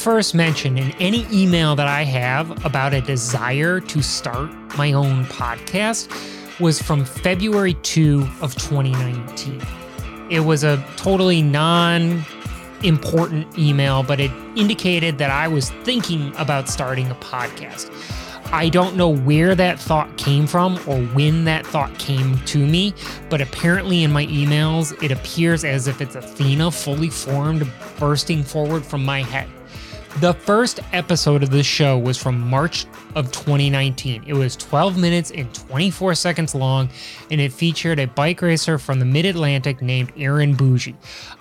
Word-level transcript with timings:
first 0.00 0.34
mention 0.34 0.78
in 0.78 0.92
any 0.92 1.26
email 1.30 1.76
that 1.76 1.86
I 1.86 2.04
have 2.04 2.64
about 2.64 2.94
a 2.94 3.02
desire 3.02 3.80
to 3.80 4.02
start 4.02 4.50
my 4.78 4.94
own 4.94 5.26
podcast 5.26 6.08
was 6.58 6.80
from 6.80 7.04
February 7.04 7.74
2 7.74 8.26
of 8.40 8.54
2019. 8.54 9.60
It 10.30 10.40
was 10.40 10.64
a 10.64 10.82
totally 10.96 11.42
non 11.42 12.24
important 12.82 13.58
email, 13.58 14.02
but 14.02 14.20
it 14.20 14.30
indicated 14.56 15.18
that 15.18 15.30
I 15.30 15.48
was 15.48 15.68
thinking 15.84 16.34
about 16.38 16.70
starting 16.70 17.10
a 17.10 17.14
podcast. 17.16 17.90
I 18.54 18.70
don't 18.70 18.96
know 18.96 19.10
where 19.10 19.54
that 19.54 19.78
thought 19.78 20.16
came 20.16 20.46
from 20.46 20.78
or 20.86 20.98
when 21.08 21.44
that 21.44 21.66
thought 21.66 21.96
came 21.98 22.38
to 22.46 22.58
me, 22.66 22.94
but 23.28 23.42
apparently 23.42 24.02
in 24.02 24.10
my 24.10 24.24
emails, 24.28 25.00
it 25.02 25.12
appears 25.12 25.62
as 25.62 25.88
if 25.88 26.00
it's 26.00 26.14
Athena 26.14 26.70
fully 26.70 27.10
formed, 27.10 27.70
bursting 27.98 28.42
forward 28.42 28.82
from 28.82 29.04
my 29.04 29.22
head. 29.22 29.46
The 30.18 30.34
first 30.34 30.80
episode 30.92 31.42
of 31.42 31.50
this 31.50 31.64
show 31.64 31.96
was 31.96 32.18
from 32.18 32.40
March 32.40 32.84
of 33.14 33.32
2019. 33.32 34.24
It 34.26 34.34
was 34.34 34.54
12 34.56 34.98
minutes 34.98 35.30
and 35.30 35.54
24 35.54 36.14
seconds 36.14 36.54
long, 36.54 36.90
and 37.30 37.40
it 37.40 37.52
featured 37.52 37.98
a 37.98 38.06
bike 38.06 38.42
racer 38.42 38.76
from 38.76 38.98
the 38.98 39.06
Mid 39.06 39.24
Atlantic 39.24 39.80
named 39.80 40.12
Erin 40.18 40.56
Bougie. 40.56 40.96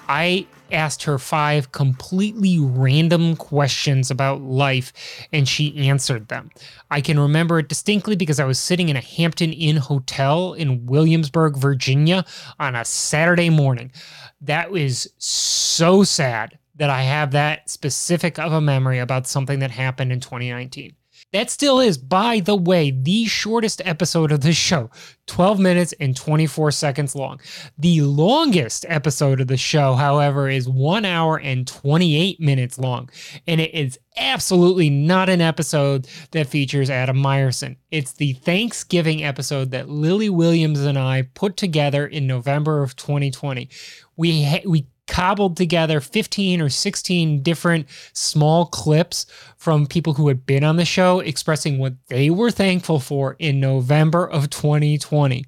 I 0.08 0.48
asked 0.72 1.04
her 1.04 1.18
five 1.18 1.72
completely 1.73 2.59
random 2.59 3.36
questions 3.36 4.12
about 4.12 4.42
life, 4.42 4.94
and 5.34 5.48
she 5.48 5.76
answered 5.90 6.28
them. 6.30 6.50
I 6.92 7.02
can 7.02 7.20
remember 7.20 7.59
it 7.59 7.67
distinctly 7.67 8.16
because 8.16 8.40
I 8.40 8.45
was 8.45 8.59
sitting 8.59 8.88
in 8.88 8.95
a 8.95 9.02
Hampton 9.02 9.52
Inn 9.52 9.78
hotel 9.78 10.53
in 10.53 10.86
Williamsburg, 10.86 11.58
Virginia 11.58 12.23
on 12.59 12.75
a 12.75 12.86
Saturday 12.86 13.50
morning. 13.50 13.92
That 14.40 14.72
was 14.72 15.12
so 15.17 16.03
sad 16.03 16.59
that 16.80 16.89
I 16.89 17.03
have 17.03 17.31
that 17.31 17.69
specific 17.69 18.39
of 18.39 18.52
a 18.52 18.61
memory 18.61 18.99
about 18.99 19.27
something 19.27 19.59
that 19.59 19.72
happened 19.72 20.11
in 20.11 20.19
2019. 20.19 20.95
That 21.31 21.52
still 21.52 21.80
is, 21.80 21.97
by 21.97 22.39
the 22.39 22.55
way, 22.55 22.89
the 22.89 23.25
shortest 23.25 23.81
episode 23.85 24.31
of 24.31 24.41
the 24.41 24.53
show 24.53 24.89
12 25.27 25.59
minutes 25.59 25.94
and 26.00 26.16
24 26.16 26.72
seconds 26.72 27.13
long. 27.16 27.39
The 27.77 28.02
longest 28.02 28.83
episode 28.89 29.39
of 29.39 29.47
the 29.47 29.57
show, 29.57 29.94
however, 29.94 30.50
is 30.50 30.67
one 30.67 31.05
hour 31.05 31.39
and 31.39 31.67
28 31.67 32.39
minutes 32.39 32.80
long. 32.80 33.09
And 33.45 33.61
it 33.61 33.75
is 33.75 34.00
absolutely 34.17 34.89
not 34.89 35.30
an 35.30 35.39
episode 35.41 36.07
that 36.31 36.47
features 36.47 36.89
Adam 36.89 37.17
Meyerson. 37.17 37.75
It's 37.91 38.13
the 38.13 38.33
Thanksgiving 38.33 39.23
episode 39.23 39.69
that 39.69 39.88
Lily 39.88 40.30
Williams 40.30 40.81
and 40.81 40.97
I 40.97 41.23
put 41.35 41.57
together 41.57 42.07
in 42.07 42.25
November 42.25 42.81
of 42.81 42.95
2020. 42.95 43.69
We, 44.17 44.44
ha- 44.44 44.63
we 44.66 44.88
cobbled 45.10 45.58
together 45.58 46.00
15 46.00 46.62
or 46.62 46.70
16 46.70 47.42
different 47.42 47.88
small 48.14 48.68
clips 48.68 49.26
from 49.58 49.88
people 49.88 50.14
who 50.14 50.28
had 50.28 50.46
been 50.46 50.64
on 50.64 50.78
the 50.78 50.86
show 50.86 51.20
expressing 51.20 51.80
what 51.80 51.96
they 52.08 52.30
were 52.30 52.52
thankful 52.52 53.00
for 53.00 53.36
in 53.40 53.60
November 53.60 54.30
of 54.30 54.50
2020. 54.50 55.46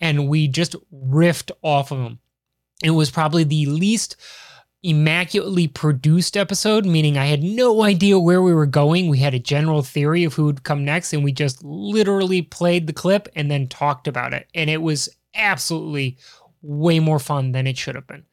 And 0.00 0.28
we 0.28 0.48
just 0.48 0.74
riffed 0.92 1.50
off 1.62 1.92
of 1.92 1.98
them. 1.98 2.18
It 2.82 2.90
was 2.90 3.10
probably 3.10 3.44
the 3.44 3.66
least 3.66 4.16
immaculately 4.82 5.66
produced 5.66 6.36
episode, 6.36 6.84
meaning 6.84 7.16
I 7.16 7.26
had 7.26 7.42
no 7.42 7.82
idea 7.82 8.18
where 8.18 8.42
we 8.42 8.52
were 8.52 8.66
going. 8.66 9.08
We 9.08 9.18
had 9.18 9.34
a 9.34 9.40
general 9.40 9.82
theory 9.82 10.24
of 10.24 10.34
who 10.34 10.44
would 10.44 10.62
come 10.62 10.84
next, 10.84 11.12
and 11.12 11.24
we 11.24 11.32
just 11.32 11.64
literally 11.64 12.42
played 12.42 12.86
the 12.86 12.92
clip 12.92 13.28
and 13.34 13.50
then 13.50 13.66
talked 13.66 14.06
about 14.06 14.32
it. 14.34 14.48
And 14.54 14.70
it 14.70 14.82
was 14.82 15.08
absolutely 15.34 16.18
way 16.62 17.00
more 17.00 17.18
fun 17.18 17.52
than 17.52 17.66
it 17.66 17.76
should 17.76 17.94
have 17.94 18.06
been 18.06 18.24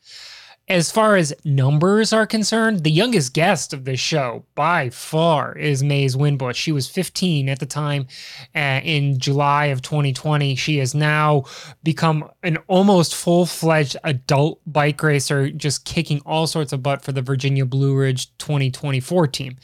as 0.67 0.89
far 0.89 1.15
as 1.15 1.33
numbers 1.43 2.11
are 2.11 2.25
concerned, 2.25 2.83
the 2.83 2.91
youngest 2.91 3.33
guest 3.33 3.71
of 3.71 3.85
this 3.85 3.99
show 3.99 4.45
by 4.55 4.89
far 4.89 5.55
is 5.55 5.83
Maze 5.83 6.15
Winbush. 6.15 6.55
She 6.55 6.71
was 6.71 6.89
15 6.89 7.49
at 7.49 7.59
the 7.59 7.67
time 7.67 8.07
uh, 8.55 8.81
in 8.83 9.19
July 9.19 9.67
of 9.67 9.83
2020. 9.83 10.55
She 10.55 10.77
has 10.77 10.95
now 10.95 11.43
become 11.83 12.29
an 12.41 12.57
almost 12.67 13.13
full 13.13 13.45
fledged 13.45 13.95
adult 14.03 14.59
bike 14.65 15.03
racer, 15.03 15.51
just 15.51 15.85
kicking 15.85 16.19
all 16.25 16.47
sorts 16.47 16.73
of 16.73 16.81
butt 16.81 17.03
for 17.03 17.11
the 17.11 17.21
Virginia 17.21 17.65
Blue 17.65 17.95
Ridge 17.95 18.35
2024 18.39 19.27
team. 19.27 19.57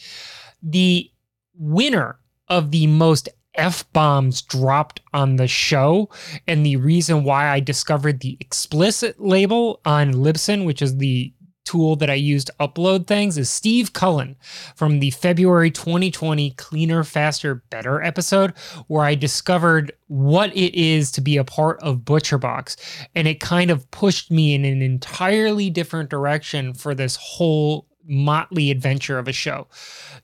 The 0.62 1.10
winner 1.56 2.20
of 2.48 2.70
the 2.70 2.86
most 2.86 3.28
F 3.56 3.92
bombs 3.94 4.42
dropped 4.42 5.02
on 5.14 5.36
the 5.36 5.48
show. 5.48 6.10
And 6.48 6.66
the 6.66 6.78
reason 6.78 7.24
why 7.24 7.50
I 7.50 7.60
discovered 7.60 8.20
the 8.20 8.38
explicit 8.40 9.20
label 9.20 9.82
on 9.86 10.14
Libsyn, 10.14 10.66
which 10.66 10.82
is 10.82 10.98
the 10.98 11.34
tool 11.64 11.96
that 11.96 12.10
I 12.10 12.16
use 12.16 12.44
to 12.46 12.56
upload 12.60 13.08
things, 13.08 13.38
is 13.38 13.50
Steve 13.50 13.94
Cullen 13.94 14.36
from 14.76 15.00
the 15.00 15.12
February 15.12 15.72
2020 15.72 16.52
Cleaner, 16.52 17.04
Faster, 17.04 17.56
Better 17.70 18.02
episode, 18.02 18.54
where 18.88 19.06
I 19.06 19.16
discovered 19.16 19.92
what 20.08 20.56
it 20.56 20.74
is 20.76 21.12
to 21.14 21.22
be 21.22 21.38
a 21.38 21.44
part 21.44 21.80
of 21.82 22.00
ButcherBox. 22.00 22.78
And 23.16 23.28
it 23.28 23.40
kind 23.40 23.72
of 23.72 23.90
pushed 23.92 24.32
me 24.32 24.54
in 24.56 24.66
an 24.66 24.82
entirely 24.82 25.70
different 25.70 26.10
direction 26.10 26.74
for 26.74 26.96
this 26.96 27.16
whole 27.16 27.88
motley 28.12 28.70
adventure 28.70 29.18
of 29.18 29.28
a 29.28 29.34
show. 29.34 29.68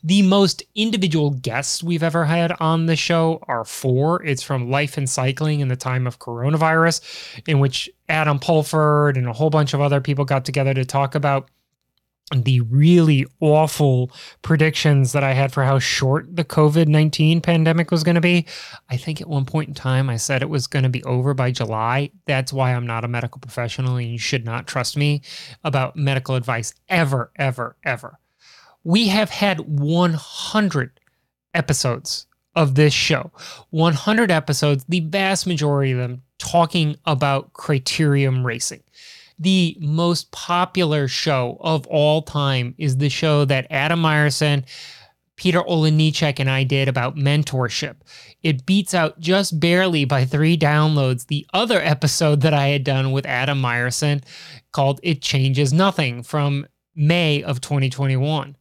The 0.04 0.22
most 0.22 0.62
individual 0.76 1.32
guests 1.32 1.82
we've 1.82 2.04
ever 2.04 2.26
had 2.26 2.54
on 2.60 2.86
the 2.86 2.96
show 2.96 3.40
are 3.48 3.64
four. 3.64 4.24
It's 4.24 4.44
from 4.44 4.70
Life 4.70 4.98
and 4.98 5.10
Cycling 5.10 5.62
in 5.62 5.70
the 5.70 5.76
time 5.76 6.06
of 6.06 6.20
coronavirus, 6.20 7.02
in 7.48 7.60
which 7.60 7.90
Adam 8.10 8.40
Pulford 8.40 9.18
and 9.18 9.28
a 9.28 9.34
whole 9.34 9.50
bunch 9.50 9.74
of 9.74 9.82
other 9.82 10.02
people 10.02 10.26
got 10.26 10.46
together 10.46 10.74
to 10.74 10.86
talk 10.86 11.16
about 11.16 11.50
the 12.36 12.60
really 12.62 13.26
awful 13.40 14.12
predictions 14.42 15.14
that 15.14 15.24
I 15.24 15.32
had 15.32 15.54
for 15.54 15.64
how 15.64 15.80
short 15.80 16.36
the 16.36 16.44
COVID 16.44 16.88
19 16.88 17.40
pandemic 17.40 17.90
was 17.90 18.04
going 18.04 18.16
to 18.16 18.22
be. 18.22 18.46
I 18.90 18.98
think 18.98 19.22
at 19.22 19.30
one 19.30 19.46
point 19.46 19.70
in 19.70 19.74
time, 19.74 20.10
I 20.10 20.18
said 20.18 20.42
it 20.42 20.50
was 20.50 20.68
going 20.68 20.84
to 20.84 20.90
be 20.90 21.04
over 21.06 21.34
by 21.34 21.52
July. 21.52 22.12
That's 22.26 22.52
why 22.52 22.74
I'm 22.74 22.86
not 22.86 23.06
a 23.06 23.08
medical 23.08 23.40
professional 23.40 23.96
and 23.96 24.12
you 24.12 24.18
should 24.18 24.44
not 24.44 24.68
trust 24.68 24.98
me 24.98 25.22
about 25.64 25.96
medical 25.96 26.36
advice 26.36 26.74
ever, 26.90 27.32
ever, 27.38 27.78
ever. 27.86 28.20
We 28.84 29.08
have 29.08 29.30
had 29.30 29.62
100 29.62 31.00
episodes 31.54 32.26
of 32.56 32.76
this 32.76 32.94
show, 32.94 33.32
100 33.70 34.32
episodes, 34.32 34.84
the 34.90 35.02
vast 35.02 35.48
majority 35.48 35.92
of 35.92 36.00
them 36.00 36.24
talking 36.40 36.98
about 37.06 37.54
criterium 37.54 38.44
racing 38.44 38.82
the 39.40 39.78
most 39.80 40.32
popular 40.32 41.08
show 41.08 41.58
of 41.60 41.86
all 41.88 42.22
time 42.22 42.76
is 42.78 42.98
the 42.98 43.10
show 43.10 43.46
that 43.46 43.68
Adam 43.70 44.02
Meyerson, 44.02 44.66
Peter 45.36 45.62
Olejniczak, 45.62 46.40
and 46.40 46.50
I 46.50 46.64
did 46.64 46.88
about 46.88 47.16
mentorship. 47.16 47.98
It 48.42 48.66
beats 48.66 48.94
out 48.94 49.20
just 49.20 49.60
barely 49.60 50.06
by 50.06 50.26
three 50.26 50.58
downloads 50.58 51.28
the 51.28 51.46
other 51.54 51.80
episode 51.80 52.42
that 52.42 52.54
I 52.54 52.70
had 52.70 52.84
done 52.84 53.12
with 53.12 53.26
Adam 53.26 53.62
Meyerson 53.62 54.24
called 54.72 55.00
It 55.04 55.22
Changes 55.22 55.72
Nothing 55.72 56.24
from 56.24 56.66
May 56.96 57.44
of 57.44 57.62
2021. 57.62 58.56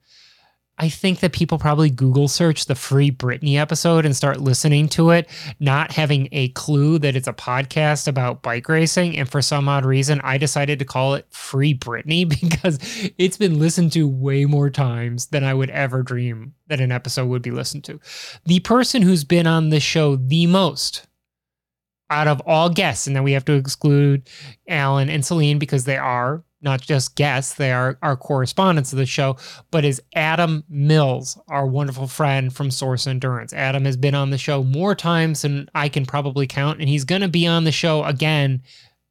I 0.78 0.90
think 0.90 1.20
that 1.20 1.32
people 1.32 1.58
probably 1.58 1.88
Google 1.88 2.28
search 2.28 2.66
the 2.66 2.74
free 2.74 3.10
Britney 3.10 3.56
episode 3.56 4.04
and 4.04 4.14
start 4.14 4.40
listening 4.40 4.88
to 4.90 5.10
it, 5.10 5.28
not 5.58 5.92
having 5.92 6.28
a 6.32 6.48
clue 6.50 6.98
that 6.98 7.16
it's 7.16 7.28
a 7.28 7.32
podcast 7.32 8.06
about 8.06 8.42
bike 8.42 8.68
racing. 8.68 9.16
And 9.16 9.28
for 9.28 9.40
some 9.40 9.68
odd 9.68 9.86
reason, 9.86 10.20
I 10.22 10.36
decided 10.36 10.78
to 10.78 10.84
call 10.84 11.14
it 11.14 11.26
Free 11.30 11.74
Britney 11.74 12.28
because 12.40 12.78
it's 13.16 13.38
been 13.38 13.58
listened 13.58 13.92
to 13.92 14.06
way 14.06 14.44
more 14.44 14.68
times 14.68 15.26
than 15.26 15.44
I 15.44 15.54
would 15.54 15.70
ever 15.70 16.02
dream 16.02 16.52
that 16.66 16.80
an 16.80 16.92
episode 16.92 17.28
would 17.28 17.42
be 17.42 17.50
listened 17.52 17.84
to. 17.84 17.98
The 18.44 18.60
person 18.60 19.00
who's 19.00 19.24
been 19.24 19.46
on 19.46 19.70
the 19.70 19.80
show 19.80 20.16
the 20.16 20.46
most 20.46 21.06
out 22.10 22.28
of 22.28 22.40
all 22.46 22.68
guests, 22.68 23.06
and 23.06 23.16
then 23.16 23.24
we 23.24 23.32
have 23.32 23.44
to 23.46 23.54
exclude 23.54 24.28
Alan 24.68 25.08
and 25.08 25.24
Celine 25.24 25.58
because 25.58 25.84
they 25.84 25.96
are 25.96 26.44
not 26.60 26.80
just 26.80 27.16
guests, 27.16 27.54
they 27.54 27.72
are 27.72 27.98
our 28.02 28.16
correspondents 28.16 28.92
of 28.92 28.98
the 28.98 29.06
show, 29.06 29.36
but 29.70 29.84
is 29.84 30.02
Adam 30.14 30.64
Mills, 30.68 31.38
our 31.48 31.66
wonderful 31.66 32.06
friend 32.06 32.54
from 32.54 32.70
Source 32.70 33.06
Endurance. 33.06 33.52
Adam 33.52 33.84
has 33.84 33.96
been 33.96 34.14
on 34.14 34.30
the 34.30 34.38
show 34.38 34.62
more 34.62 34.94
times 34.94 35.42
than 35.42 35.68
I 35.74 35.88
can 35.88 36.06
probably 36.06 36.46
count, 36.46 36.80
and 36.80 36.88
he's 36.88 37.04
going 37.04 37.22
to 37.22 37.28
be 37.28 37.46
on 37.46 37.64
the 37.64 37.72
show 37.72 38.04
again 38.04 38.62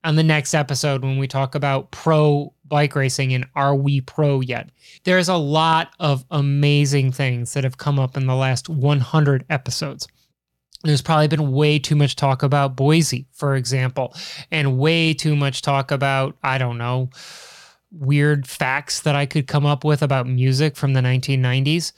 on 0.04 0.16
the 0.16 0.24
next 0.24 0.54
episode 0.54 1.04
when 1.04 1.18
we 1.18 1.28
talk 1.28 1.56
about 1.56 1.92
pro 1.92 2.54
bike 2.68 2.96
racing 2.96 3.34
and 3.34 3.46
are 3.56 3.76
we 3.76 4.02
pro 4.02 4.40
yet. 4.40 4.70
There's 5.04 5.30
a 5.30 5.36
lot 5.36 5.90
of 6.00 6.26
amazing 6.32 7.12
things 7.12 7.54
that 7.54 7.64
have 7.64 7.78
come 7.78 8.00
up 8.00 8.18
in 8.18 8.26
the 8.26 8.36
last 8.36 8.70
100 8.70 9.46
episodes 9.50 10.08
there's 10.86 11.02
probably 11.02 11.28
been 11.28 11.52
way 11.52 11.80
too 11.80 11.96
much 11.96 12.16
talk 12.16 12.44
about 12.44 12.76
Boise, 12.76 13.26
for 13.32 13.56
example, 13.56 14.14
and 14.52 14.78
way 14.78 15.14
too 15.14 15.36
much 15.36 15.62
talk 15.62 15.92
about, 15.92 16.38
I 16.44 16.58
don't 16.58 16.78
know, 16.78 17.10
weird 17.92 18.48
facts 18.48 19.02
that 19.02 19.16
I 19.16 19.26
could 19.26 19.48
come 19.48 19.66
up 19.66 19.84
with 19.84 20.02
about 20.02 20.28
music 20.28 20.76
from 20.76 20.94
the 20.94 21.02
1990s. 21.02 21.92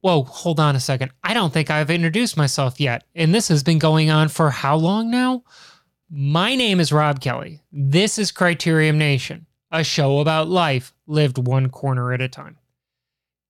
Whoa, 0.00 0.24
hold 0.24 0.60
on 0.60 0.76
a 0.76 0.80
second. 0.80 1.12
I 1.22 1.32
don't 1.32 1.52
think 1.52 1.70
I've 1.70 1.90
introduced 1.90 2.36
myself 2.36 2.78
yet. 2.78 3.04
And 3.14 3.34
this 3.34 3.48
has 3.48 3.62
been 3.62 3.78
going 3.78 4.10
on 4.10 4.28
for 4.28 4.50
how 4.50 4.76
long 4.76 5.10
now? 5.10 5.44
My 6.10 6.54
name 6.54 6.78
is 6.78 6.92
Rob 6.92 7.20
Kelly. 7.20 7.62
This 7.72 8.18
is 8.18 8.30
Criterium 8.30 8.96
Nation, 8.96 9.46
a 9.70 9.82
show 9.82 10.18
about 10.18 10.48
life 10.48 10.92
lived 11.06 11.38
one 11.38 11.70
corner 11.70 12.12
at 12.12 12.20
a 12.20 12.28
time. 12.28 12.58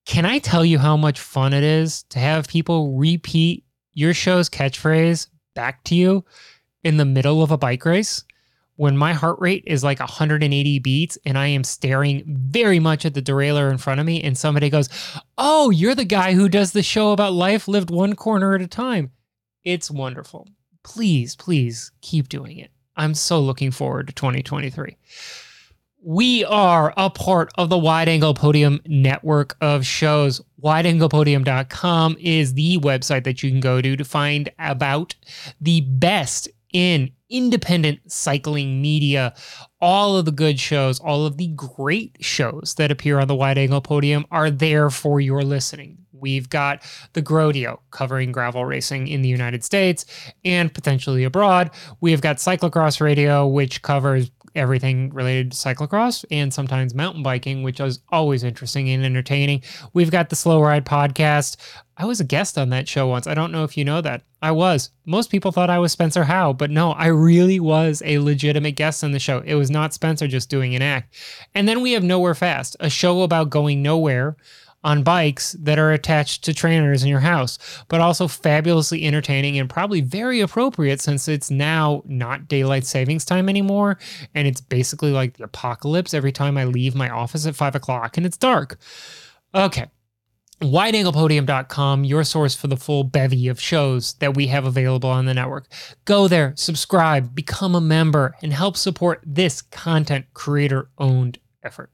Can 0.05 0.25
I 0.25 0.39
tell 0.39 0.63
you 0.63 0.79
how 0.79 0.95
much 0.95 1.19
fun 1.19 1.51
it 1.51 1.63
is 1.63 2.03
to 2.03 2.19
have 2.19 2.47
people 2.47 2.95
repeat 2.95 3.64
your 3.95 4.13
show's 4.13 4.49
catchphrase 4.49 5.27
back 5.55 5.83
to 5.85 5.95
you 5.95 6.23
in 6.83 6.97
the 6.97 7.05
middle 7.05 7.41
of 7.41 7.49
a 7.49 7.57
bike 7.57 7.83
race? 7.85 8.23
When 8.75 8.97
my 8.97 9.13
heart 9.13 9.39
rate 9.39 9.63
is 9.65 9.83
like 9.83 9.99
180 9.99 10.79
beats 10.79 11.17
and 11.25 11.37
I 11.37 11.47
am 11.47 11.63
staring 11.63 12.23
very 12.27 12.79
much 12.79 13.05
at 13.05 13.13
the 13.13 13.21
derailleur 13.21 13.71
in 13.71 13.77
front 13.77 14.01
of 14.01 14.05
me, 14.05 14.21
and 14.21 14.37
somebody 14.37 14.69
goes, 14.69 14.89
Oh, 15.37 15.69
you're 15.69 15.95
the 15.95 16.05
guy 16.05 16.33
who 16.33 16.49
does 16.49 16.73
the 16.73 16.83
show 16.83 17.13
about 17.13 17.33
life 17.33 17.67
lived 17.67 17.89
one 17.89 18.15
corner 18.15 18.53
at 18.53 18.61
a 18.61 18.67
time. 18.67 19.11
It's 19.63 19.89
wonderful. 19.89 20.47
Please, 20.83 21.35
please 21.35 21.91
keep 22.01 22.29
doing 22.29 22.57
it. 22.57 22.69
I'm 22.97 23.13
so 23.13 23.39
looking 23.39 23.71
forward 23.71 24.07
to 24.07 24.13
2023. 24.13 24.97
We 26.07 26.45
are 26.45 26.93
a 26.97 27.09
part 27.09 27.51
of 27.55 27.69
the 27.69 27.79
Wide 27.79 28.07
Angle 28.07 28.35
Podium 28.35 28.79
network 28.85 29.57
of 29.59 29.83
shows. 29.87 30.39
WideAnglePodium.com 30.63 32.17
is 32.19 32.53
the 32.53 32.77
website 32.77 33.23
that 33.23 33.41
you 33.41 33.49
can 33.49 33.59
go 33.59 33.81
to 33.81 33.95
to 33.95 34.05
find 34.05 34.51
about 34.59 35.15
the 35.59 35.81
best 35.81 36.47
in 36.71 37.09
independent 37.31 38.11
cycling 38.11 38.83
media. 38.83 39.33
All 39.81 40.15
of 40.15 40.25
the 40.25 40.31
good 40.31 40.59
shows, 40.59 40.99
all 40.99 41.25
of 41.25 41.37
the 41.37 41.47
great 41.47 42.17
shows 42.19 42.75
that 42.77 42.91
appear 42.91 43.19
on 43.19 43.27
the 43.27 43.33
Wide 43.33 43.57
Angle 43.57 43.81
Podium 43.81 44.27
are 44.29 44.51
there 44.51 44.91
for 44.91 45.19
your 45.19 45.41
listening. 45.41 45.97
We've 46.11 46.49
got 46.49 46.83
the 47.13 47.23
Grodio 47.23 47.79
covering 47.89 48.31
gravel 48.31 48.63
racing 48.63 49.07
in 49.07 49.23
the 49.23 49.29
United 49.29 49.63
States 49.63 50.05
and 50.43 50.71
potentially 50.71 51.23
abroad. 51.23 51.71
We've 51.99 52.21
got 52.21 52.37
Cyclocross 52.37 53.01
Radio, 53.01 53.47
which 53.47 53.81
covers 53.81 54.29
everything 54.55 55.13
related 55.13 55.51
to 55.51 55.57
cyclocross 55.57 56.25
and 56.31 56.53
sometimes 56.53 56.93
mountain 56.93 57.23
biking, 57.23 57.63
which 57.63 57.79
is 57.79 57.99
always 58.09 58.43
interesting 58.43 58.89
and 58.89 59.03
entertaining. 59.03 59.61
We've 59.93 60.11
got 60.11 60.29
the 60.29 60.35
Slow 60.35 60.61
Ride 60.61 60.85
podcast. 60.85 61.57
I 61.97 62.05
was 62.05 62.19
a 62.19 62.25
guest 62.25 62.57
on 62.57 62.69
that 62.69 62.87
show 62.87 63.07
once. 63.07 63.27
I 63.27 63.33
don't 63.33 63.51
know 63.51 63.63
if 63.63 63.77
you 63.77 63.85
know 63.85 64.01
that. 64.01 64.23
I 64.41 64.51
was. 64.51 64.91
Most 65.05 65.31
people 65.31 65.51
thought 65.51 65.69
I 65.69 65.79
was 65.79 65.91
Spencer 65.91 66.25
Howe, 66.25 66.53
but 66.53 66.69
no, 66.69 66.91
I 66.91 67.07
really 67.07 67.59
was 67.59 68.03
a 68.05 68.19
legitimate 68.19 68.75
guest 68.75 69.03
on 69.03 69.11
the 69.11 69.19
show. 69.19 69.41
It 69.45 69.55
was 69.55 69.71
not 69.71 69.93
Spencer 69.93 70.27
just 70.27 70.49
doing 70.49 70.75
an 70.75 70.81
act. 70.81 71.15
And 71.55 71.67
then 71.67 71.81
we 71.81 71.93
have 71.93 72.03
Nowhere 72.03 72.35
Fast, 72.35 72.75
a 72.79 72.89
show 72.89 73.23
about 73.23 73.49
going 73.49 73.81
nowhere 73.81 74.35
on 74.85 75.01
bikes 75.01 75.53
that 75.53 75.79
are 75.79 75.91
attached 75.91 76.43
to 76.43 76.53
trainers 76.53 77.01
in 77.01 77.09
your 77.09 77.19
house, 77.19 77.57
but 77.87 77.99
also 77.99 78.27
fabulously 78.27 79.03
entertaining 79.03 79.57
and 79.57 79.67
probably 79.67 79.99
very 79.99 80.39
appropriate 80.39 81.01
since 81.01 81.27
it's 81.27 81.49
now 81.49 82.03
not 82.05 82.47
daylight 82.47 82.85
savings 82.85 83.25
time 83.25 83.49
anymore. 83.49 83.97
And 84.35 84.47
it's 84.47 84.61
basically 84.61 85.11
like 85.11 85.37
the 85.37 85.45
apocalypse 85.45 86.13
every 86.13 86.31
time 86.31 86.55
I 86.55 86.65
leave 86.65 86.93
my 86.93 87.09
office 87.09 87.47
at 87.47 87.55
five 87.55 87.73
o'clock 87.73 88.15
and 88.15 88.27
it's 88.27 88.37
dark. 88.37 88.77
Okay. 89.55 89.87
WideAnglePodium.com, 90.61 92.05
your 92.05 92.23
source 92.23 92.55
for 92.55 92.67
the 92.67 92.77
full 92.77 93.03
bevy 93.03 93.47
of 93.47 93.59
shows 93.59 94.13
that 94.15 94.35
we 94.35 94.47
have 94.47 94.65
available 94.65 95.09
on 95.09 95.25
the 95.25 95.33
network. 95.33 95.67
Go 96.05 96.27
there, 96.27 96.53
subscribe, 96.55 97.35
become 97.35 97.75
a 97.75 97.81
member, 97.81 98.35
and 98.41 98.53
help 98.53 98.77
support 98.77 99.21
this 99.25 99.61
content 99.61 100.27
creator 100.33 100.89
owned 100.97 101.39
effort. 101.63 101.89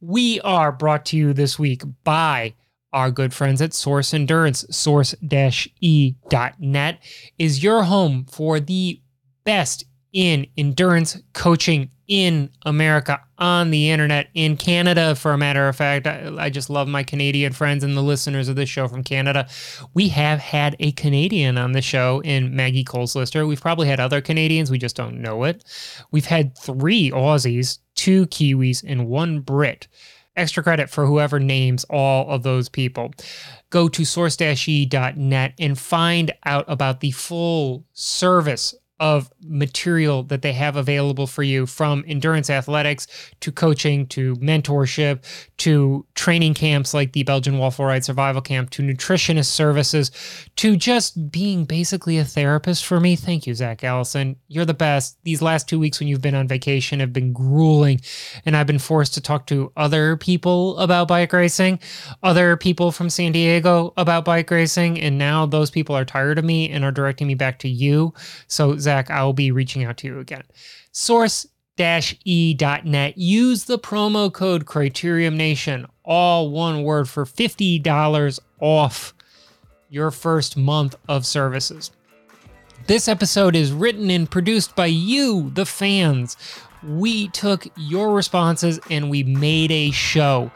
We 0.00 0.40
are 0.40 0.72
brought 0.72 1.04
to 1.06 1.16
you 1.16 1.32
this 1.34 1.58
week 1.58 1.82
by 2.04 2.54
our 2.92 3.10
good 3.10 3.34
friends 3.34 3.60
at 3.60 3.74
Source 3.74 4.14
Endurance. 4.14 4.64
Source-e.net 4.70 6.18
is 7.38 7.62
your 7.62 7.82
home 7.82 8.24
for 8.24 8.60
the 8.60 9.00
best 9.44 9.84
in 10.12 10.46
endurance 10.56 11.20
coaching 11.34 11.90
in 12.08 12.50
America 12.66 13.20
on 13.38 13.70
the 13.70 13.90
internet, 13.90 14.28
in 14.34 14.56
Canada, 14.56 15.14
for 15.14 15.32
a 15.32 15.38
matter 15.38 15.68
of 15.68 15.76
fact. 15.76 16.08
I, 16.08 16.34
I, 16.36 16.50
just 16.50 16.68
love 16.68 16.88
my 16.88 17.04
Canadian 17.04 17.52
friends 17.52 17.84
and 17.84 17.96
the 17.96 18.02
listeners 18.02 18.48
of 18.48 18.56
this 18.56 18.68
show 18.68 18.88
from 18.88 19.04
Canada. 19.04 19.46
We 19.94 20.08
have 20.08 20.40
had 20.40 20.74
a 20.80 20.90
Canadian 20.92 21.56
on 21.56 21.70
the 21.70 21.82
show 21.82 22.20
in 22.24 22.56
Maggie 22.56 22.82
Coles-Lyster. 22.82 23.46
We've 23.46 23.60
probably 23.60 23.86
had 23.86 24.00
other 24.00 24.20
Canadians, 24.20 24.72
we 24.72 24.78
just 24.78 24.96
don't 24.96 25.22
know 25.22 25.44
it. 25.44 25.62
We've 26.10 26.26
had 26.26 26.58
three 26.58 27.12
Aussies 27.12 27.78
two 28.00 28.26
Kiwis, 28.28 28.82
and 28.86 29.08
one 29.08 29.40
Brit. 29.40 29.86
Extra 30.34 30.62
credit 30.62 30.88
for 30.88 31.04
whoever 31.04 31.38
names 31.38 31.84
all 31.90 32.30
of 32.30 32.42
those 32.42 32.70
people. 32.70 33.12
Go 33.68 33.88
to 33.88 34.06
source-e.net 34.06 35.54
and 35.58 35.78
find 35.78 36.32
out 36.46 36.64
about 36.66 37.00
the 37.00 37.10
full 37.10 37.84
service 37.92 38.74
of 39.00 39.32
material 39.42 40.22
that 40.24 40.42
they 40.42 40.52
have 40.52 40.76
available 40.76 41.26
for 41.26 41.42
you 41.42 41.64
from 41.64 42.04
endurance 42.06 42.50
athletics 42.50 43.06
to 43.40 43.50
coaching 43.50 44.06
to 44.06 44.36
mentorship 44.36 45.24
to 45.56 46.06
training 46.14 46.52
camps 46.52 46.92
like 46.92 47.12
the 47.12 47.22
Belgian 47.22 47.56
Waffle 47.56 47.86
Ride 47.86 48.04
Survival 48.04 48.42
Camp 48.42 48.68
to 48.70 48.82
nutritionist 48.82 49.46
services 49.46 50.10
to 50.56 50.76
just 50.76 51.30
being 51.32 51.64
basically 51.64 52.18
a 52.18 52.24
therapist 52.24 52.84
for 52.84 53.00
me. 53.00 53.16
Thank 53.16 53.46
you, 53.46 53.54
Zach 53.54 53.82
Allison. 53.82 54.36
You're 54.48 54.66
the 54.66 54.74
best. 54.74 55.16
These 55.24 55.40
last 55.40 55.66
two 55.66 55.78
weeks 55.78 55.98
when 55.98 56.08
you've 56.08 56.20
been 56.20 56.34
on 56.34 56.46
vacation 56.46 57.00
have 57.00 57.12
been 57.12 57.32
grueling, 57.32 58.02
and 58.44 58.54
I've 58.54 58.66
been 58.66 58.78
forced 58.78 59.14
to 59.14 59.22
talk 59.22 59.46
to 59.46 59.72
other 59.78 60.18
people 60.18 60.76
about 60.78 61.08
bike 61.08 61.32
racing, 61.32 61.80
other 62.22 62.58
people 62.58 62.92
from 62.92 63.08
San 63.08 63.32
Diego 63.32 63.94
about 63.96 64.26
bike 64.26 64.50
racing, 64.50 65.00
and 65.00 65.16
now 65.16 65.46
those 65.46 65.70
people 65.70 65.96
are 65.96 66.04
tired 66.04 66.38
of 66.38 66.44
me 66.44 66.68
and 66.68 66.84
are 66.84 66.92
directing 66.92 67.26
me 67.26 67.34
back 67.34 67.58
to 67.60 67.68
you. 67.68 68.12
So, 68.46 68.76
Zach, 68.76 68.89
Zach, 68.90 69.08
I 69.08 69.22
will 69.22 69.32
be 69.32 69.52
reaching 69.52 69.84
out 69.84 69.98
to 69.98 70.08
you 70.08 70.18
again. 70.18 70.42
Source 70.90 71.46
e.net. 71.78 73.16
Use 73.16 73.64
the 73.64 73.78
promo 73.78 74.32
code 74.32 74.66
Criterium 74.66 75.36
Nation, 75.36 75.86
all 76.04 76.50
one 76.50 76.82
word, 76.82 77.08
for 77.08 77.24
$50 77.24 78.40
off 78.58 79.14
your 79.88 80.10
first 80.10 80.56
month 80.56 80.96
of 81.08 81.24
services. 81.24 81.92
This 82.88 83.06
episode 83.06 83.54
is 83.54 83.70
written 83.70 84.10
and 84.10 84.28
produced 84.28 84.74
by 84.74 84.86
you, 84.86 85.50
the 85.50 85.64
fans 85.64 86.36
we 86.82 87.28
took 87.28 87.66
your 87.76 88.14
responses 88.14 88.80
and 88.90 89.10
we 89.10 89.22
made 89.22 89.70
a 89.70 89.90
show. 89.90 90.50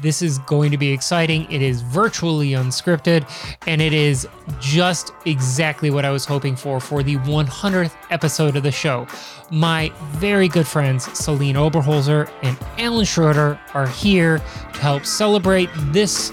This 0.00 0.22
is 0.22 0.38
going 0.40 0.70
to 0.70 0.78
be 0.78 0.92
exciting. 0.92 1.50
It 1.50 1.60
is 1.60 1.82
virtually 1.82 2.50
unscripted, 2.50 3.28
and 3.66 3.82
it 3.82 3.92
is 3.92 4.28
just 4.60 5.12
exactly 5.26 5.90
what 5.90 6.04
I 6.04 6.10
was 6.10 6.24
hoping 6.24 6.54
for 6.54 6.80
for 6.80 7.02
the 7.02 7.16
100th 7.16 7.94
episode 8.10 8.56
of 8.56 8.62
the 8.62 8.70
show. 8.70 9.06
My 9.50 9.92
very 10.12 10.48
good 10.48 10.66
friends, 10.66 11.04
Celine 11.18 11.56
Oberholzer 11.56 12.30
and 12.42 12.56
Alan 12.78 13.04
Schroeder, 13.04 13.58
are 13.74 13.88
here 13.88 14.38
to 14.38 14.80
help 14.80 15.04
celebrate 15.04 15.68
this 15.92 16.32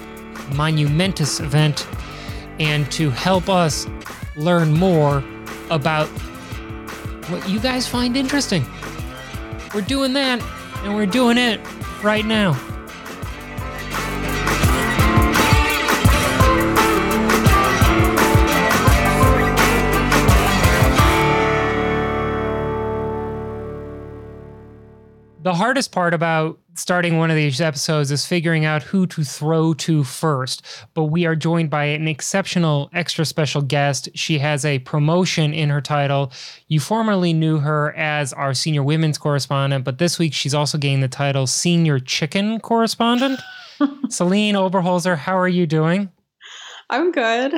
monumentous 0.54 1.40
event 1.40 1.88
and 2.60 2.92
to 2.92 3.10
help 3.10 3.50
us 3.50 3.88
learn 4.36 4.74
more 4.74 5.24
about 5.72 6.08
what 7.30 7.50
you 7.50 7.60
guys 7.60 7.88
find 7.88 8.16
interesting. 8.16 8.64
We're 9.76 9.82
doing 9.82 10.14
that, 10.14 10.42
and 10.86 10.96
we're 10.96 11.06
doing 11.06 11.38
it 11.38 11.60
right 12.02 12.26
now. 12.26 12.54
The 25.46 25.54
hardest 25.54 25.92
part 25.92 26.16
about 26.16 26.58
starting 26.74 27.20
one 27.20 27.30
of 27.30 27.36
these 27.36 27.62
episodes 27.62 28.10
is 28.10 28.26
figuring 28.26 28.66
out 28.66 28.82
who 28.82 29.06
to 29.06 29.24
throw 29.24 29.76
to 29.76 30.04
first. 30.04 30.66
But 30.96 31.04
we 31.04 31.28
are 31.28 31.36
joined 31.36 31.70
by 31.70 31.84
an 31.84 32.08
exceptional, 32.08 32.90
extra 32.94 33.26
special 33.26 33.62
guest. 33.62 34.10
She 34.16 34.40
has 34.40 34.66
a 34.66 34.80
promotion 34.80 35.54
in 35.54 35.70
her 35.70 35.82
title. 35.82 36.32
You 36.68 36.80
formerly 36.80 37.32
knew 37.32 37.60
her 37.60 37.94
as 37.96 38.34
our 38.34 38.56
senior 38.56 38.82
women's 38.82 39.20
correspondent, 39.20 39.86
but 39.86 40.00
this 40.00 40.18
week 40.18 40.34
she's 40.34 40.56
also 40.56 40.80
gained 40.80 41.04
the 41.04 41.08
title 41.08 41.46
senior 41.46 42.00
chicken 42.00 42.60
correspondent. 42.60 43.40
Celine 44.10 44.56
Oberholzer, 44.56 45.16
how 45.16 45.38
are 45.38 45.48
you 45.48 45.68
doing? 45.68 46.12
I'm 46.90 47.12
good 47.12 47.54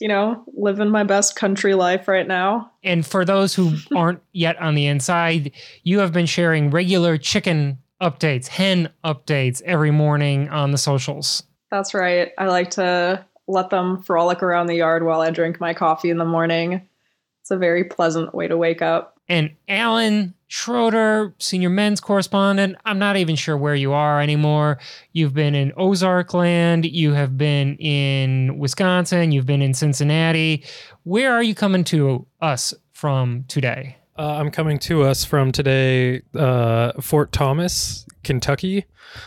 you 0.00 0.08
know, 0.08 0.44
living 0.54 0.90
my 0.90 1.04
best 1.04 1.36
country 1.36 1.74
life 1.74 2.08
right 2.08 2.26
now. 2.26 2.70
And 2.82 3.06
for 3.06 3.24
those 3.24 3.54
who 3.54 3.76
aren't 3.96 4.20
yet 4.32 4.56
on 4.60 4.74
the 4.74 4.86
inside, 4.86 5.52
you 5.82 5.98
have 6.00 6.12
been 6.12 6.26
sharing 6.26 6.70
regular 6.70 7.18
chicken 7.18 7.78
updates, 8.00 8.48
hen 8.48 8.90
updates 9.04 9.62
every 9.62 9.90
morning 9.90 10.48
on 10.48 10.70
the 10.72 10.78
socials. 10.78 11.42
That's 11.70 11.94
right. 11.94 12.32
I 12.38 12.46
like 12.46 12.70
to 12.70 13.24
let 13.46 13.70
them 13.70 14.02
frolic 14.02 14.42
around 14.42 14.66
the 14.66 14.76
yard 14.76 15.04
while 15.04 15.20
I 15.20 15.30
drink 15.30 15.60
my 15.60 15.74
coffee 15.74 16.10
in 16.10 16.18
the 16.18 16.24
morning. 16.24 16.88
It's 17.42 17.50
a 17.50 17.56
very 17.56 17.84
pleasant 17.84 18.34
way 18.34 18.48
to 18.48 18.56
wake 18.56 18.82
up. 18.82 19.18
And 19.28 19.50
Alan 19.68 20.34
Schroeder, 20.54 21.34
senior 21.40 21.68
men's 21.68 21.98
correspondent, 21.98 22.76
I'm 22.84 23.00
not 23.00 23.16
even 23.16 23.34
sure 23.34 23.56
where 23.56 23.74
you 23.74 23.92
are 23.92 24.20
anymore. 24.20 24.78
You've 25.12 25.34
been 25.34 25.52
in 25.56 25.72
Ozark 25.76 26.32
land, 26.32 26.84
you 26.84 27.12
have 27.12 27.36
been 27.36 27.74
in 27.78 28.56
Wisconsin, 28.56 29.32
you've 29.32 29.46
been 29.46 29.62
in 29.62 29.74
Cincinnati. 29.74 30.62
Where 31.02 31.34
are 31.34 31.42
you 31.42 31.56
coming 31.56 31.82
to 31.84 32.24
us 32.40 32.72
from 32.92 33.42
today? 33.48 33.96
Uh, 34.16 34.36
I'm 34.38 34.52
coming 34.52 34.78
to 34.78 35.02
us 35.02 35.24
from 35.24 35.50
today, 35.50 36.22
uh, 36.36 36.92
Fort 37.00 37.32
Thomas, 37.32 38.06
Kentucky. 38.22 38.84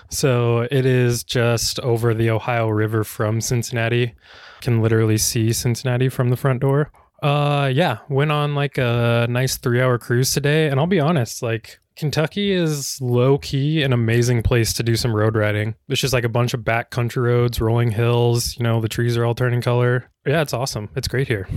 So 0.10 0.62
it 0.72 0.86
is 0.86 1.26
just 1.26 1.78
over 1.82 2.14
the 2.14 2.30
Ohio 2.30 2.70
River 2.70 3.04
from 3.04 3.42
Cincinnati. 3.42 4.16
Can 4.62 4.82
literally 4.82 5.18
see 5.18 5.52
Cincinnati 5.52 6.08
from 6.08 6.30
the 6.30 6.38
front 6.38 6.62
door. 6.62 6.90
Uh 7.22 7.72
yeah, 7.74 8.00
went 8.10 8.32
on 8.32 8.56
like 8.56 8.78
a 8.78 9.28
nice 9.30 9.58
3-hour 9.58 9.98
cruise 9.98 10.34
today 10.34 10.68
and 10.68 10.80
I'll 10.80 10.88
be 10.88 11.00
honest, 11.00 11.42
like 11.42 11.80
Kentucky 11.96 12.52
is 12.52 13.02
low 13.02 13.40
key 13.40 13.82
an 13.82 13.92
amazing 13.92 14.44
place 14.44 14.72
to 14.74 14.84
do 14.84 14.96
some 14.96 15.16
road 15.16 15.36
riding. 15.36 15.74
It's 15.90 16.00
just 16.00 16.14
like 16.14 16.24
a 16.24 16.30
bunch 16.30 16.54
of 16.54 16.64
back 16.64 16.92
country 16.92 17.24
roads, 17.24 17.60
rolling 17.60 17.90
hills, 17.90 18.56
you 18.58 18.64
know, 18.64 18.80
the 18.80 18.88
trees 18.88 19.18
are 19.18 19.26
all 19.26 19.34
turning 19.34 19.62
color. 19.62 20.10
Yeah, 20.26 20.42
it's 20.42 20.54
awesome. 20.54 20.90
It's 20.96 21.08
great 21.08 21.28
here. 21.28 21.48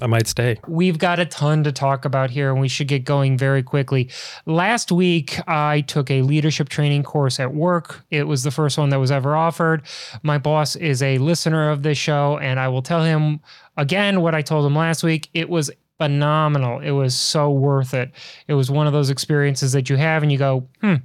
I 0.00 0.06
might 0.06 0.26
stay. 0.26 0.58
We've 0.66 0.98
got 0.98 1.20
a 1.20 1.24
ton 1.24 1.62
to 1.64 1.72
talk 1.72 2.04
about 2.04 2.30
here, 2.30 2.50
and 2.50 2.60
we 2.60 2.66
should 2.66 2.88
get 2.88 3.04
going 3.04 3.38
very 3.38 3.62
quickly. 3.62 4.10
Last 4.44 4.90
week, 4.90 5.38
I 5.48 5.82
took 5.82 6.10
a 6.10 6.22
leadership 6.22 6.68
training 6.68 7.04
course 7.04 7.38
at 7.38 7.54
work. 7.54 8.04
It 8.10 8.24
was 8.24 8.42
the 8.42 8.50
first 8.50 8.76
one 8.76 8.88
that 8.88 8.98
was 8.98 9.12
ever 9.12 9.36
offered. 9.36 9.82
My 10.24 10.38
boss 10.38 10.74
is 10.74 11.00
a 11.00 11.18
listener 11.18 11.70
of 11.70 11.84
this 11.84 11.96
show, 11.96 12.38
and 12.38 12.58
I 12.58 12.68
will 12.68 12.82
tell 12.82 13.04
him 13.04 13.40
again 13.76 14.20
what 14.20 14.34
I 14.34 14.42
told 14.42 14.66
him 14.66 14.76
last 14.76 15.02
week. 15.02 15.28
It 15.34 15.48
was 15.48 15.70
phenomenal. 15.98 16.80
It 16.80 16.90
was 16.90 17.16
so 17.16 17.50
worth 17.50 17.94
it. 17.94 18.10
It 18.48 18.54
was 18.54 18.70
one 18.70 18.86
of 18.86 18.92
those 18.92 19.10
experiences 19.10 19.72
that 19.72 19.88
you 19.88 19.96
have, 19.96 20.22
and 20.22 20.32
you 20.32 20.38
go, 20.38 20.68
hmm, 20.80 20.96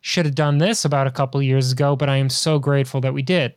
should 0.00 0.24
have 0.24 0.34
done 0.34 0.58
this 0.58 0.84
about 0.84 1.06
a 1.06 1.12
couple 1.12 1.42
years 1.42 1.72
ago, 1.72 1.96
but 1.96 2.08
I 2.08 2.16
am 2.16 2.30
so 2.30 2.58
grateful 2.58 3.00
that 3.00 3.14
we 3.14 3.22
did. 3.22 3.54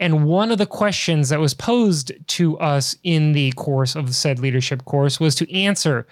And 0.00 0.24
one 0.24 0.50
of 0.50 0.58
the 0.58 0.66
questions 0.66 1.28
that 1.28 1.38
was 1.38 1.54
posed 1.54 2.12
to 2.28 2.58
us 2.58 2.96
in 3.04 3.32
the 3.32 3.52
course 3.52 3.94
of 3.94 4.06
the 4.06 4.12
said 4.12 4.38
leadership 4.38 4.84
course 4.84 5.20
was 5.20 5.34
to 5.36 5.54
answer 5.54 6.06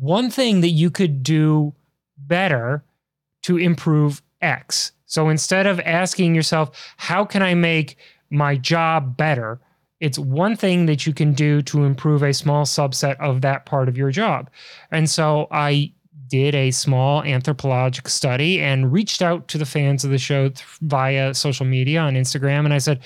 one 0.00 0.30
thing 0.30 0.60
that 0.62 0.70
you 0.70 0.90
could 0.90 1.22
do 1.22 1.74
better 2.16 2.82
to 3.42 3.58
improve 3.58 4.22
X. 4.40 4.92
So 5.06 5.28
instead 5.28 5.66
of 5.66 5.78
asking 5.80 6.34
yourself, 6.34 6.94
how 6.96 7.24
can 7.24 7.42
I 7.42 7.54
make 7.54 7.96
my 8.30 8.56
job 8.56 9.16
better? 9.16 9.60
It's 10.02 10.18
one 10.18 10.56
thing 10.56 10.86
that 10.86 11.06
you 11.06 11.14
can 11.14 11.32
do 11.32 11.62
to 11.62 11.84
improve 11.84 12.24
a 12.24 12.34
small 12.34 12.64
subset 12.64 13.16
of 13.20 13.40
that 13.42 13.66
part 13.66 13.88
of 13.88 13.96
your 13.96 14.10
job. 14.10 14.50
And 14.90 15.08
so 15.08 15.46
I 15.52 15.92
did 16.26 16.56
a 16.56 16.72
small 16.72 17.22
anthropologic 17.22 18.08
study 18.08 18.60
and 18.60 18.92
reached 18.92 19.22
out 19.22 19.46
to 19.46 19.58
the 19.58 19.64
fans 19.64 20.04
of 20.04 20.10
the 20.10 20.18
show 20.18 20.50
via 20.80 21.34
social 21.34 21.64
media 21.66 22.00
on 22.00 22.14
Instagram. 22.14 22.64
And 22.64 22.74
I 22.74 22.78
said, 22.78 23.00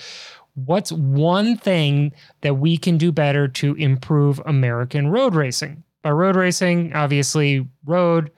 What's 0.54 0.90
one 0.90 1.58
thing 1.58 2.14
that 2.40 2.54
we 2.54 2.78
can 2.78 2.96
do 2.96 3.12
better 3.12 3.46
to 3.46 3.74
improve 3.74 4.40
American 4.46 5.08
road 5.08 5.34
racing? 5.34 5.84
By 6.00 6.12
road 6.12 6.34
racing, 6.34 6.94
obviously, 6.94 7.68
road, 7.84 8.30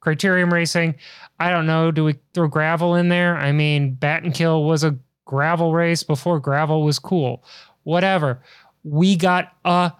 criterium 0.00 0.50
racing. 0.50 0.94
I 1.38 1.50
don't 1.50 1.66
know. 1.66 1.90
Do 1.90 2.04
we 2.04 2.14
throw 2.32 2.48
gravel 2.48 2.94
in 2.94 3.10
there? 3.10 3.36
I 3.36 3.52
mean, 3.52 3.94
Battenkill 3.94 4.66
was 4.66 4.84
a 4.84 4.96
gravel 5.26 5.74
race 5.74 6.02
before 6.02 6.40
gravel 6.40 6.82
was 6.82 6.98
cool. 6.98 7.44
Whatever. 7.86 8.42
We 8.82 9.14
got 9.14 9.52
a 9.64 9.92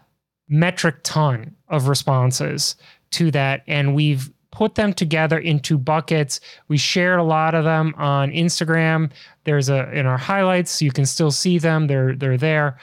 metric 0.48 0.96
ton 1.04 1.54
of 1.68 1.86
responses 1.86 2.74
to 3.12 3.30
that, 3.30 3.62
and 3.68 3.94
we've 3.94 4.28
put 4.50 4.74
them 4.74 4.92
together 4.92 5.38
into 5.38 5.78
buckets. 5.78 6.40
We 6.66 6.78
shared 6.78 7.20
a 7.20 7.22
lot 7.22 7.54
of 7.54 7.62
them 7.62 7.94
on 7.96 8.32
Instagram. 8.32 9.12
There's 9.44 9.68
a 9.68 9.88
in 9.92 10.04
our 10.04 10.18
highlights, 10.18 10.82
you 10.82 10.90
can 10.90 11.06
still 11.06 11.30
see 11.30 11.58
them. 11.58 11.86
They're 11.86 12.16
they're 12.16 12.36
there. 12.36 12.76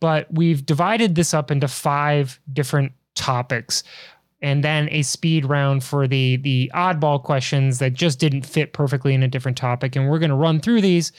But 0.00 0.26
we've 0.32 0.66
divided 0.66 1.14
this 1.14 1.32
up 1.32 1.52
into 1.52 1.68
five 1.68 2.40
different 2.52 2.92
topics 3.14 3.84
and 4.42 4.64
then 4.64 4.88
a 4.90 5.02
speed 5.02 5.44
round 5.44 5.84
for 5.84 6.08
the 6.08 6.36
the 6.38 6.68
oddball 6.74 7.22
questions 7.22 7.78
that 7.78 7.94
just 7.94 8.18
didn't 8.18 8.44
fit 8.44 8.72
perfectly 8.72 9.14
in 9.14 9.22
a 9.22 9.28
different 9.28 9.56
topic 9.56 9.94
and 9.94 10.08
we're 10.08 10.18
going 10.18 10.30
to 10.30 10.36
run 10.36 10.60
through 10.60 10.80
these 10.80 11.12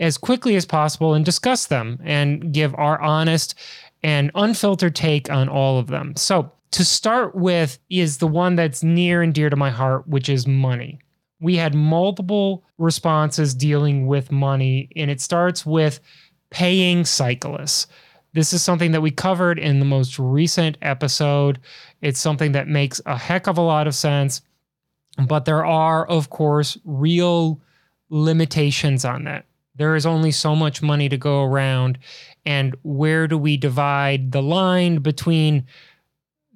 as 0.00 0.18
quickly 0.18 0.56
as 0.56 0.66
possible 0.66 1.14
and 1.14 1.24
discuss 1.24 1.66
them 1.66 2.00
and 2.04 2.52
give 2.52 2.74
our 2.74 3.00
honest 3.00 3.54
and 4.02 4.30
unfiltered 4.34 4.94
take 4.94 5.30
on 5.30 5.48
all 5.48 5.78
of 5.78 5.86
them. 5.86 6.14
So, 6.16 6.52
to 6.72 6.84
start 6.84 7.36
with 7.36 7.78
is 7.88 8.18
the 8.18 8.26
one 8.26 8.56
that's 8.56 8.82
near 8.82 9.22
and 9.22 9.32
dear 9.32 9.48
to 9.48 9.54
my 9.54 9.70
heart, 9.70 10.08
which 10.08 10.28
is 10.28 10.44
money. 10.44 10.98
We 11.40 11.54
had 11.56 11.72
multiple 11.72 12.64
responses 12.78 13.54
dealing 13.54 14.08
with 14.08 14.32
money, 14.32 14.88
and 14.96 15.08
it 15.08 15.20
starts 15.20 15.64
with 15.64 16.00
paying 16.50 17.04
cyclists. 17.04 17.86
This 18.32 18.52
is 18.52 18.62
something 18.62 18.90
that 18.90 19.02
we 19.02 19.12
covered 19.12 19.60
in 19.60 19.78
the 19.78 19.84
most 19.84 20.18
recent 20.18 20.76
episode. 20.82 21.60
It's 22.02 22.18
something 22.18 22.52
that 22.52 22.66
makes 22.66 23.00
a 23.06 23.16
heck 23.16 23.46
of 23.46 23.56
a 23.56 23.62
lot 23.62 23.86
of 23.86 23.94
sense, 23.94 24.40
but 25.28 25.44
there 25.44 25.64
are, 25.64 26.04
of 26.06 26.30
course, 26.30 26.76
real 26.84 27.60
limitations 28.10 29.04
on 29.04 29.24
that. 29.24 29.46
There 29.76 29.96
is 29.96 30.06
only 30.06 30.30
so 30.30 30.54
much 30.54 30.82
money 30.82 31.08
to 31.08 31.16
go 31.16 31.42
around. 31.42 31.98
And 32.46 32.76
where 32.82 33.26
do 33.26 33.36
we 33.36 33.56
divide 33.56 34.32
the 34.32 34.42
line 34.42 34.98
between 34.98 35.66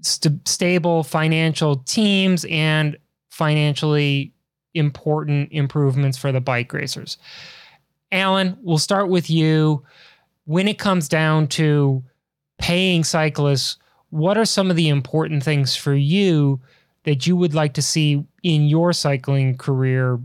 st- 0.02 0.46
stable 0.46 1.02
financial 1.02 1.76
teams 1.76 2.44
and 2.48 2.96
financially 3.30 4.32
important 4.74 5.52
improvements 5.52 6.18
for 6.18 6.32
the 6.32 6.40
bike 6.40 6.72
racers. 6.72 7.18
Alan, 8.10 8.56
we'll 8.62 8.78
start 8.78 9.08
with 9.08 9.28
you. 9.28 9.84
When 10.44 10.68
it 10.68 10.78
comes 10.78 11.08
down 11.08 11.48
to 11.48 12.02
paying 12.58 13.04
cyclists, 13.04 13.76
what 14.10 14.38
are 14.38 14.46
some 14.46 14.70
of 14.70 14.76
the 14.76 14.88
important 14.88 15.42
things 15.42 15.76
for 15.76 15.94
you 15.94 16.60
that 17.04 17.26
you 17.26 17.36
would 17.36 17.54
like 17.54 17.74
to 17.74 17.82
see 17.82 18.24
in 18.42 18.64
your 18.64 18.92
cycling 18.92 19.56
career 19.56 20.18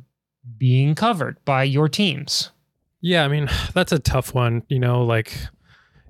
being 0.57 0.95
covered 0.95 1.43
by 1.43 1.63
your 1.63 1.89
teams? 1.89 2.51
Yeah, 3.03 3.25
I 3.25 3.27
mean, 3.27 3.50
that's 3.75 3.91
a 3.91 4.00
tough 4.00 4.33
one. 4.33 4.63
You 4.69 4.79
know, 4.79 5.03
like 5.03 5.38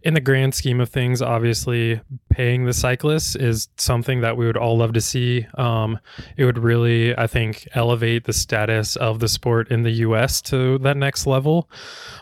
in 0.03 0.13
the 0.13 0.21
grand 0.21 0.53
scheme 0.53 0.79
of 0.79 0.89
things, 0.89 1.21
obviously, 1.21 1.99
paying 2.29 2.65
the 2.65 2.73
cyclists 2.73 3.35
is 3.35 3.67
something 3.77 4.21
that 4.21 4.37
we 4.37 4.45
would 4.45 4.57
all 4.57 4.77
love 4.77 4.93
to 4.93 5.01
see. 5.01 5.47
Um, 5.57 5.99
it 6.37 6.45
would 6.45 6.57
really, 6.57 7.17
I 7.17 7.27
think, 7.27 7.67
elevate 7.73 8.25
the 8.25 8.33
status 8.33 8.95
of 8.95 9.19
the 9.19 9.27
sport 9.27 9.71
in 9.71 9.83
the 9.83 9.91
US 9.91 10.41
to 10.43 10.77
that 10.79 10.95
next 10.95 11.25
level. 11.25 11.69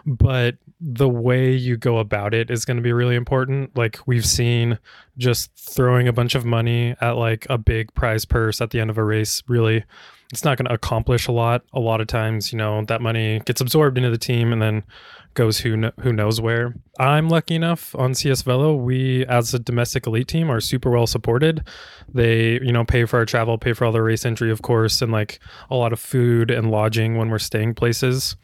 But 0.05 0.55
the 0.79 1.09
way 1.09 1.53
you 1.53 1.77
go 1.77 1.99
about 1.99 2.33
it 2.33 2.49
is 2.49 2.65
going 2.65 2.77
to 2.77 2.83
be 2.83 2.93
really 2.93 3.15
important. 3.15 3.75
Like 3.77 3.99
we've 4.07 4.25
seen 4.25 4.79
just 5.17 5.51
throwing 5.55 6.07
a 6.07 6.13
bunch 6.13 6.33
of 6.33 6.43
money 6.43 6.95
at 7.01 7.17
like 7.17 7.45
a 7.49 7.57
big 7.57 7.93
prize 7.93 8.25
purse 8.25 8.61
at 8.61 8.71
the 8.71 8.79
end 8.79 8.89
of 8.89 8.97
a 8.97 9.03
race 9.03 9.43
really 9.47 9.83
it's 10.31 10.45
not 10.45 10.57
going 10.57 10.67
to 10.67 10.73
accomplish 10.73 11.27
a 11.27 11.31
lot. 11.31 11.63
A 11.73 11.79
lot 11.79 12.01
of 12.01 12.07
times, 12.07 12.51
you 12.51 12.57
know, 12.57 12.83
that 12.85 13.01
money 13.01 13.41
gets 13.45 13.61
absorbed 13.61 13.97
into 13.97 14.09
the 14.09 14.17
team 14.17 14.53
and 14.53 14.61
then 14.61 14.83
goes 15.33 15.59
who 15.59 15.79
kn- 15.79 15.93
who 16.01 16.13
knows 16.13 16.39
where. 16.39 16.73
I'm 16.99 17.29
lucky 17.29 17.55
enough 17.55 17.95
on 17.95 18.13
CS 18.13 18.41
Velo. 18.41 18.75
We, 18.75 19.25
as 19.25 19.53
a 19.53 19.59
domestic 19.59 20.07
elite 20.07 20.27
team, 20.27 20.49
are 20.49 20.61
super 20.61 20.89
well 20.89 21.07
supported. 21.07 21.67
They, 22.13 22.53
you 22.61 22.71
know, 22.71 22.85
pay 22.85 23.05
for 23.05 23.17
our 23.17 23.25
travel, 23.25 23.57
pay 23.57 23.73
for 23.73 23.85
all 23.85 23.91
the 23.91 24.01
race 24.01 24.25
entry, 24.25 24.51
of 24.51 24.61
course, 24.61 25.01
and 25.01 25.11
like 25.11 25.39
a 25.69 25.75
lot 25.75 25.93
of 25.93 25.99
food 25.99 26.51
and 26.51 26.71
lodging 26.71 27.17
when 27.17 27.29
we're 27.29 27.39
staying 27.39 27.75
places. 27.75 28.35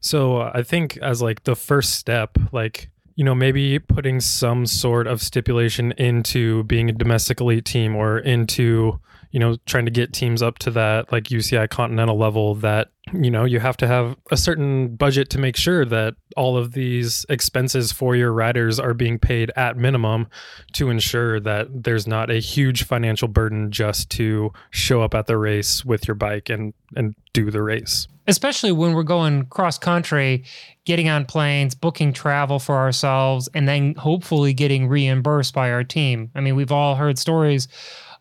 So 0.00 0.38
uh, 0.38 0.52
I 0.54 0.62
think 0.62 0.96
as 0.98 1.22
like 1.22 1.44
the 1.44 1.56
first 1.56 1.94
step, 1.94 2.36
like 2.52 2.90
you 3.14 3.24
know, 3.24 3.34
maybe 3.34 3.78
putting 3.78 4.20
some 4.20 4.64
sort 4.64 5.06
of 5.06 5.20
stipulation 5.20 5.92
into 5.92 6.64
being 6.64 6.88
a 6.88 6.92
domestic 6.92 7.40
elite 7.40 7.64
team 7.64 7.94
or 7.94 8.18
into 8.18 8.98
you 9.32 9.40
know, 9.40 9.56
trying 9.64 9.86
to 9.86 9.90
get 9.90 10.12
teams 10.12 10.42
up 10.42 10.58
to 10.58 10.70
that 10.70 11.10
like 11.10 11.24
UCI 11.24 11.68
continental 11.68 12.18
level 12.18 12.54
that, 12.56 12.90
you 13.14 13.30
know, 13.30 13.44
you 13.44 13.60
have 13.60 13.78
to 13.78 13.86
have 13.86 14.14
a 14.30 14.36
certain 14.36 14.94
budget 14.94 15.30
to 15.30 15.38
make 15.38 15.56
sure 15.56 15.86
that 15.86 16.14
all 16.36 16.58
of 16.58 16.72
these 16.72 17.24
expenses 17.30 17.92
for 17.92 18.14
your 18.14 18.30
riders 18.30 18.78
are 18.78 18.92
being 18.92 19.18
paid 19.18 19.50
at 19.56 19.78
minimum 19.78 20.28
to 20.74 20.90
ensure 20.90 21.40
that 21.40 21.66
there's 21.82 22.06
not 22.06 22.30
a 22.30 22.40
huge 22.40 22.84
financial 22.84 23.26
burden 23.26 23.70
just 23.70 24.10
to 24.10 24.52
show 24.70 25.00
up 25.00 25.14
at 25.14 25.26
the 25.26 25.38
race 25.38 25.82
with 25.82 26.06
your 26.06 26.14
bike 26.14 26.50
and 26.50 26.74
and 26.94 27.14
do 27.32 27.50
the 27.50 27.62
race. 27.62 28.06
Especially 28.28 28.70
when 28.70 28.92
we're 28.92 29.02
going 29.02 29.46
cross 29.46 29.78
country, 29.78 30.44
getting 30.84 31.08
on 31.08 31.24
planes, 31.24 31.74
booking 31.74 32.12
travel 32.12 32.58
for 32.58 32.76
ourselves, 32.76 33.48
and 33.54 33.66
then 33.66 33.94
hopefully 33.94 34.52
getting 34.52 34.88
reimbursed 34.88 35.54
by 35.54 35.72
our 35.72 35.82
team. 35.82 36.30
I 36.34 36.42
mean, 36.42 36.54
we've 36.54 36.70
all 36.70 36.96
heard 36.96 37.18
stories 37.18 37.66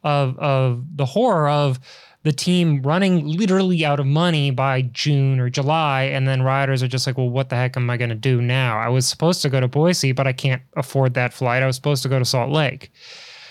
of 0.04 0.38
of 0.40 0.86
the 0.96 1.06
horror 1.06 1.50
of 1.50 1.80
the 2.24 2.32
team 2.32 2.82
running 2.84 3.26
literally 3.26 3.84
out 3.84 4.00
of 4.00 4.06
money 4.06 4.52
by 4.52 4.84
June 4.84 5.40
or 5.40 5.50
July, 5.50 6.04
and 6.04 6.28
then 6.28 6.44
riders 6.44 6.84
are 6.84 6.88
just 6.88 7.08
like, 7.08 7.18
well, 7.18 7.30
what 7.30 7.50
the 7.50 7.56
heck 7.56 7.76
am 7.76 7.90
I 7.90 7.98
going 7.98 8.10
to 8.10 8.16
do 8.16 8.42
now? 8.42 8.78
I 8.78 8.90
was 8.90 9.08
supposed 9.08 9.42
to 9.42 9.50
go 9.50 9.60
to 9.60 9.68
Boise, 9.68 10.12
but 10.12 10.28
I 10.28 10.34
can't 10.34 10.62
afford 10.76 11.16
that 11.16 11.34
flight. 11.34 11.64
I 11.64 11.66
was 11.66 11.76
supposed 11.76 12.04
to 12.04 12.10
go 12.10 12.20
to 12.20 12.26
Salt 12.26 12.52
Lake. 12.52 12.92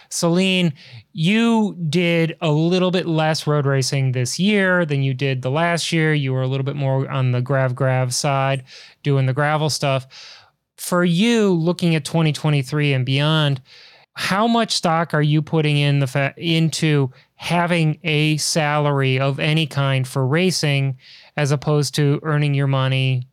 Celine, 0.09 0.73
you 1.13 1.77
did 1.89 2.37
a 2.41 2.51
little 2.51 2.91
bit 2.91 3.07
less 3.07 3.47
road 3.47 3.65
racing 3.65 4.13
this 4.13 4.39
year 4.39 4.85
than 4.85 5.03
you 5.03 5.15
did 5.15 5.43
the 5.43 5.51
last 5.51 5.93
year. 5.93 6.13
You 6.13 6.33
were 6.33 6.43
a 6.43 6.49
little 6.49 6.65
bit 6.65 6.77
more 6.77 7.09
on 7.09 7.31
the 7.31 7.41
grav 7.41 7.75
grav 7.75 8.13
side, 8.13 8.65
doing 9.03 9.27
the 9.27 9.33
gravel 9.33 9.71
stuff. 9.71 10.07
For 10.77 11.05
you, 11.05 11.53
looking 11.53 11.95
at 11.95 12.05
2023 12.05 12.93
and 12.93 13.07
beyond, 13.07 13.63
how 14.15 14.47
much 14.47 14.73
stock 14.73 15.15
are 15.15 15.23
you 15.23 15.43
putting 15.43 15.77
in 15.77 16.01
the 16.01 16.07
fa- 16.07 16.35
into 16.37 17.11
having 17.35 17.99
a 18.05 18.37
salary 18.37 19.19
of 19.19 19.39
any 19.39 19.67
kind 19.67 20.07
for 20.07 20.27
racing 20.27 20.99
as 21.37 21.51
opposed 21.51 21.95
to 21.95 22.21
earning 22.23 22.55
your 22.55 22.67
money 22.67 23.27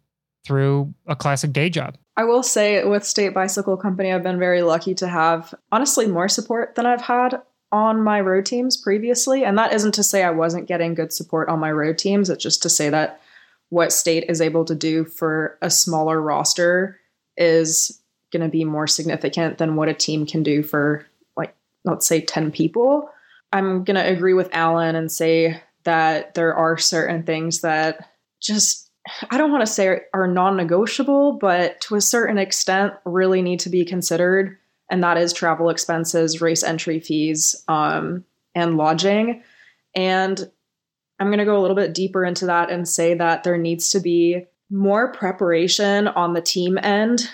through 0.46 0.93
a 1.07 1.15
classic 1.15 1.51
day 1.51 1.69
job? 1.69 1.98
I 2.15 2.24
will 2.24 2.43
say 2.43 2.84
with 2.84 3.03
State 3.03 3.34
Bicycle 3.34 3.77
Company, 3.77 4.12
I've 4.12 4.24
been 4.24 4.39
very 4.39 4.62
lucky 4.62 4.96
to 4.96 5.07
have 5.07 5.53
honestly 5.72 6.07
more 6.07 6.29
support 6.29 6.75
than 6.75 6.86
I've 6.86 7.01
had 7.01 7.41
on 7.72 8.01
my 8.01 8.22
road 8.22 8.46
teams 8.46 8.77
previously. 8.77 9.43
And 9.43 9.57
that 9.57 9.74
isn't 9.74 9.93
to 9.96 10.03
say 10.03 10.24
I 10.24 10.31
wasn't 10.31 10.67
getting 10.67 10.93
good 10.93 11.12
support 11.12 11.50
on 11.50 11.60
my 11.60 11.72
road 11.72 11.98
teams, 11.98 12.29
it's 12.29 12.43
just 12.43 12.63
to 12.63 12.69
say 12.69 12.89
that 12.89 13.22
what 13.69 13.91
State 13.91 14.25
is 14.29 14.39
able 14.39 14.63
to 14.65 14.75
do 14.75 15.03
for 15.03 15.57
a 15.62 15.69
smaller 15.69 16.22
roster 16.22 17.00
is 17.36 18.01
going 18.31 18.43
to 18.43 18.50
be 18.50 18.65
more 18.65 18.88
significant 18.88 19.57
than 19.57 19.75
what 19.75 19.89
a 19.89 19.93
team 19.93 20.25
can 20.25 20.43
do 20.43 20.63
for, 20.63 21.05
like, 21.36 21.55
let's 21.86 22.07
say 22.07 22.22
10 22.22 22.51
people. 22.51 23.10
I'm 23.53 23.84
going 23.84 23.96
to 23.96 24.07
agree 24.07 24.34
with 24.34 24.50
Alan 24.53 24.96
and 24.96 25.12
say 25.12 25.62
that 25.84 26.34
there 26.34 26.53
are 26.53 26.77
certain 26.77 27.24
things 27.24 27.62
that 27.62 28.10
just, 28.41 28.89
I 29.29 29.38
don't 29.38 29.51
want 29.51 29.65
to 29.65 29.72
say 29.72 30.01
are 30.13 30.27
non 30.27 30.57
negotiable, 30.57 31.34
but 31.34 31.79
to 31.81 31.96
a 31.96 32.01
certain 32.01 32.38
extent 32.38 32.93
really 33.05 33.41
need 33.41 33.62
to 33.62 33.69
be 33.69 33.86
considered. 33.86 34.57
And 34.89 35.03
that 35.03 35.17
is 35.17 35.34
travel 35.34 35.69
expenses, 35.69 36.41
race 36.41 36.63
entry 36.63 37.00
fees, 37.00 37.63
um, 37.67 38.25
and 38.53 38.77
lodging. 38.77 39.43
And 39.96 40.50
I'm 41.19 41.27
going 41.27 41.39
to 41.39 41.46
go 41.46 41.57
a 41.57 41.62
little 41.62 41.75
bit 41.75 41.93
deeper 41.93 42.24
into 42.25 42.46
that 42.48 42.69
and 42.69 42.88
say 42.88 43.13
that 43.13 43.43
there 43.43 43.57
needs 43.57 43.89
to 43.91 44.00
be 44.00 44.46
more 44.69 45.12
preparation 45.12 46.07
on 46.07 46.34
the 46.34 46.41
team 46.41 46.77
end 46.77 47.29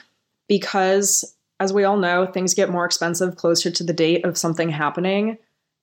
because, 0.47 1.35
as 1.59 1.73
we 1.73 1.83
all 1.83 1.97
know, 1.97 2.25
things 2.25 2.53
get 2.53 2.69
more 2.69 2.85
expensive 2.85 3.35
closer 3.35 3.71
to 3.71 3.83
the 3.83 3.93
date 3.93 4.25
of 4.25 4.37
something 4.37 4.69
happening. 4.69 5.37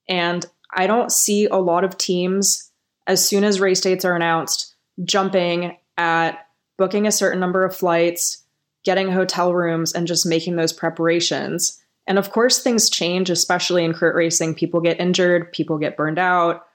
And 0.07 0.45
I 0.73 0.87
don't 0.87 1.11
see 1.11 1.45
a 1.45 1.57
lot 1.57 1.83
of 1.83 1.97
teams, 1.97 2.71
as 3.07 3.25
soon 3.25 3.43
as 3.43 3.59
race 3.59 3.81
dates 3.81 4.05
are 4.05 4.15
announced, 4.15 4.75
jumping 5.03 5.77
at 5.97 6.47
booking 6.77 7.07
a 7.07 7.11
certain 7.11 7.39
number 7.39 7.63
of 7.63 7.75
flights, 7.75 8.43
getting 8.83 9.11
hotel 9.11 9.53
rooms, 9.53 9.93
and 9.93 10.07
just 10.07 10.25
making 10.25 10.55
those 10.55 10.73
preparations. 10.73 11.79
And 12.07 12.17
of 12.17 12.31
course, 12.31 12.63
things 12.63 12.89
change, 12.89 13.29
especially 13.29 13.85
in 13.85 13.93
crit 13.93 14.15
racing. 14.15 14.55
People 14.55 14.81
get 14.81 14.99
injured, 14.99 15.51
people 15.51 15.77
get 15.77 15.97
burned 15.97 16.19
out, 16.19 16.65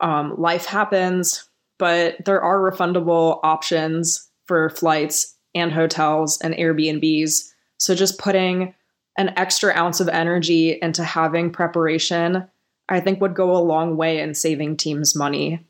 um, 0.00 0.34
life 0.36 0.66
happens, 0.66 1.48
but 1.78 2.24
there 2.24 2.42
are 2.42 2.58
refundable 2.58 3.38
options 3.42 4.28
for 4.46 4.70
flights 4.70 5.36
and 5.54 5.72
hotels 5.72 6.40
and 6.40 6.54
Airbnbs. 6.54 7.50
So 7.78 7.94
just 7.94 8.18
putting 8.18 8.74
an 9.18 9.32
extra 9.36 9.74
ounce 9.76 10.00
of 10.00 10.08
energy 10.08 10.78
into 10.80 11.04
having 11.04 11.50
preparation, 11.50 12.48
I 12.88 13.00
think 13.00 13.20
would 13.20 13.34
go 13.34 13.56
a 13.56 13.58
long 13.58 13.96
way 13.96 14.20
in 14.20 14.34
saving 14.34 14.76
teams 14.76 15.14
money. 15.14 15.66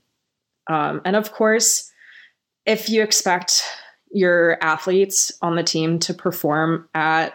Um, 0.70 1.00
and 1.04 1.16
of 1.16 1.32
course, 1.32 1.90
if 2.66 2.88
you 2.88 3.02
expect 3.02 3.64
your 4.12 4.58
athletes 4.62 5.32
on 5.42 5.56
the 5.56 5.62
team 5.62 5.98
to 6.00 6.14
perform 6.14 6.88
at 6.94 7.32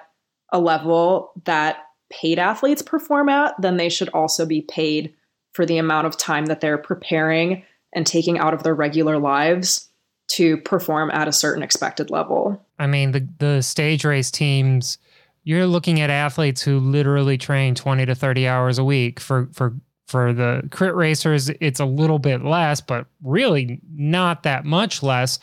a 0.54 0.60
level 0.60 1.34
that 1.46 1.80
paid 2.10 2.40
athletes 2.40 2.82
perform 2.82 3.28
at, 3.28 3.60
then 3.60 3.78
they 3.78 3.90
should 3.90 4.10
also 4.10 4.46
be 4.46 4.62
paid 4.62 5.14
for 5.52 5.66
the 5.66 5.78
amount 5.78 6.08
of 6.08 6.18
time 6.18 6.46
that 6.46 6.62
they're 6.62 6.78
preparing 6.78 7.64
and 7.94 8.06
taking 8.06 8.38
out 8.38 8.54
of 8.54 8.64
their 8.64 8.76
regular 8.76 9.18
lives 9.18 9.87
to 10.28 10.58
perform 10.58 11.10
at 11.12 11.28
a 11.28 11.32
certain 11.32 11.64
expected 11.64 12.10
level. 12.10 12.66
I 12.80 12.88
mean, 12.88 13.12
the 13.12 13.28
the 13.40 13.62
stage 13.62 14.06
race 14.06 14.32
teams, 14.32 14.98
you're 15.44 15.68
looking 15.68 16.02
at 16.02 16.10
athletes 16.10 16.62
who 16.62 16.80
literally 16.80 17.38
train 17.38 17.76
20 17.76 18.06
to 18.06 18.16
30 18.16 18.48
hours 18.48 18.78
a 18.78 18.84
week. 18.84 19.20
For 19.20 19.50
for 19.54 19.74
for 20.08 20.32
the 20.32 20.66
crit 20.72 20.96
racers 20.96 21.50
it's 21.50 21.82
a 21.82 21.86
little 21.86 22.18
bit 22.18 22.42
less 22.42 22.80
but 22.80 23.08
really 23.24 23.82
not 23.94 24.44
that 24.44 24.66
much 24.66 25.04
less. 25.04 25.40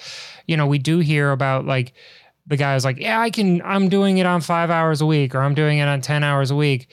You 0.47 0.57
know 0.57 0.66
we 0.66 0.79
do 0.79 0.99
hear 0.99 1.33
about 1.33 1.66
like 1.66 1.92
the 2.47 2.57
guys 2.57 2.85
like 2.85 2.99
yeah 2.99 3.20
i 3.20 3.31
can 3.31 3.62
i'm 3.62 3.88
doing 3.88 4.18
it 4.18 4.27
on 4.27 4.42
five 4.42 4.68
hours 4.70 5.01
a 5.01 5.07
week 5.07 5.35
or 5.35 5.40
i'm 5.40 5.55
doing 5.55 5.79
it 5.79 5.88
on 5.88 6.01
10 6.01 6.23
hours 6.25 6.51
a 6.51 6.57
week. 6.57 6.88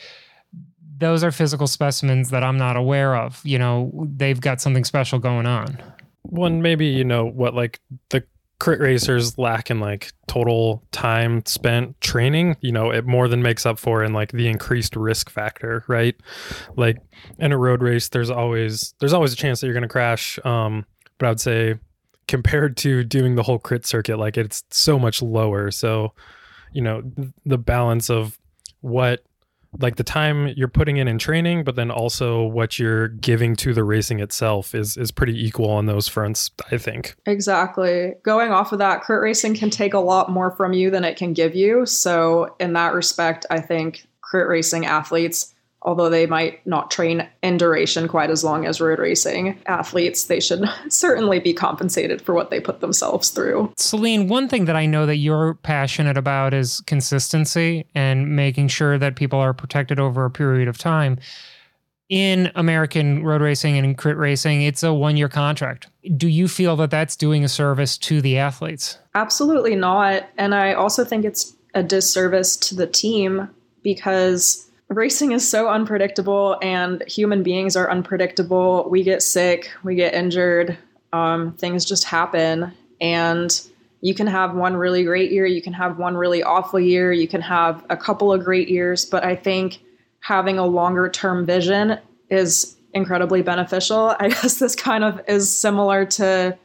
Those 0.98 1.24
are 1.24 1.32
physical 1.32 1.68
specimens 1.68 2.30
that 2.30 2.44
i'm 2.44 2.58
not 2.58 2.76
aware 2.76 3.16
of. 3.16 3.42
You 3.46 3.60
know 3.60 4.08
they've 4.16 4.40
got 4.40 4.60
something 4.60 4.84
special 4.84 5.20
going 5.20 5.46
on 5.46 5.78
one 6.24 6.62
maybe 6.62 6.86
you 6.86 7.04
know 7.04 7.26
what 7.26 7.54
like 7.54 7.80
the 8.10 8.24
crit 8.60 8.80
racers 8.80 9.40
lack 9.40 9.72
in 9.72 9.80
like 9.80 10.12
total 10.28 10.84
time 10.92 11.44
spent 11.48 12.00
training 12.00 12.56
you 12.62 12.72
know 12.72 12.92
it 12.92 13.08
more 13.08 13.28
than 13.28 13.42
makes 13.42 13.66
up 13.66 13.80
for 13.80 14.04
in 14.04 14.14
like 14.14 14.32
the 14.34 14.48
increased 14.48 14.96
risk 14.96 15.32
factor 15.32 15.84
right? 15.88 16.16
Like 16.76 16.98
in 17.40 17.52
a 17.52 17.58
road 17.58 17.82
race 17.82 18.10
there's 18.10 18.30
always 18.30 18.94
there's 19.00 19.14
always 19.14 19.34
a 19.34 19.36
chance 19.36 19.60
that 19.60 19.68
you're 19.68 19.74
going 19.74 19.82
to 19.82 19.90
crash 19.90 20.38
um 20.46 20.86
but 21.18 21.26
i 21.26 21.30
would 21.30 21.40
say 21.40 21.76
compared 22.32 22.78
to 22.78 23.04
doing 23.04 23.36
the 23.36 23.44
whole 23.44 23.60
crit 23.60 23.86
circuit 23.86 24.18
like 24.18 24.38
it's 24.38 24.64
so 24.72 24.98
much 24.98 25.22
lower. 25.22 25.70
So 25.70 26.14
you 26.72 26.82
know 26.82 27.04
the 27.46 27.58
balance 27.58 28.10
of 28.10 28.40
what 28.80 29.26
like 29.80 29.96
the 29.96 30.04
time 30.04 30.48
you're 30.50 30.68
putting 30.68 30.98
in 30.98 31.08
in 31.08 31.18
training 31.18 31.64
but 31.64 31.76
then 31.76 31.90
also 31.90 32.44
what 32.44 32.78
you're 32.78 33.08
giving 33.08 33.56
to 33.56 33.74
the 33.74 33.84
racing 33.84 34.20
itself 34.20 34.76
is 34.76 34.98
is 34.98 35.12
pretty 35.12 35.46
equal 35.46 35.70
on 35.70 35.86
those 35.86 36.08
fronts 36.08 36.52
i 36.72 36.78
think. 36.78 37.16
Exactly. 37.26 38.14
Going 38.24 38.52
off 38.52 38.72
of 38.72 38.80
that 38.80 39.02
crit 39.02 39.22
racing 39.22 39.56
can 39.56 39.70
take 39.70 39.94
a 39.94 40.00
lot 40.00 40.30
more 40.30 40.52
from 40.52 40.74
you 40.74 40.90
than 40.90 41.04
it 41.04 41.18
can 41.18 41.34
give 41.34 41.56
you. 41.56 41.86
So 41.86 42.56
in 42.60 42.74
that 42.74 42.94
respect 42.94 43.46
i 43.50 43.60
think 43.60 44.08
crit 44.22 44.48
racing 44.48 44.86
athletes 44.86 45.51
although 45.84 46.10
they 46.10 46.26
might 46.26 46.66
not 46.68 46.92
train 46.92 47.28
in 47.42 47.58
duration 47.58 48.08
quite 48.08 48.30
as 48.30 48.44
long 48.44 48.66
as 48.66 48.80
road 48.80 49.00
racing 49.00 49.60
athletes, 49.66 50.26
they 50.26 50.40
should 50.40 50.64
certainly 50.90 51.40
be 51.40 51.54
compensated 51.54 52.22
for 52.22 52.34
what 52.34 52.50
they 52.50 52.60
put 52.60 52.82
themselves 52.82 53.30
through. 53.30 53.72
Celine, 53.78 54.28
one 54.28 54.48
thing 54.48 54.66
that 54.66 54.76
I 54.76 54.86
know 54.86 55.06
that 55.06 55.18
you're 55.18 55.56
passionate 55.56 56.18
about 56.18 56.54
is 56.54 56.82
consistency 56.82 57.86
and 57.96 58.36
making 58.36 58.68
sure 58.68 58.98
that 58.98 59.16
people 59.16 59.40
are 59.40 59.54
protected 59.54 60.00
over 60.00 60.26
a 60.26 60.32
period 60.32 60.68
of 60.68 60.78
time. 60.78 61.18
In 62.10 62.52
American 62.56 63.24
road 63.24 63.42
racing 63.42 63.78
and 63.78 63.98
crit 63.98 64.18
racing, 64.18 64.64
it's 64.64 64.84
a 64.84 64.94
one 64.94 65.16
year 65.16 65.30
contract. 65.30 65.88
Do 66.18 66.28
you 66.28 66.50
feel 66.50 66.76
that 66.76 66.92
that's 66.92 67.16
doing 67.16 67.46
a 67.46 67.50
service 67.50 67.98
to 68.00 68.22
the 68.22 68.38
athletes? 68.38 68.98
Absolutely 69.16 69.78
not. 69.78 70.28
And 70.38 70.54
I 70.54 70.74
also 70.74 71.06
think 71.06 71.24
it's 71.24 71.56
a 71.74 71.82
disservice 71.82 72.58
to 72.58 72.76
the 72.76 72.86
team 72.86 73.50
because 73.82 74.70
racing 74.92 75.32
is 75.32 75.50
so 75.50 75.70
unpredictable 75.70 76.58
and 76.62 77.04
human 77.08 77.44
beings 77.44 77.76
are 77.76 77.90
unpredictable. 77.90 78.88
We 78.90 79.04
get 79.04 79.24
sick, 79.24 79.72
we 79.84 79.96
get 79.96 80.14
injured, 80.14 80.78
um, 81.14 81.54
things 81.54 81.86
just 81.86 82.04
happen. 82.04 82.74
And 83.00 83.62
you 84.02 84.14
can 84.14 84.28
have 84.28 84.54
one 84.54 84.76
really 84.76 85.04
great 85.04 85.32
year, 85.32 85.46
you 85.46 85.62
can 85.62 85.74
have 85.74 85.98
one 85.98 86.16
really 86.18 86.44
awful 86.44 86.80
year, 86.80 87.12
you 87.14 87.28
can 87.28 87.42
have 87.42 87.86
a 87.90 87.96
couple 87.96 88.34
of 88.34 88.44
great 88.44 88.68
years. 88.68 89.06
But 89.06 89.24
I 89.24 89.36
think 89.36 89.80
having 90.20 90.58
a 90.58 90.66
longer 90.66 91.10
term 91.10 91.46
vision 91.46 91.98
is 92.30 92.76
incredibly 92.94 93.42
beneficial. 93.42 94.16
I 94.20 94.28
guess 94.28 94.60
this 94.60 94.76
kind 94.76 95.04
of 95.04 95.22
is 95.28 95.56
similar 95.56 96.06
to 96.06 96.58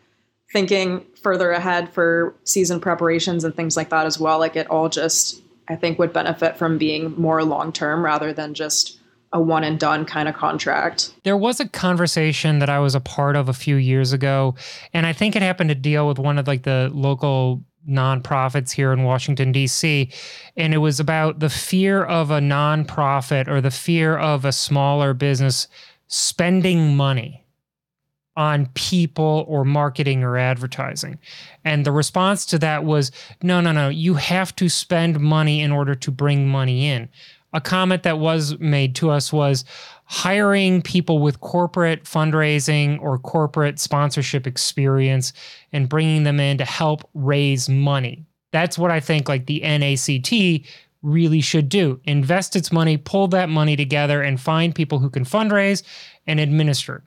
thinking 0.52 1.04
further 1.22 1.52
ahead 1.52 1.92
for 1.92 2.34
season 2.44 2.80
preparations 2.80 3.44
and 3.44 3.54
things 3.54 3.76
like 3.76 3.90
that 3.90 4.06
as 4.06 4.18
well. 4.18 4.38
Like 4.38 4.56
it 4.56 4.68
all 4.68 4.88
just 4.88 5.42
I 5.68 5.76
think 5.76 5.98
would 5.98 6.12
benefit 6.12 6.56
from 6.56 6.78
being 6.78 7.14
more 7.16 7.42
long 7.44 7.72
term 7.72 8.04
rather 8.04 8.32
than 8.32 8.54
just 8.54 8.98
a 9.32 9.40
one 9.40 9.64
and 9.64 9.78
done 9.78 10.04
kind 10.04 10.28
of 10.28 10.34
contract. 10.34 11.12
There 11.24 11.36
was 11.36 11.60
a 11.60 11.68
conversation 11.68 12.60
that 12.60 12.70
I 12.70 12.78
was 12.78 12.94
a 12.94 13.00
part 13.00 13.36
of 13.36 13.48
a 13.48 13.52
few 13.52 13.76
years 13.76 14.12
ago, 14.12 14.54
and 14.92 15.06
I 15.06 15.12
think 15.12 15.36
it 15.36 15.42
happened 15.42 15.70
to 15.70 15.74
deal 15.74 16.06
with 16.06 16.18
one 16.18 16.38
of 16.38 16.46
like 16.46 16.62
the 16.62 16.90
local 16.92 17.62
nonprofits 17.88 18.72
here 18.72 18.92
in 18.92 19.04
Washington 19.04 19.52
D.C. 19.52 20.10
and 20.56 20.74
it 20.74 20.78
was 20.78 20.98
about 20.98 21.38
the 21.38 21.48
fear 21.48 22.02
of 22.02 22.32
a 22.32 22.40
nonprofit 22.40 23.46
or 23.46 23.60
the 23.60 23.70
fear 23.70 24.16
of 24.18 24.44
a 24.44 24.50
smaller 24.50 25.14
business 25.14 25.68
spending 26.08 26.96
money 26.96 27.45
on 28.36 28.66
people 28.74 29.44
or 29.48 29.64
marketing 29.64 30.22
or 30.22 30.36
advertising. 30.36 31.18
And 31.64 31.84
the 31.84 31.92
response 31.92 32.44
to 32.46 32.58
that 32.58 32.84
was 32.84 33.10
no, 33.42 33.60
no, 33.60 33.72
no, 33.72 33.88
you 33.88 34.14
have 34.14 34.54
to 34.56 34.68
spend 34.68 35.20
money 35.20 35.62
in 35.62 35.72
order 35.72 35.94
to 35.94 36.10
bring 36.10 36.46
money 36.48 36.88
in. 36.88 37.08
A 37.52 37.60
comment 37.60 38.02
that 38.02 38.18
was 38.18 38.58
made 38.58 38.94
to 38.96 39.10
us 39.10 39.32
was 39.32 39.64
hiring 40.04 40.82
people 40.82 41.18
with 41.18 41.40
corporate 41.40 42.04
fundraising 42.04 43.00
or 43.00 43.18
corporate 43.18 43.78
sponsorship 43.78 44.46
experience 44.46 45.32
and 45.72 45.88
bringing 45.88 46.24
them 46.24 46.38
in 46.38 46.58
to 46.58 46.64
help 46.64 47.08
raise 47.14 47.68
money. 47.68 48.26
That's 48.52 48.78
what 48.78 48.90
I 48.90 49.00
think 49.00 49.28
like 49.28 49.46
the 49.46 49.60
NACT 49.60 50.66
really 51.02 51.40
should 51.40 51.68
do. 51.68 52.00
Invest 52.04 52.56
its 52.56 52.72
money, 52.72 52.96
pull 52.96 53.28
that 53.28 53.48
money 53.48 53.76
together 53.76 54.22
and 54.22 54.40
find 54.40 54.74
people 54.74 54.98
who 54.98 55.08
can 55.08 55.24
fundraise 55.24 55.82
and 56.26 56.40
administer 56.40 57.04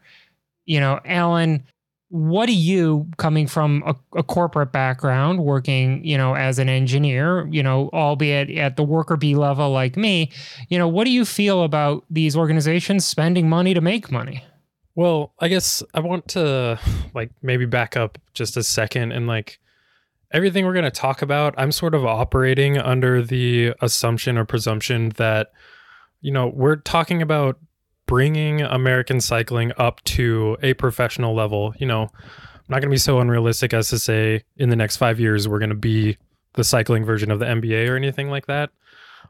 you 0.69 0.79
know, 0.79 0.99
Alan, 1.03 1.63
what 2.10 2.45
do 2.45 2.53
you 2.53 3.08
coming 3.17 3.47
from 3.47 3.84
a, 3.86 3.95
a, 4.17 4.23
corporate 4.23 4.71
background 4.71 5.43
working 5.43 6.03
you 6.03 6.17
know 6.17 6.34
as 6.34 6.58
an 6.58 6.67
engineer 6.67 7.47
you 7.51 7.62
know 7.62 7.88
albeit 7.93 8.49
at 8.58 8.75
the 8.77 8.84
worker 8.84 9.15
bee 9.15 9.36
level 9.36 9.69
like 9.69 9.95
me 9.95 10.32
you 10.69 10.77
know 10.79 10.88
what 10.88 11.03
do 11.03 11.12
you 11.12 11.23
feel 11.23 11.62
about 11.62 12.03
these 12.10 12.36
organizations 12.36 13.05
spending 13.05 13.47
money 13.47 13.75
to 13.75 13.82
make 13.82 14.12
money? 14.12 14.43
Well 14.95 15.34
i 15.39 15.47
guess 15.47 15.84
i 15.93 15.99
want 15.99 16.27
to 16.29 16.79
like 17.13 17.29
maybe 17.43 17.67
back 17.67 17.95
up 17.95 18.17
just 18.34 18.58
a 18.58 18.63
second 18.63 19.12
and 19.12 19.27
like 19.27 19.60
everything 20.34 20.65
we're 20.65 20.73
going 20.73 20.86
to 20.86 20.91
talk 20.91 21.21
about 21.21 21.53
i'm 21.60 21.71
sort 21.71 21.93
of 21.93 22.08
operating 22.08 22.79
under 22.79 23.21
the 23.21 23.73
assumption 23.82 24.36
or 24.36 24.45
presumption 24.45 25.10
that 25.17 25.51
you 26.21 26.32
know 26.32 26.47
we're 26.47 26.77
talking 26.77 27.21
about 27.21 27.60
bringing 28.10 28.63
American 28.63 29.22
cycling 29.22 29.72
up 29.78 30.04
to 30.04 30.58
a 30.63 30.74
professional 30.74 31.36
level. 31.36 31.76
You 31.78 31.86
know, 31.86 32.02
I'm 32.02 32.65
not 32.67 32.82
going 32.82 32.89
to 32.89 32.95
be 32.95 32.98
so 32.98 33.19
unrealistic 33.19 33.72
as 33.72 33.89
to 33.89 34.00
say 34.00 34.43
in 34.58 34.69
the 34.69 34.76
next 34.76 34.98
five 34.98 35.19
years 35.19 35.48
we're 35.48 35.60
going 35.60 35.69
to 35.69 35.76
be 35.76 36.17
the 36.56 36.63
cycling 36.63 37.06
version 37.06 37.30
of 37.30 37.38
the 37.38 37.45
NBA 37.45 37.88
or 37.88 37.95
anything 37.95 38.32
like 38.32 38.48
that. 38.48 38.72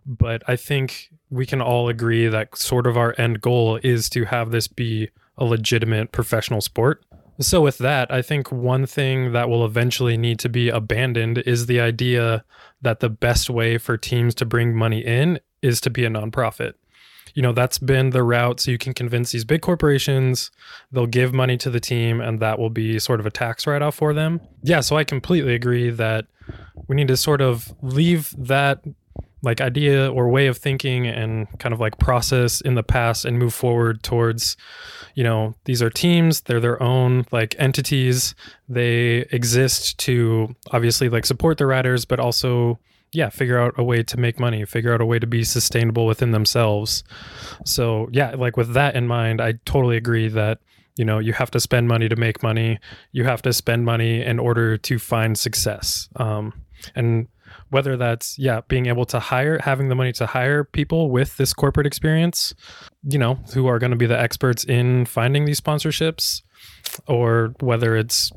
But 0.06 0.44
I 0.48 0.56
think 0.56 1.10
we 1.30 1.46
can 1.46 1.62
all 1.62 1.90
agree 1.90 2.30
that 2.30 2.58
sort 2.58 2.88
of 2.88 2.96
our 2.96 3.14
end 3.18 3.42
goal 3.42 3.82
is 3.84 4.10
to 4.12 4.24
have 4.24 4.52
this 4.52 4.70
be 4.70 5.10
a 5.38 5.44
legitimate 5.44 6.14
professional 6.14 6.62
sport. 6.62 7.04
So, 7.42 7.60
with 7.60 7.80
that, 7.80 8.10
I 8.12 8.22
think 8.22 8.50
one 8.50 8.86
thing 8.86 9.34
that 9.34 9.50
will 9.50 9.66
eventually 9.66 10.18
need 10.18 10.40
to 10.40 10.50
be 10.50 10.70
abandoned 10.70 11.40
is 11.40 11.66
the 11.66 11.82
idea 11.82 12.46
that 12.82 13.02
the 13.02 13.10
best 13.10 13.50
way 13.50 13.78
for 13.78 13.98
teams 13.98 14.34
to 14.36 14.46
bring 14.46 14.74
money 14.74 15.00
in 15.00 15.40
is 15.62 15.82
to 15.82 15.90
be 15.90 16.06
a 16.06 16.10
nonprofit 16.10 16.74
you 17.40 17.44
know 17.44 17.54
that's 17.54 17.78
been 17.78 18.10
the 18.10 18.22
route 18.22 18.60
so 18.60 18.70
you 18.70 18.78
can 18.78 18.94
convince 18.94 19.32
these 19.32 19.46
big 19.46 19.62
corporations 19.62 20.52
they'll 20.92 21.06
give 21.06 21.34
money 21.34 21.56
to 21.56 21.70
the 21.70 21.80
team 21.80 22.20
and 22.20 22.42
that 22.42 22.60
will 22.60 22.70
be 22.70 23.00
sort 23.00 23.22
of 23.22 23.26
a 23.26 23.32
tax 23.32 23.66
write-off 23.66 23.96
for 23.96 24.14
them. 24.14 24.42
Yeah 24.62 24.82
so 24.82 24.98
i 24.98 25.06
completely 25.06 25.56
agree 25.56 25.90
that 25.90 26.26
we 26.90 26.98
need 26.98 27.08
to 27.08 27.16
sort 27.16 27.40
of 27.40 27.74
leave 27.82 28.36
that 28.38 28.84
like 29.42 29.62
idea 29.62 30.12
or 30.12 30.28
way 30.28 30.48
of 30.48 30.58
thinking 30.58 31.08
and 31.08 31.48
kind 31.60 31.72
of 31.72 31.80
like 31.80 31.98
process 31.98 32.60
in 32.60 32.76
the 32.76 32.84
past 32.84 33.24
and 33.24 33.40
move 33.40 33.54
forward 33.54 34.04
towards 34.04 34.58
you 35.16 35.24
know 35.24 35.56
these 35.64 35.82
are 35.82 35.90
teams 35.90 36.42
they're 36.42 36.60
their 36.60 36.84
own 36.84 37.26
like 37.32 37.56
entities. 37.58 38.36
They 38.68 39.20
exist 39.32 39.98
to 40.00 40.54
obviously 40.72 41.08
like 41.08 41.26
support 41.26 41.58
the 41.58 41.68
riders 41.68 42.04
but 42.04 42.20
also 42.20 42.80
yeah, 43.12 43.30
figure 43.30 43.60
out 43.60 43.74
a 43.78 43.84
way 43.84 44.04
to 44.04 44.18
make 44.18 44.40
money, 44.40 44.64
figure 44.66 44.94
out 44.94 45.02
a 45.02 45.06
way 45.06 45.20
to 45.20 45.28
be 45.28 45.44
sustainable 45.44 46.06
within 46.06 46.32
themselves. 46.32 47.04
So, 47.66 48.08
yeah, 48.12 48.36
like 48.36 48.56
with 48.56 48.74
that 48.74 48.96
in 48.96 49.08
mind, 49.08 49.42
I 49.42 49.54
totally 49.66 49.98
agree 49.98 50.28
that, 50.30 50.60
you 50.96 51.06
know, 51.06 51.18
you 51.20 51.34
have 51.34 51.50
to 51.52 51.60
spend 51.60 51.88
money 51.88 52.08
to 52.10 52.16
make 52.16 52.44
money. 52.44 52.80
You 53.12 53.24
have 53.24 53.42
to 53.44 53.54
spend 53.54 53.86
money 53.86 54.24
in 54.24 54.38
order 54.38 54.78
to 54.78 55.00
find 55.00 55.38
success. 55.38 56.10
Um, 56.18 56.54
and 56.96 57.28
whether 57.70 57.98
that's, 57.98 58.38
yeah, 58.38 58.62
being 58.68 58.86
able 58.86 59.06
to 59.06 59.20
hire, 59.20 59.60
having 59.60 59.90
the 59.90 59.96
money 59.96 60.12
to 60.14 60.26
hire 60.26 60.64
people 60.64 61.10
with 61.10 61.38
this 61.38 61.54
corporate 61.54 61.88
experience, 61.88 62.54
you 63.04 63.18
know, 63.18 63.36
who 63.54 63.68
are 63.68 63.80
going 63.80 63.92
to 63.92 63.98
be 63.98 64.06
the 64.06 64.20
experts 64.20 64.64
in 64.64 65.06
finding 65.06 65.46
these 65.46 65.60
sponsorships, 65.60 66.42
or 67.08 67.54
whether 67.60 67.96
it's, 67.96 68.32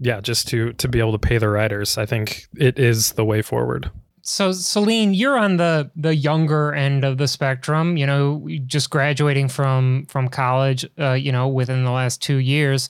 yeah, 0.00 0.20
just 0.20 0.48
to 0.48 0.72
to 0.74 0.88
be 0.88 0.98
able 0.98 1.12
to 1.12 1.18
pay 1.18 1.38
the 1.38 1.48
riders. 1.48 1.96
I 1.96 2.06
think 2.06 2.46
it 2.56 2.78
is 2.78 3.12
the 3.12 3.24
way 3.24 3.40
forward 3.40 3.90
so 4.22 4.52
Celine, 4.52 5.14
you're 5.14 5.36
on 5.36 5.56
the 5.56 5.90
the 5.96 6.14
younger 6.14 6.72
end 6.72 7.04
of 7.04 7.18
the 7.18 7.26
spectrum. 7.26 7.96
You 7.96 8.06
know, 8.06 8.48
just 8.66 8.88
graduating 8.90 9.48
from 9.48 10.06
from 10.06 10.28
college. 10.28 10.86
Uh, 10.98 11.12
you 11.12 11.32
know, 11.32 11.48
within 11.48 11.84
the 11.84 11.90
last 11.90 12.22
two 12.22 12.36
years, 12.36 12.88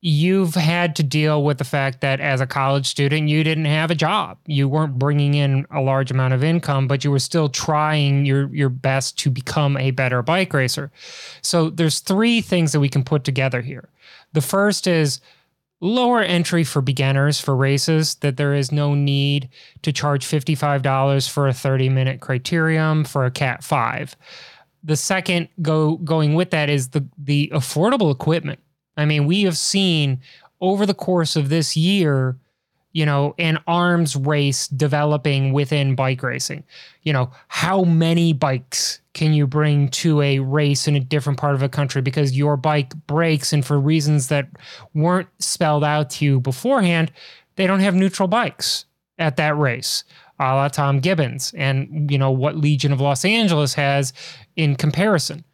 you've 0.00 0.54
had 0.54 0.94
to 0.96 1.02
deal 1.02 1.44
with 1.44 1.58
the 1.58 1.64
fact 1.64 2.00
that 2.00 2.20
as 2.20 2.40
a 2.40 2.46
college 2.46 2.86
student, 2.86 3.28
you 3.28 3.42
didn't 3.42 3.64
have 3.64 3.90
a 3.90 3.94
job. 3.96 4.38
You 4.46 4.68
weren't 4.68 4.98
bringing 4.98 5.34
in 5.34 5.66
a 5.70 5.80
large 5.80 6.12
amount 6.12 6.34
of 6.34 6.44
income, 6.44 6.86
but 6.86 7.02
you 7.02 7.10
were 7.10 7.18
still 7.18 7.48
trying 7.48 8.24
your 8.24 8.52
your 8.54 8.68
best 8.68 9.18
to 9.20 9.30
become 9.30 9.76
a 9.76 9.90
better 9.90 10.22
bike 10.22 10.52
racer. 10.52 10.92
So 11.42 11.70
there's 11.70 11.98
three 11.98 12.40
things 12.40 12.70
that 12.70 12.80
we 12.80 12.88
can 12.88 13.02
put 13.02 13.24
together 13.24 13.62
here. 13.62 13.88
The 14.32 14.40
first 14.40 14.86
is 14.86 15.20
lower 15.82 16.22
entry 16.22 16.64
for 16.64 16.80
beginners 16.80 17.40
for 17.40 17.54
races 17.54 18.14
that 18.16 18.38
there 18.38 18.54
is 18.54 18.72
no 18.72 18.94
need 18.94 19.50
to 19.82 19.92
charge 19.92 20.24
$55 20.24 21.28
for 21.28 21.48
a 21.48 21.52
30 21.52 21.90
minute 21.90 22.20
criterium 22.20 23.06
for 23.06 23.26
a 23.26 23.30
cat 23.30 23.62
5 23.62 24.16
the 24.84 24.96
second 24.96 25.48
go 25.60 25.96
going 25.98 26.34
with 26.34 26.50
that 26.50 26.68
is 26.68 26.88
the 26.88 27.06
the 27.18 27.50
affordable 27.54 28.12
equipment. 28.12 28.60
I 28.96 29.04
mean 29.04 29.26
we 29.26 29.42
have 29.42 29.56
seen 29.56 30.20
over 30.60 30.86
the 30.86 30.94
course 30.94 31.36
of 31.36 31.48
this 31.48 31.76
year 31.76 32.36
you 32.92 33.06
know, 33.06 33.34
an 33.38 33.58
arms 33.66 34.16
race 34.16 34.68
developing 34.68 35.52
within 35.52 35.94
bike 35.94 36.22
racing. 36.22 36.64
You 37.02 37.12
know, 37.12 37.30
how 37.48 37.84
many 37.84 38.32
bikes 38.32 39.00
can 39.14 39.32
you 39.32 39.46
bring 39.46 39.88
to 39.88 40.20
a 40.20 40.38
race 40.38 40.86
in 40.86 40.96
a 40.96 41.00
different 41.00 41.38
part 41.38 41.54
of 41.54 41.62
a 41.62 41.68
country 41.68 42.02
because 42.02 42.36
your 42.36 42.56
bike 42.56 42.94
breaks 43.06 43.52
and 43.52 43.64
for 43.64 43.78
reasons 43.80 44.28
that 44.28 44.48
weren't 44.94 45.28
spelled 45.38 45.84
out 45.84 46.10
to 46.10 46.24
you 46.24 46.40
beforehand, 46.40 47.12
they 47.56 47.66
don't 47.66 47.80
have 47.80 47.94
neutral 47.94 48.28
bikes 48.28 48.86
at 49.18 49.36
that 49.36 49.56
race. 49.56 50.04
A 50.38 50.54
la 50.54 50.68
Tom 50.68 50.98
Gibbons 50.98 51.54
and 51.56 52.10
you 52.10 52.18
know 52.18 52.30
what 52.30 52.56
Legion 52.56 52.92
of 52.92 53.00
Los 53.00 53.24
Angeles 53.24 53.74
has 53.74 54.12
in 54.56 54.76
comparison. 54.76 55.44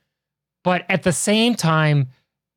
But 0.65 0.87
at 0.89 1.03
the 1.03 1.13
same 1.13 1.55
time, 1.55 2.09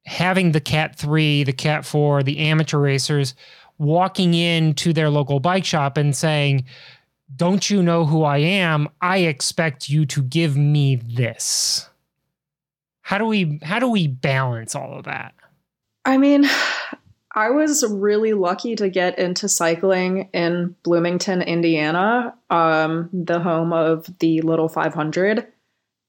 having 0.05 0.51
the 0.51 0.61
Cat 0.61 0.95
3, 0.95 1.43
the 1.43 1.53
Cat 1.53 1.85
4, 1.85 2.23
the 2.23 2.39
amateur 2.39 2.77
racers 2.77 3.35
walking 3.81 4.35
into 4.35 4.93
their 4.93 5.09
local 5.09 5.39
bike 5.39 5.65
shop 5.65 5.97
and 5.97 6.15
saying, 6.15 6.63
Don't 7.35 7.69
you 7.69 7.81
know 7.81 8.05
who 8.05 8.23
I 8.23 8.37
am? 8.37 8.87
I 9.01 9.19
expect 9.19 9.89
you 9.89 10.05
to 10.05 10.21
give 10.21 10.55
me 10.55 10.95
this. 10.95 11.89
How 13.01 13.17
do 13.17 13.25
we 13.25 13.59
how 13.63 13.79
do 13.79 13.89
we 13.89 14.07
balance 14.07 14.75
all 14.75 14.97
of 14.97 15.05
that? 15.05 15.33
I 16.05 16.17
mean, 16.17 16.45
I 17.35 17.49
was 17.49 17.83
really 17.89 18.33
lucky 18.33 18.75
to 18.75 18.89
get 18.89 19.17
into 19.17 19.49
cycling 19.49 20.29
in 20.33 20.75
Bloomington, 20.83 21.41
Indiana, 21.41 22.35
um, 22.49 23.09
the 23.11 23.39
home 23.39 23.73
of 23.73 24.07
the 24.19 24.41
Little 24.41 24.69
500. 24.69 25.47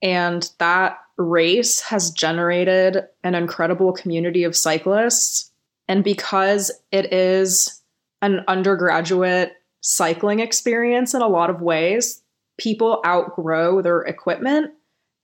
And 0.03 0.51
that 0.59 0.99
race 1.17 1.81
has 1.81 2.11
generated 2.11 3.05
an 3.23 3.35
incredible 3.35 3.93
community 3.93 4.45
of 4.45 4.57
cyclists 4.57 5.52
and 5.93 6.03
because 6.03 6.71
it 6.91 7.13
is 7.13 7.83
an 8.23 8.45
undergraduate 8.49 9.53
cycling 9.83 10.41
experience 10.41 11.13
in 11.13 11.21
a 11.21 11.29
lot 11.29 11.51
of 11.51 11.61
ways, 11.61 12.23
people 12.59 13.03
outgrow 13.05 13.83
their 13.83 14.01
equipment 14.01 14.73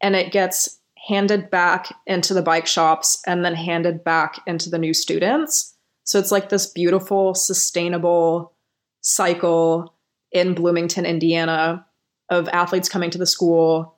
and 0.03 0.15
it 0.15 0.31
gets 0.31 0.79
handed 1.09 1.49
back 1.49 1.95
into 2.07 2.35
the 2.35 2.43
bike 2.43 2.67
shops 2.67 3.23
and 3.27 3.47
then 3.47 3.55
handed 3.55 4.05
back 4.05 4.43
into 4.47 4.69
the 4.69 4.77
new 4.77 4.93
students. 4.93 5.75
So 6.05 6.19
it's 6.19 6.31
like 6.31 6.51
this 6.51 6.67
beautiful, 6.67 7.35
sustainable 7.35 8.53
cycle 9.01 9.95
in 10.33 10.53
Bloomington, 10.53 11.07
Indiana 11.07 11.87
of 12.29 12.47
athletes 12.51 12.91
coming 12.91 13.09
to 13.09 13.19
the 13.19 13.25
school, 13.25 13.97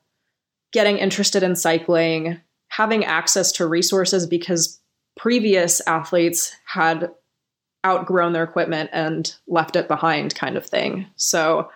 getting 0.72 0.98
interested 0.98 1.42
in 1.42 1.56
cycling, 1.56 2.40
having 2.68 3.04
access 3.04 3.50
to 3.50 3.66
resources 3.66 4.24
because 4.24 4.79
previous 5.20 5.83
athletes 5.87 6.56
had 6.64 7.11
outgrown 7.85 8.33
their 8.33 8.42
equipment 8.42 8.88
and 8.90 9.35
left 9.46 9.76
it 9.76 9.87
behind 9.87 10.35
kind 10.35 10.56
of 10.56 10.64
thing. 10.64 11.06
So 11.16 11.70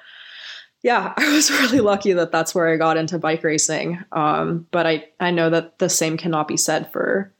yeah, 0.83 1.13
I 1.19 1.31
was 1.31 1.51
really 1.51 1.81
lucky 1.81 2.15
that 2.15 2.33
that's 2.33 2.55
where 2.55 2.73
I 2.73 2.77
got 2.77 2.97
into 2.97 3.19
bike 3.19 3.45
racing. 3.45 4.03
Um, 4.13 4.67
but 4.71 4.87
I, 4.87 5.05
I 5.21 5.31
know 5.31 5.51
that 5.51 5.79
the 5.79 5.91
same 5.91 6.17
cannot 6.17 6.49
be 6.49 6.57
said 6.57 6.91
for 6.91 7.35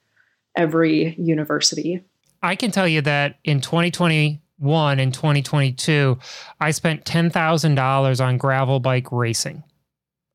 every 0.55 1.15
university. 1.15 2.05
I 2.43 2.55
can 2.55 2.71
tell 2.71 2.87
you 2.87 3.01
that 3.01 3.39
in 3.43 3.63
2021 3.63 5.01
and 5.01 5.15
2022, 5.15 6.19
I 6.61 6.71
spent 6.71 7.07
$10,000 7.07 8.27
on 8.27 8.37
gravel 8.37 8.79
bike 8.79 9.11
racing. 9.11 9.65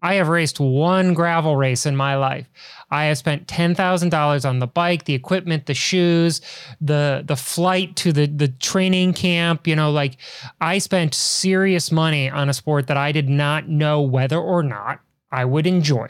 I 0.02 0.16
have 0.16 0.30
raced 0.30 0.60
one 0.60 1.14
gravel 1.14 1.56
race 1.58 1.86
in 1.86 1.96
my 1.96 2.16
life. 2.16 2.48
I 2.90 3.06
have 3.06 3.18
spent 3.18 3.48
ten 3.48 3.76
thousand 3.76 4.10
dollars 4.10 4.46
on 4.46 4.60
the 4.60 4.68
bike, 4.68 5.06
the 5.06 5.14
equipment, 5.14 5.66
the 5.66 5.74
shoes, 5.74 6.42
the 6.80 7.24
the 7.26 7.36
flight 7.36 7.96
to 7.98 8.14
the 8.14 8.28
the 8.28 8.48
training 8.48 9.14
camp. 9.14 9.68
You 9.68 9.76
know, 9.76 9.92
like 9.92 10.18
I 10.62 10.78
spent 10.78 11.14
serious 11.14 11.92
money 11.92 12.30
on 12.30 12.50
a 12.50 12.54
sport 12.54 12.88
that 12.88 12.98
I 12.98 13.12
did 13.12 13.30
not 13.30 13.68
know 13.68 14.02
whether 14.02 14.38
or 14.38 14.64
not 14.64 15.02
I 15.32 15.46
would 15.46 15.68
enjoy, 15.68 16.08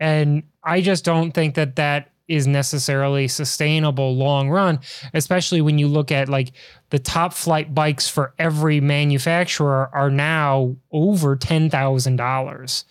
and 0.00 0.42
I 0.64 0.80
just 0.80 1.04
don't 1.04 1.32
think 1.32 1.54
that 1.56 1.76
that 1.76 2.11
is 2.32 2.46
necessarily 2.46 3.28
sustainable 3.28 4.16
long 4.16 4.48
run, 4.48 4.80
especially 5.12 5.60
when 5.60 5.78
you 5.78 5.86
look 5.86 6.10
at 6.10 6.28
like 6.28 6.52
the 6.90 6.98
top 6.98 7.32
flight 7.34 7.74
bikes 7.74 8.08
for 8.08 8.32
every 8.38 8.80
manufacturer 8.80 9.90
are 9.92 10.10
now 10.10 10.74
over 10.90 11.36
$10,000. 11.36 12.84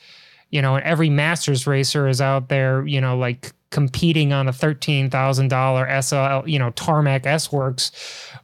You 0.51 0.61
know, 0.61 0.75
and 0.75 0.83
every 0.83 1.09
masters 1.09 1.65
racer 1.65 2.09
is 2.09 2.19
out 2.19 2.49
there, 2.49 2.85
you 2.85 2.99
know, 2.99 3.17
like 3.17 3.53
competing 3.69 4.33
on 4.33 4.49
a 4.49 4.51
$13,000 4.51 6.03
SL, 6.03 6.47
you 6.47 6.59
know, 6.59 6.71
tarmac 6.71 7.25
S 7.25 7.51
Works 7.51 7.91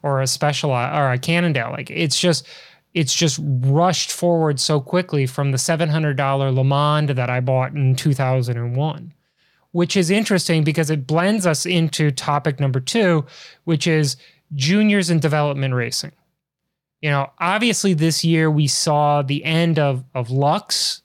or 0.02 0.22
a 0.22 0.28
special 0.28 0.72
or 0.72 1.12
a 1.12 1.18
Cannondale. 1.20 1.72
Like 1.72 1.90
it's 1.92 2.18
just, 2.18 2.48
it's 2.94 3.14
just 3.14 3.40
rushed 3.44 4.12
forward 4.12 4.60
so 4.60 4.80
quickly 4.80 5.28
from 5.28 5.52
the 5.52 5.58
$700 5.58 6.56
Le 6.56 6.64
Mans 6.64 7.14
that 7.14 7.30
I 7.30 7.42
bought 7.42 7.74
in 7.74 7.96
2001, 7.96 9.14
which 9.78 9.96
is 9.96 10.10
interesting 10.10 10.64
because 10.64 10.90
it 10.90 11.06
blends 11.06 11.46
us 11.46 11.64
into 11.64 12.10
topic 12.10 12.60
number 12.60 12.80
two, 12.80 13.24
which 13.66 13.86
is 13.86 14.18
juniors 14.56 15.12
in 15.12 15.20
development 15.20 15.72
racing. 15.72 16.12
You 17.04 17.12
know, 17.12 17.30
obviously 17.38 17.94
this 17.94 18.26
year 18.26 18.50
we 18.50 18.66
saw 18.66 19.22
the 19.22 19.46
end 19.46 19.78
of, 19.78 20.04
of 20.16 20.32
Lux, 20.32 21.04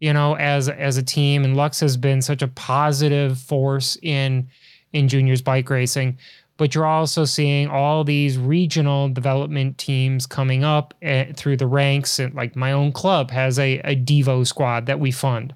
you 0.00 0.12
know, 0.12 0.34
as 0.34 0.68
as 0.68 0.96
a 0.96 1.02
team, 1.04 1.44
and 1.44 1.56
Lux 1.56 1.78
has 1.78 1.96
been 1.96 2.20
such 2.20 2.42
a 2.42 2.48
positive 2.48 3.38
force 3.38 3.96
in 4.02 4.48
in 4.92 5.06
juniors 5.06 5.40
bike 5.40 5.70
racing. 5.70 6.18
But 6.56 6.74
you're 6.74 6.86
also 6.86 7.24
seeing 7.24 7.68
all 7.68 8.02
these 8.02 8.36
regional 8.36 9.08
development 9.10 9.78
teams 9.78 10.26
coming 10.26 10.64
up 10.64 10.92
uh, 11.06 11.26
through 11.36 11.58
the 11.58 11.68
ranks, 11.68 12.18
and 12.18 12.34
like 12.34 12.56
my 12.56 12.72
own 12.72 12.90
club 12.90 13.30
has 13.30 13.60
a, 13.60 13.78
a 13.84 13.94
Devo 13.94 14.44
squad 14.44 14.86
that 14.86 14.98
we 14.98 15.12
fund. 15.12 15.54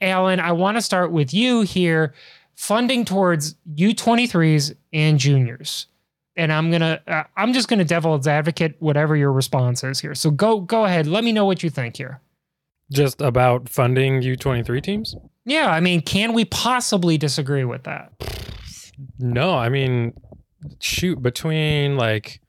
Alan, 0.00 0.40
I 0.40 0.52
want 0.52 0.76
to 0.76 0.82
start 0.82 1.10
with 1.10 1.34
you 1.34 1.62
here, 1.62 2.14
funding 2.54 3.04
towards 3.04 3.54
U23s 3.74 4.74
and 4.92 5.18
juniors 5.18 5.86
and 6.38 6.52
I'm 6.52 6.70
gonna 6.70 7.00
uh, 7.06 7.24
I'm 7.36 7.52
just 7.52 7.68
gonna 7.68 7.84
devil's 7.84 8.26
advocate 8.26 8.76
whatever 8.78 9.16
your 9.16 9.32
response 9.32 9.82
is 9.84 9.98
here. 10.00 10.14
So 10.14 10.30
go 10.30 10.60
go 10.60 10.84
ahead. 10.84 11.06
Let 11.06 11.24
me 11.24 11.32
know 11.32 11.44
what 11.44 11.62
you 11.62 11.68
think 11.68 11.96
here. 11.96 12.20
Just 12.90 13.20
about 13.20 13.68
funding 13.68 14.22
U23 14.22 14.82
teams? 14.82 15.14
Yeah, 15.44 15.70
I 15.70 15.80
mean, 15.80 16.00
can 16.00 16.32
we 16.32 16.46
possibly 16.46 17.18
disagree 17.18 17.64
with 17.64 17.82
that? 17.84 18.12
No, 19.18 19.54
I 19.58 19.68
mean, 19.68 20.14
shoot, 20.80 21.20
between 21.20 21.98
like, 21.98 22.40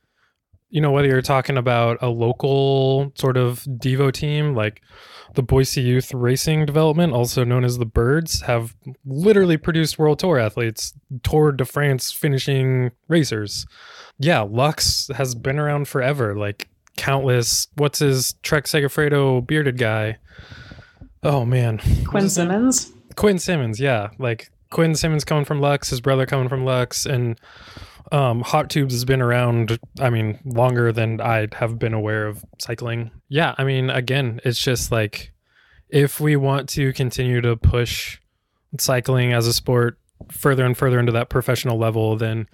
you 0.69 0.79
know, 0.79 0.91
whether 0.91 1.09
you're 1.09 1.21
talking 1.21 1.57
about 1.57 1.97
a 2.01 2.07
local 2.07 3.11
sort 3.15 3.35
of 3.35 3.63
Devo 3.63 4.13
team, 4.13 4.55
like 4.55 4.81
the 5.35 5.43
Boise 5.43 5.81
Youth 5.81 6.13
Racing 6.13 6.65
Development, 6.65 7.13
also 7.13 7.43
known 7.43 7.63
as 7.63 7.77
the 7.77 7.85
Birds, 7.85 8.41
have 8.41 8.75
literally 9.05 9.57
produced 9.57 9.99
World 9.99 10.19
Tour 10.19 10.39
athletes, 10.39 10.93
Tour 11.23 11.51
de 11.51 11.65
France 11.65 12.11
finishing 12.11 12.91
racers. 13.07 13.65
Yeah, 14.17 14.41
Lux 14.41 15.09
has 15.15 15.35
been 15.35 15.59
around 15.59 15.87
forever. 15.87 16.35
Like 16.35 16.67
countless. 16.97 17.67
What's 17.75 17.99
his 17.99 18.33
Trek 18.43 18.65
Segafredo 18.65 19.45
bearded 19.45 19.77
guy? 19.77 20.17
Oh 21.23 21.45
man, 21.45 21.79
Quinn 22.07 22.29
Simmons. 22.29 22.91
Quinn 23.15 23.39
Simmons, 23.39 23.79
yeah, 23.79 24.09
like 24.17 24.51
Quinn 24.69 24.95
Simmons 24.95 25.25
coming 25.25 25.45
from 25.45 25.59
Lux, 25.59 25.89
his 25.89 26.01
brother 26.01 26.25
coming 26.25 26.49
from 26.49 26.63
Lux, 26.65 27.05
and 27.05 27.39
um, 28.11 28.41
Hot 28.41 28.69
Tubes 28.69 28.93
has 28.93 29.05
been 29.05 29.21
around, 29.21 29.79
I 29.99 30.09
mean, 30.09 30.39
longer 30.45 30.91
than 30.91 31.21
I 31.21 31.47
have 31.53 31.79
been 31.79 31.93
aware 31.93 32.27
of 32.27 32.43
cycling. 32.59 33.11
Yeah, 33.27 33.55
I 33.57 33.63
mean, 33.63 33.89
again, 33.89 34.39
it's 34.43 34.59
just 34.59 34.91
like 34.91 35.33
if 35.89 36.19
we 36.19 36.35
want 36.35 36.69
to 36.69 36.93
continue 36.93 37.41
to 37.41 37.55
push 37.55 38.19
cycling 38.77 39.33
as 39.33 39.47
a 39.47 39.53
sport 39.53 39.97
further 40.31 40.65
and 40.65 40.77
further 40.77 40.99
into 40.99 41.11
that 41.13 41.29
professional 41.29 41.77
level, 41.77 42.15
then 42.15 42.47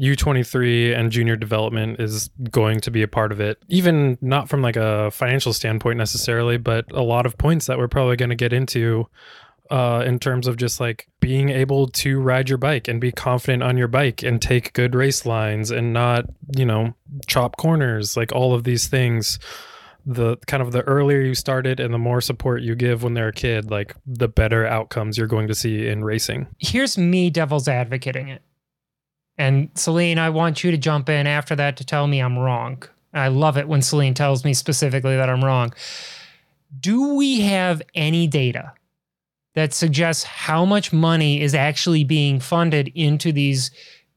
U23 0.00 0.96
and 0.98 1.12
junior 1.12 1.36
development 1.36 2.00
is 2.00 2.30
going 2.50 2.80
to 2.80 2.90
be 2.90 3.02
a 3.02 3.08
part 3.08 3.30
of 3.30 3.40
it. 3.40 3.62
Even 3.68 4.18
not 4.20 4.48
from 4.48 4.62
like 4.62 4.76
a 4.76 5.10
financial 5.10 5.52
standpoint 5.52 5.98
necessarily, 5.98 6.56
but 6.56 6.90
a 6.92 7.02
lot 7.02 7.26
of 7.26 7.36
points 7.36 7.66
that 7.66 7.78
we're 7.78 7.88
probably 7.88 8.16
going 8.16 8.30
to 8.30 8.36
get 8.36 8.52
into 8.52 9.06
uh, 9.70 10.02
in 10.04 10.18
terms 10.18 10.48
of 10.48 10.56
just 10.56 10.80
like 10.80 11.06
being 11.20 11.48
able 11.48 11.86
to 11.86 12.20
ride 12.20 12.48
your 12.48 12.58
bike 12.58 12.88
and 12.88 13.00
be 13.00 13.12
confident 13.12 13.62
on 13.62 13.76
your 13.78 13.88
bike 13.88 14.22
and 14.22 14.42
take 14.42 14.72
good 14.72 14.94
race 14.94 15.24
lines 15.24 15.70
and 15.70 15.92
not, 15.92 16.24
you 16.56 16.66
know, 16.66 16.94
chop 17.26 17.56
corners, 17.56 18.16
like 18.16 18.32
all 18.32 18.52
of 18.52 18.64
these 18.64 18.88
things. 18.88 19.38
The 20.06 20.38
kind 20.46 20.62
of 20.62 20.72
the 20.72 20.80
earlier 20.82 21.20
you 21.20 21.34
started 21.34 21.78
and 21.78 21.92
the 21.92 21.98
more 21.98 22.20
support 22.20 22.62
you 22.62 22.74
give 22.74 23.02
when 23.02 23.14
they're 23.14 23.28
a 23.28 23.32
kid, 23.32 23.70
like 23.70 23.94
the 24.06 24.28
better 24.28 24.66
outcomes 24.66 25.18
you're 25.18 25.26
going 25.26 25.46
to 25.48 25.54
see 25.54 25.86
in 25.86 26.02
racing. 26.02 26.48
Here's 26.58 26.96
me 26.96 27.30
devil's 27.30 27.68
advocating 27.68 28.28
it. 28.28 28.42
And 29.36 29.70
Celine, 29.74 30.18
I 30.18 30.30
want 30.30 30.64
you 30.64 30.70
to 30.70 30.78
jump 30.78 31.08
in 31.08 31.26
after 31.26 31.54
that 31.56 31.76
to 31.76 31.84
tell 31.84 32.06
me 32.06 32.20
I'm 32.20 32.38
wrong. 32.38 32.82
I 33.12 33.28
love 33.28 33.56
it 33.56 33.68
when 33.68 33.82
Celine 33.82 34.14
tells 34.14 34.44
me 34.44 34.54
specifically 34.54 35.16
that 35.16 35.28
I'm 35.28 35.44
wrong. 35.44 35.74
Do 36.78 37.14
we 37.14 37.42
have 37.42 37.82
any 37.94 38.26
data 38.26 38.72
that 39.54 39.72
suggests 39.72 40.24
how 40.24 40.64
much 40.64 40.92
money 40.92 41.40
is 41.40 41.54
actually 41.54 42.04
being 42.04 42.40
funded 42.40 42.88
into 42.94 43.32
these 43.32 43.70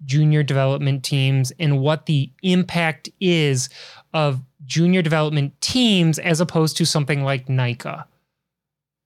junior 0.05 0.43
development 0.43 1.03
teams 1.03 1.51
and 1.59 1.79
what 1.79 2.05
the 2.05 2.31
impact 2.43 3.09
is 3.19 3.69
of 4.13 4.41
junior 4.65 5.01
development 5.01 5.59
teams 5.61 6.19
as 6.19 6.39
opposed 6.39 6.77
to 6.77 6.85
something 6.85 7.23
like 7.23 7.49
NICA 7.49 8.05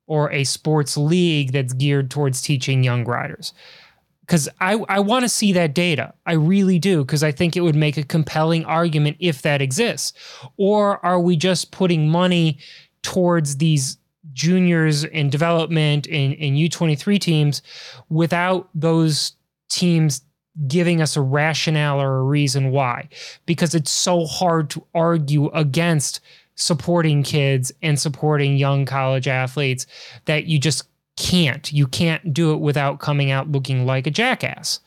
or 0.08 0.32
a 0.32 0.44
sports 0.44 0.98
league 0.98 1.52
that's 1.52 1.74
geared 1.74 2.10
towards 2.10 2.42
teaching 2.42 2.84
young 2.84 3.06
riders. 3.06 3.54
Because 4.22 4.50
I, 4.60 4.74
I 4.90 5.00
want 5.00 5.24
to 5.24 5.30
see 5.30 5.54
that 5.54 5.74
data. 5.74 6.14
I 6.26 6.34
really 6.34 6.80
do, 6.80 7.06
because 7.06 7.24
I 7.24 7.32
think 7.32 7.56
it 7.56 7.62
would 7.62 7.76
make 7.76 7.96
a 7.96 8.04
compelling 8.04 8.66
argument 8.66 9.18
if 9.20 9.42
that 9.44 9.62
exists. 9.62 10.14
Or 10.58 11.04
are 11.06 11.20
we 11.20 11.38
just 11.38 11.72
putting 11.72 12.10
money 12.10 12.58
towards 13.04 13.58
these 13.58 13.98
juniors 14.34 15.04
in 15.04 15.30
development 15.30 16.08
in, 16.08 16.34
in 16.34 16.56
U23 16.56 17.20
teams 17.20 17.62
without 18.10 18.70
those 18.74 19.34
teams 19.70 20.22
giving 20.68 21.02
us 21.02 21.16
a 21.16 21.22
rationale 21.22 22.02
or 22.02 22.18
a 22.18 22.24
reason 22.24 22.72
why. 22.72 23.08
Because 23.46 23.76
it's 23.76 23.92
so 23.92 24.26
hard 24.26 24.70
to 24.72 24.84
argue 24.96 25.50
against 25.50 26.20
supporting 26.56 27.22
kids 27.22 27.72
and 27.84 28.00
supporting 28.00 28.58
young 28.58 28.86
college 28.86 29.28
athletes 29.28 29.86
that 30.26 30.46
you 30.46 30.60
just 30.60 30.84
can't. 31.18 31.72
You 31.72 31.88
can't 31.88 32.34
do 32.34 32.54
it 32.54 32.60
without 32.60 33.00
coming 33.00 33.32
out 33.32 33.52
looking 33.52 33.86
like 33.86 34.08
a 34.08 34.12
jackass. 34.12 34.80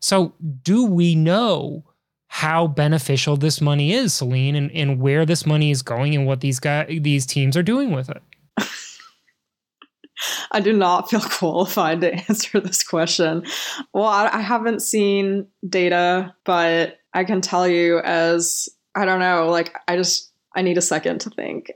So, 0.00 0.34
do 0.62 0.84
we 0.84 1.14
know 1.14 1.82
how 2.28 2.66
beneficial 2.66 3.36
this 3.36 3.60
money 3.60 3.92
is, 3.92 4.12
Celine, 4.12 4.56
and, 4.56 4.70
and 4.72 5.00
where 5.00 5.24
this 5.24 5.46
money 5.46 5.70
is 5.70 5.82
going 5.82 6.14
and 6.14 6.26
what 6.26 6.40
these 6.40 6.60
guys, 6.60 6.98
these 7.00 7.24
teams 7.24 7.56
are 7.56 7.62
doing 7.62 7.92
with 7.92 8.10
it? 8.10 8.22
I 10.52 10.60
do 10.60 10.72
not 10.72 11.10
feel 11.10 11.20
qualified 11.24 12.00
to 12.00 12.14
answer 12.14 12.60
this 12.60 12.82
question. 12.82 13.44
Well, 13.92 14.04
I, 14.04 14.28
I 14.32 14.40
haven't 14.40 14.80
seen 14.80 15.46
data, 15.68 16.34
but 16.44 16.98
I 17.14 17.24
can 17.24 17.40
tell 17.40 17.66
you 17.66 18.00
as 18.00 18.68
I 18.94 19.04
don't 19.04 19.20
know, 19.20 19.48
like 19.48 19.76
I 19.88 19.96
just 19.96 20.32
I 20.54 20.62
need 20.62 20.78
a 20.78 20.82
second 20.82 21.20
to 21.22 21.30
think. 21.30 21.70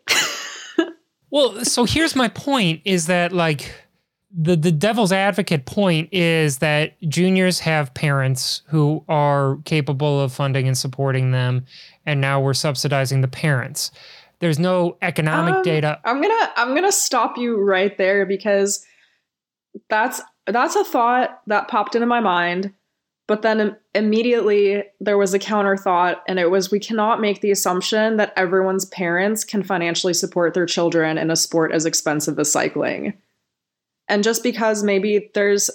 well, 1.31 1.65
so 1.65 1.85
here's 1.85 2.17
my 2.17 2.29
point 2.29 2.81
is 2.85 3.07
that 3.07 3.33
like 3.33 3.73
the 4.33 4.57
the 4.57 4.73
devil's 4.73 5.13
advocate 5.13 5.67
point 5.67 6.09
is 6.13 6.59
that 6.59 7.01
juniors 7.03 7.61
have 7.61 7.93
parents 7.95 8.63
who 8.69 9.05
are 9.09 9.59
capable 9.65 10.21
of 10.21 10.33
funding 10.33 10.67
and 10.69 10.79
supporting 10.79 11.33
them 11.33 11.65
and 12.07 12.21
now 12.21 12.41
we're 12.41 12.55
subsidizing 12.55 13.21
the 13.21 13.29
parents 13.29 13.91
there's 14.41 14.59
no 14.59 14.97
economic 15.03 15.55
um, 15.55 15.63
data. 15.63 16.01
I'm 16.05 16.21
gonna 16.21 16.53
I'm 16.57 16.75
gonna 16.75 16.93
stop 16.93 17.37
you 17.37 17.61
right 17.61 17.97
there 17.97 18.27
because 18.27 18.85
that's 19.89 20.21
that's 20.47 20.77
a 20.77 20.85
thought 20.85 21.41
that 21.47 21.69
popped 21.69 21.95
into 21.95 22.07
my 22.07 22.21
mind. 22.21 22.73
But 23.29 23.43
then 23.43 23.77
immediately 23.95 24.83
there 24.99 25.17
was 25.17 25.35
a 25.35 25.39
counter 25.39 25.77
thought, 25.77 26.25
and 26.27 26.41
it 26.41 26.51
was 26.51 26.73
we 26.73 26.81
cannot 26.81 27.21
make 27.21 27.43
the 27.43 27.53
assumption 27.53 28.17
that 28.17 28.33
everyone's 28.37 28.87
parents 28.87 29.45
can 29.45 29.63
financially 29.63 30.15
support 30.15 30.53
their 30.53 30.67
children 30.67 31.17
in 31.17 31.31
a 31.31 31.37
sport 31.37 31.71
as 31.71 31.87
expensive 31.87 32.39
as 32.41 32.51
cycling. 32.51 33.15
And 34.09 34.25
just 34.25 34.43
because 34.43 34.83
maybe 34.83 35.31
there's 35.35 35.71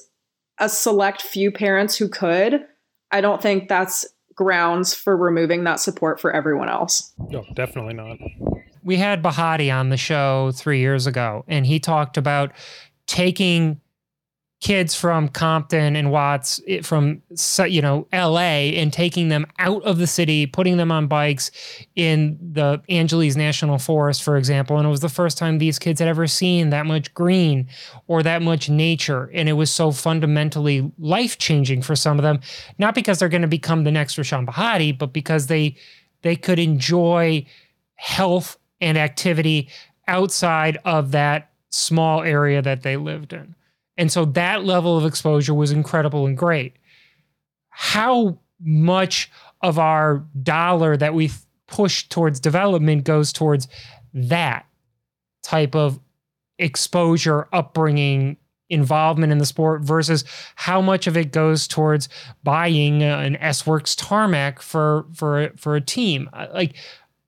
a 0.60 0.68
select 0.68 1.22
few 1.22 1.52
parents 1.52 1.96
who 1.96 2.10
could, 2.10 2.66
I 3.12 3.22
don't 3.22 3.42
think 3.42 3.70
that's 3.70 4.06
grounds 4.36 4.94
for 4.94 5.16
removing 5.16 5.64
that 5.64 5.80
support 5.80 6.20
for 6.20 6.32
everyone 6.32 6.70
else. 6.70 7.14
No, 7.30 7.46
definitely 7.54 7.94
not. 7.94 8.18
We 8.84 8.98
had 8.98 9.24
Bahati 9.24 9.74
on 9.74 9.90
the 9.90 9.98
show 9.98 10.52
three 10.54 10.80
years 10.80 11.08
ago, 11.08 11.44
and 11.48 11.66
he 11.66 11.80
talked 11.80 12.18
about 12.18 12.52
taking 13.08 13.82
kids 14.66 14.96
from 14.96 15.30
Compton 15.30 15.96
and 15.96 16.10
Watts 16.10 16.60
from 16.82 17.22
you 17.68 17.84
know 17.84 18.08
LA 18.12 18.74
and 18.74 18.92
taking 18.92 19.28
them 19.28 19.46
out 19.60 19.84
of 19.84 20.00
the 20.00 20.08
city, 20.08 20.48
putting 20.48 20.78
them 20.78 20.92
on 20.92 21.06
bikes 21.06 21.52
in 21.96 22.36
the 22.42 22.82
Angeles 22.90 23.36
National 23.36 23.78
Forest, 23.78 24.24
for 24.24 24.38
example. 24.38 24.80
And 24.80 24.88
it 24.88 24.90
was 24.90 25.02
the 25.02 25.08
first 25.08 25.38
time 25.38 25.60
these 25.60 25.78
kids 25.78 26.00
had 26.00 26.10
ever 26.10 26.26
seen 26.26 26.72
that 26.72 26.88
much 26.88 27.14
green 27.14 27.68
or 28.08 28.24
that 28.24 28.42
much 28.42 28.68
nature. 28.68 29.30
And 29.36 29.48
it 29.48 29.54
was 29.54 29.70
so 29.70 29.92
fundamentally 29.92 30.92
life 30.98 31.38
changing 31.38 31.84
for 31.84 31.96
some 31.96 32.18
of 32.18 32.24
them, 32.24 32.40
not 32.80 32.96
because 32.96 33.20
they're 33.20 33.30
going 33.30 33.44
to 33.44 33.48
become 33.48 33.84
the 33.84 33.92
next 33.92 34.16
Rahsaan 34.16 34.48
Bahati, 34.48 34.98
but 34.98 35.14
because 35.14 35.46
they 35.46 35.76
they 36.24 36.36
could 36.36 36.58
enjoy 36.58 37.46
health 37.98 38.58
and 38.82 38.98
activity 38.98 39.70
outside 40.08 40.80
of 40.86 41.12
that 41.12 41.52
small 41.70 42.24
area 42.24 42.64
that 42.64 42.82
they 42.82 42.98
lived 42.98 43.32
in. 43.32 43.54
And 43.98 44.12
so 44.12 44.26
that 44.26 44.66
level 44.66 44.98
of 44.98 45.06
exposure 45.06 45.54
was 45.54 45.72
incredible 45.72 46.26
and 46.26 46.38
great. 46.38 46.76
How 47.70 48.40
much 48.60 49.32
of 49.62 49.80
our 49.80 50.26
dollar 50.42 50.98
that 50.98 51.14
we 51.14 51.32
push 51.68 52.08
towards 52.08 52.40
development 52.40 53.04
goes 53.04 53.34
towards 53.34 53.68
that 54.14 54.66
type 55.44 55.76
of 55.76 56.00
exposure, 56.58 57.48
upbringing, 57.52 58.38
involvement 58.70 59.32
in 59.32 59.38
the 59.38 59.46
sport 59.46 59.82
versus 59.84 60.26
how 60.56 60.82
much 60.82 61.06
of 61.08 61.16
it 61.16 61.32
goes 61.32 61.68
towards 61.68 62.10
buying 62.44 63.04
an 63.04 63.36
S 63.38 63.66
Works 63.68 63.96
tarmac 63.96 64.62
for 64.62 65.06
for 65.14 65.52
for 65.56 65.76
a 65.76 65.82
team. 65.82 66.30
Like 66.34 66.76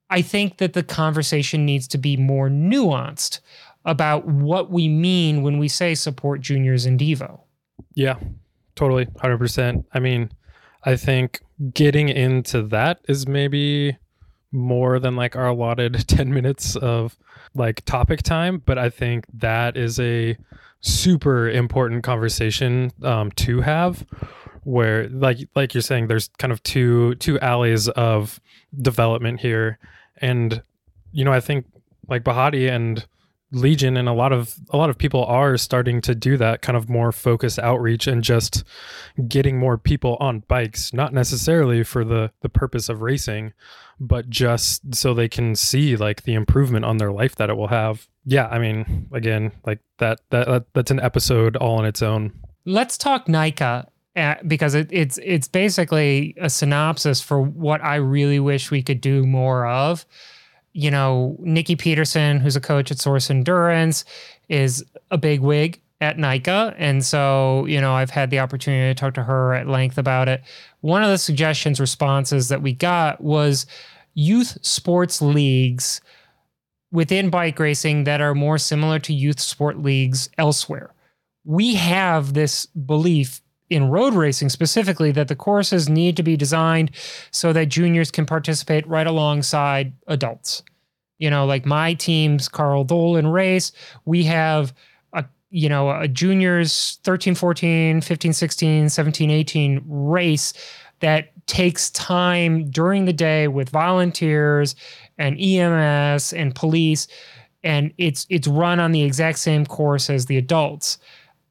I 0.09 0.21
think 0.21 0.57
that 0.57 0.73
the 0.73 0.83
conversation 0.83 1.65
needs 1.65 1.87
to 1.89 1.97
be 1.97 2.17
more 2.17 2.49
nuanced 2.49 3.39
about 3.87 4.27
what 4.27 4.69
we 4.69 4.87
mean 4.87 5.41
when 5.41 5.57
we 5.57 5.67
say 5.67 5.95
support 5.95 6.41
juniors 6.41 6.85
in 6.85 6.97
Devo. 6.97 7.39
Yeah, 7.95 8.19
totally. 8.75 9.05
100%. 9.05 9.85
I 9.93 9.99
mean, 9.99 10.29
I 10.83 10.97
think 10.97 11.39
getting 11.73 12.09
into 12.09 12.61
that 12.63 12.99
is 13.07 13.27
maybe 13.27 13.97
more 14.51 14.99
than 14.99 15.15
like 15.15 15.35
our 15.35 15.47
allotted 15.47 16.07
10 16.07 16.33
minutes 16.33 16.75
of 16.75 17.17
like 17.55 17.83
topic 17.85 18.21
time, 18.21 18.61
but 18.65 18.77
I 18.77 18.89
think 18.89 19.25
that 19.33 19.77
is 19.77 19.99
a 19.99 20.37
super 20.81 21.49
important 21.49 22.03
conversation 22.03 22.91
um, 23.03 23.31
to 23.31 23.61
have 23.61 24.05
where 24.63 25.07
like 25.09 25.37
like 25.55 25.73
you're 25.73 25.81
saying 25.81 26.07
there's 26.07 26.27
kind 26.39 26.51
of 26.51 26.61
two 26.63 27.15
two 27.15 27.39
alleys 27.39 27.87
of 27.89 28.39
development 28.81 29.39
here 29.39 29.79
and 30.17 30.61
you 31.13 31.23
know 31.23 31.31
i 31.31 31.39
think 31.39 31.65
like 32.09 32.23
bahati 32.23 32.69
and 32.69 33.07
legion 33.51 33.95
and 33.95 34.09
a 34.09 34.13
lot 34.13 34.33
of 34.33 34.55
a 34.71 34.77
lot 34.77 34.89
of 34.89 34.97
people 34.97 35.23
are 35.25 35.57
starting 35.57 36.01
to 36.01 36.13
do 36.13 36.35
that 36.35 36.61
kind 36.61 36.75
of 36.75 36.89
more 36.89 37.11
focused 37.11 37.57
outreach 37.59 38.05
and 38.05 38.23
just 38.23 38.63
getting 39.27 39.57
more 39.57 39.77
people 39.77 40.17
on 40.19 40.39
bikes 40.47 40.93
not 40.93 41.13
necessarily 41.13 41.83
for 41.83 42.03
the 42.03 42.31
the 42.41 42.49
purpose 42.49 42.89
of 42.89 43.01
racing 43.01 43.53
but 43.99 44.29
just 44.29 44.93
so 44.93 45.13
they 45.13 45.29
can 45.29 45.55
see 45.55 45.95
like 45.95 46.23
the 46.23 46.33
improvement 46.33 46.83
on 46.83 46.97
their 46.97 47.11
life 47.11 47.35
that 47.37 47.49
it 47.49 47.55
will 47.55 47.69
have 47.69 48.07
yeah 48.25 48.47
i 48.47 48.59
mean 48.59 49.07
again 49.13 49.51
like 49.65 49.79
that 49.97 50.19
that 50.29 50.65
that's 50.73 50.91
an 50.91 50.99
episode 50.99 51.55
all 51.55 51.77
on 51.77 51.85
its 51.85 52.01
own 52.01 52.33
let's 52.65 52.97
talk 52.97 53.29
NICA 53.29 53.87
uh, 54.17 54.35
because 54.47 54.73
it, 54.73 54.89
it's 54.91 55.19
it's 55.23 55.47
basically 55.47 56.33
a 56.37 56.49
synopsis 56.49 57.21
for 57.21 57.39
what 57.39 57.83
I 57.83 57.95
really 57.95 58.39
wish 58.39 58.71
we 58.71 58.81
could 58.81 58.99
do 58.99 59.27
more 59.27 59.67
of. 59.67 60.05
You 60.77 60.91
know, 60.91 61.35
Nikki 61.39 61.75
Peterson, 61.75 62.39
who's 62.39 62.55
a 62.55 62.61
coach 62.61 62.91
at 62.91 62.99
Source 62.99 63.31
Endurance, 63.31 64.05
is 64.47 64.85
a 65.09 65.17
big 65.17 65.39
wig 65.39 65.81
at 66.01 66.19
NICA. 66.19 66.75
And 66.77 67.03
so, 67.03 67.65
you 67.65 67.81
know, 67.81 67.93
I've 67.93 68.11
had 68.11 68.29
the 68.29 68.37
opportunity 68.37 68.93
to 68.93 68.99
talk 68.99 69.15
to 69.15 69.23
her 69.23 69.55
at 69.55 69.67
length 69.67 69.97
about 69.97 70.29
it. 70.29 70.43
One 70.81 71.01
of 71.01 71.09
the 71.09 71.17
suggestions, 71.17 71.79
responses 71.79 72.49
that 72.49 72.61
we 72.61 72.73
got 72.73 73.21
was 73.21 73.65
youth 74.13 74.59
sports 74.61 75.19
leagues 75.19 75.99
within 76.91 77.31
bike 77.31 77.57
racing 77.57 78.03
that 78.03 78.21
are 78.21 78.35
more 78.35 78.59
similar 78.59 78.99
to 78.99 79.13
youth 79.13 79.39
sport 79.39 79.79
leagues 79.79 80.29
elsewhere. 80.37 80.93
We 81.43 81.73
have 81.73 82.35
this 82.35 82.67
belief 82.67 83.41
in 83.69 83.89
road 83.89 84.13
racing 84.13 84.49
specifically 84.49 85.11
that 85.11 85.27
the 85.27 85.35
courses 85.35 85.89
need 85.89 86.15
to 86.17 86.23
be 86.23 86.37
designed 86.37 86.91
so 87.31 87.53
that 87.53 87.65
juniors 87.65 88.11
can 88.11 88.25
participate 88.25 88.87
right 88.87 89.07
alongside 89.07 89.93
adults. 90.07 90.63
You 91.19 91.29
know, 91.29 91.45
like 91.45 91.65
my 91.65 91.93
team's 91.93 92.47
Carl 92.47 92.83
Dolan 92.83 93.27
race, 93.27 93.71
we 94.05 94.23
have 94.23 94.73
a 95.13 95.25
you 95.49 95.67
know, 95.69 95.89
a 95.89 96.07
juniors 96.07 96.99
13, 97.03 97.35
14, 97.35 98.01
15, 98.01 98.33
16, 98.33 98.89
17, 98.89 99.31
18 99.31 99.81
race 99.85 100.53
that 100.99 101.31
takes 101.47 101.89
time 101.91 102.69
during 102.69 103.05
the 103.05 103.13
day 103.13 103.47
with 103.47 103.69
volunteers 103.69 104.75
and 105.17 105.39
EMS 105.39 106.33
and 106.33 106.53
police 106.53 107.07
and 107.63 107.93
it's 107.97 108.25
it's 108.29 108.47
run 108.47 108.79
on 108.79 108.91
the 108.91 109.03
exact 109.03 109.39
same 109.39 109.65
course 109.65 110.09
as 110.09 110.27
the 110.27 110.37
adults. 110.37 110.97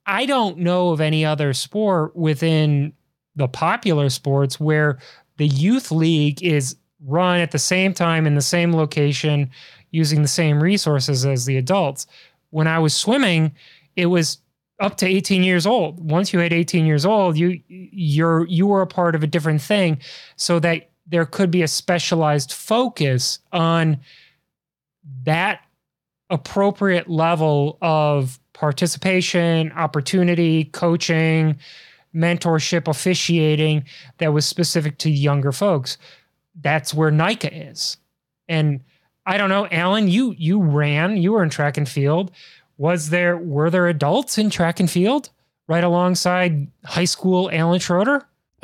I 0.06 0.26
don't 0.26 0.58
know 0.58 0.90
of 0.90 1.00
any 1.00 1.24
other 1.24 1.52
sport 1.52 2.14
within 2.16 2.92
the 3.34 3.48
popular 3.48 4.08
sports 4.08 4.60
where 4.60 4.98
the 5.36 5.48
youth 5.48 5.90
league 5.90 6.42
is 6.42 6.76
run 7.04 7.40
at 7.40 7.50
the 7.50 7.58
same 7.58 7.92
time 7.92 8.26
in 8.26 8.34
the 8.34 8.40
same 8.40 8.74
location 8.74 9.50
using 9.90 10.22
the 10.22 10.28
same 10.28 10.62
resources 10.62 11.26
as 11.26 11.44
the 11.44 11.56
adults. 11.56 12.06
When 12.50 12.66
I 12.66 12.78
was 12.78 12.94
swimming, 12.94 13.52
it 13.96 14.06
was 14.06 14.38
up 14.80 14.96
to 14.98 15.06
18 15.06 15.42
years 15.42 15.66
old. 15.66 16.10
Once 16.10 16.32
you 16.32 16.38
hit 16.38 16.52
18 16.52 16.86
years 16.86 17.04
old, 17.04 17.36
you 17.36 17.60
you're 17.68 18.46
you 18.46 18.66
were 18.66 18.82
a 18.82 18.86
part 18.86 19.14
of 19.14 19.22
a 19.22 19.26
different 19.26 19.60
thing 19.60 19.98
so 20.36 20.58
that 20.60 20.90
there 21.06 21.24
could 21.24 21.50
be 21.50 21.62
a 21.62 21.68
specialized 21.68 22.52
focus 22.52 23.38
on 23.52 23.98
that 25.22 25.60
appropriate 26.30 27.08
level 27.08 27.78
of 27.80 28.38
participation, 28.56 29.70
opportunity, 29.72 30.64
coaching, 30.64 31.58
mentorship, 32.14 32.88
officiating 32.88 33.84
that 34.16 34.32
was 34.32 34.46
specific 34.46 34.96
to 34.96 35.10
younger 35.10 35.52
folks. 35.52 35.98
That's 36.62 36.94
where 36.94 37.10
NICA 37.10 37.54
is. 37.68 37.98
And 38.48 38.80
I 39.26 39.36
don't 39.36 39.50
know, 39.50 39.68
Alan, 39.70 40.08
you 40.08 40.34
you 40.38 40.62
ran, 40.62 41.18
you 41.18 41.32
were 41.32 41.42
in 41.42 41.50
track 41.50 41.76
and 41.76 41.86
field. 41.86 42.30
Was 42.78 43.10
there 43.10 43.36
were 43.36 43.68
there 43.68 43.88
adults 43.88 44.38
in 44.38 44.48
track 44.48 44.80
and 44.80 44.90
field 44.90 45.28
right 45.68 45.84
alongside 45.84 46.68
high 46.84 47.04
school 47.04 47.50
Alan 47.52 47.80
Schroeder? 47.80 48.26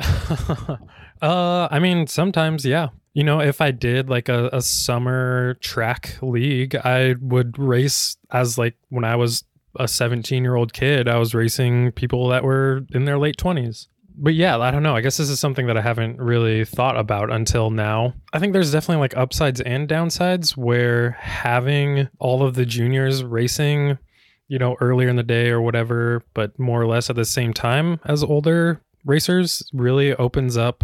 uh 1.21 1.67
I 1.69 1.79
mean 1.79 2.07
sometimes 2.07 2.65
yeah. 2.65 2.89
You 3.13 3.23
know, 3.23 3.39
if 3.39 3.61
I 3.61 3.69
did 3.69 4.09
like 4.09 4.27
a, 4.27 4.49
a 4.51 4.59
summer 4.63 5.53
track 5.61 6.17
league, 6.23 6.75
I 6.75 7.13
would 7.21 7.59
race 7.59 8.17
as 8.31 8.57
like 8.57 8.75
when 8.89 9.03
I 9.03 9.15
was 9.15 9.43
a 9.77 9.87
17 9.87 10.43
year 10.43 10.55
old 10.55 10.73
kid, 10.73 11.07
I 11.07 11.17
was 11.17 11.33
racing 11.33 11.91
people 11.93 12.27
that 12.29 12.43
were 12.43 12.85
in 12.93 13.05
their 13.05 13.17
late 13.17 13.37
20s. 13.37 13.87
But 14.15 14.35
yeah, 14.35 14.59
I 14.59 14.69
don't 14.69 14.83
know. 14.83 14.95
I 14.95 15.01
guess 15.01 15.17
this 15.17 15.29
is 15.29 15.39
something 15.39 15.65
that 15.67 15.77
I 15.77 15.81
haven't 15.81 16.19
really 16.19 16.65
thought 16.65 16.97
about 16.97 17.31
until 17.31 17.71
now. 17.71 18.13
I 18.31 18.39
think 18.39 18.53
there's 18.53 18.71
definitely 18.71 19.01
like 19.01 19.17
upsides 19.17 19.59
and 19.61 19.89
downsides 19.89 20.55
where 20.55 21.11
having 21.11 22.09
all 22.19 22.43
of 22.43 22.53
the 22.53 22.65
juniors 22.65 23.23
racing, 23.23 23.97
you 24.47 24.59
know, 24.59 24.77
earlier 24.79 25.09
in 25.09 25.15
the 25.15 25.23
day 25.23 25.49
or 25.49 25.61
whatever, 25.61 26.23
but 26.35 26.57
more 26.59 26.79
or 26.79 26.85
less 26.85 27.09
at 27.09 27.15
the 27.15 27.25
same 27.25 27.53
time 27.53 27.99
as 28.05 28.23
older 28.23 28.81
racers 29.03 29.67
really 29.73 30.13
opens 30.15 30.57
up 30.57 30.83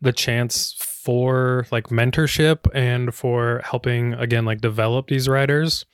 the 0.00 0.12
chance 0.12 0.74
for 0.78 1.66
like 1.70 1.88
mentorship 1.88 2.66
and 2.74 3.14
for 3.14 3.60
helping 3.64 4.12
again 4.14 4.44
like 4.44 4.60
develop 4.60 5.08
these 5.08 5.28
riders 5.28 5.84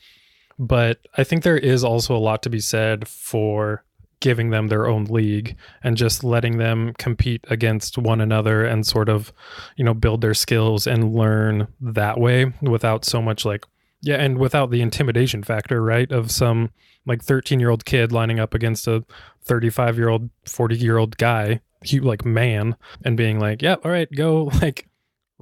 but 0.59 0.99
I 1.17 1.25
think 1.25 1.43
there 1.43 1.59
is 1.59 1.85
also 1.85 2.17
a 2.17 2.19
lot 2.19 2.43
to 2.43 2.51
be 2.51 2.61
said 2.61 3.09
for 3.09 3.85
giving 4.23 4.51
them 4.51 4.69
their 4.69 4.87
own 4.87 5.05
league 5.07 5.57
and 5.83 5.97
just 5.97 6.23
letting 6.23 6.57
them 6.57 6.95
compete 6.97 7.45
against 7.51 7.99
one 7.99 8.21
another 8.21 8.65
and 8.65 8.87
sort 8.87 9.09
of, 9.09 9.33
you 9.77 9.85
know, 9.85 9.93
build 9.93 10.21
their 10.21 10.33
skills 10.33 10.87
and 10.87 11.13
learn 11.13 11.67
that 11.81 12.19
way 12.19 12.53
without 12.63 13.05
so 13.05 13.21
much 13.21 13.45
like, 13.45 13.67
yeah, 14.01 14.17
and 14.17 14.39
without 14.39 14.71
the 14.71 14.81
intimidation 14.81 15.43
factor, 15.43 15.83
right? 15.83 16.11
Of 16.13 16.31
some 16.31 16.71
like 17.05 17.23
13 17.23 17.59
year 17.59 17.71
old 17.71 17.85
kid 17.85 18.13
lining 18.13 18.39
up 18.39 18.55
against 18.55 18.87
a 18.87 19.05
35 19.45 19.99
year 19.99 20.09
old, 20.09 20.31
40 20.47 20.77
year 20.77 20.99
old 20.99 21.19
guy, 21.19 21.61
like 22.01 22.25
man, 22.25 22.77
and 23.05 23.17
being 23.17 23.41
like, 23.41 23.61
yeah, 23.61 23.77
all 23.85 23.91
right, 23.91 24.09
go 24.15 24.45
like 24.63 24.87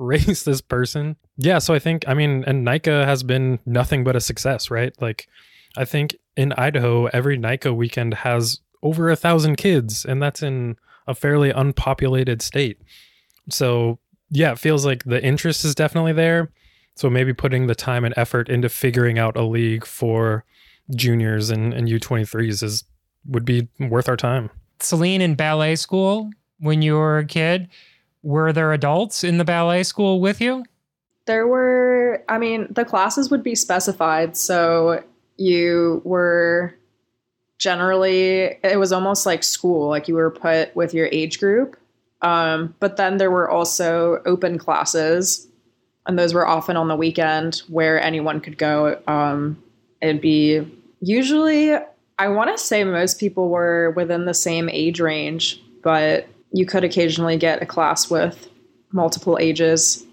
raise 0.01 0.45
this 0.45 0.61
person. 0.61 1.17
Yeah, 1.37 1.59
so 1.59 1.75
I 1.75 1.79
think 1.79 2.05
I 2.09 2.15
mean, 2.15 2.45
and 2.47 2.65
NICA 2.65 3.05
has 3.07 3.23
been 3.23 3.59
nothing 3.67 4.05
but 4.05 4.17
a 4.17 4.21
success, 4.21 4.71
right? 4.71 4.93
Like, 5.01 5.29
I 5.77 5.85
think 5.85 6.17
in 6.37 6.53
Idaho, 6.55 7.07
every 7.07 7.37
NICA 7.37 7.73
weekend 7.75 8.15
has 8.15 8.61
over 8.83 9.11
a 9.11 9.17
thousand 9.17 9.57
kids, 9.57 10.05
and 10.05 10.23
that's 10.23 10.43
in 10.43 10.77
a 11.07 11.15
fairly 11.15 11.51
unpopulated 11.51 12.43
state. 12.43 12.81
So 13.51 13.99
yeah, 14.31 14.53
it 14.53 14.59
feels 14.59 14.87
like 14.87 15.05
the 15.05 15.23
interest 15.23 15.65
is 15.65 15.75
definitely 15.75 16.13
there. 16.13 16.51
So 16.95 17.11
maybe 17.11 17.33
putting 17.33 17.67
the 17.67 17.75
time 17.75 18.05
and 18.05 18.15
effort 18.17 18.49
into 18.49 18.69
figuring 18.69 19.19
out 19.19 19.37
a 19.37 19.45
league 19.45 19.87
for 19.87 20.45
juniors 20.95 21.51
and, 21.51 21.73
and 21.73 21.89
U23s 21.89 22.63
is 22.63 22.85
would 23.27 23.45
be 23.45 23.69
worth 23.79 24.09
our 24.09 24.17
time. 24.17 24.51
Celine 24.81 25.21
in 25.21 25.35
ballet 25.35 25.77
school 25.77 26.31
when 26.59 26.83
you 26.83 26.95
were 26.95 27.19
a 27.19 27.25
kid, 27.25 27.69
were 28.23 28.53
there 28.53 28.73
adults 28.73 29.25
in 29.25 29.39
the 29.39 29.45
ballet 29.45 29.83
school 29.83 30.21
with 30.21 30.41
you? 30.41 30.65
There 31.27 31.47
were, 31.47 32.23
I 32.29 32.39
mean, 32.39 32.67
the 32.71 32.85
classes 32.85 33.31
would 33.31 33.43
be 33.43 33.55
specified. 33.55 34.37
So 34.37 35.03
you 35.37 36.03
were 36.05 36.75
generally, 37.59 38.59
it 38.63 38.79
was 38.79 38.93
almost 38.93 39.27
like 39.27 39.45
school, 39.45 39.89
like 39.89 40.09
you 40.09 40.15
were 40.15 40.31
put 40.31 40.75
with 40.75 40.95
your 40.95 41.09
age 41.13 41.39
group. 41.39 41.77
Um, 42.23 42.75
but 42.81 42.97
then 42.97 43.17
there 43.17 43.31
were 43.31 43.49
also 43.49 44.21
open 44.27 44.59
classes, 44.59 45.47
and 46.07 46.19
those 46.19 46.35
were 46.35 46.47
often 46.47 46.77
on 46.77 46.89
the 46.89 46.97
weekend 46.97 47.63
where 47.69 48.03
anyone 48.03 48.41
could 48.41 48.59
go. 48.59 49.01
Um, 49.07 49.63
it'd 50.03 50.21
be 50.21 50.67
usually, 51.01 51.75
I 52.19 52.29
want 52.29 52.55
to 52.55 52.63
say 52.63 52.85
most 52.85 53.19
people 53.19 53.49
were 53.49 53.93
within 53.93 54.27
the 54.27 54.35
same 54.35 54.69
age 54.69 55.01
range, 55.01 55.63
but 55.83 56.29
you 56.53 56.67
could 56.67 56.85
occasionally 56.85 57.37
get 57.37 57.63
a 57.63 57.67
class 57.67 58.11
with 58.11 58.49
multiple 58.93 59.39
ages 59.41 60.05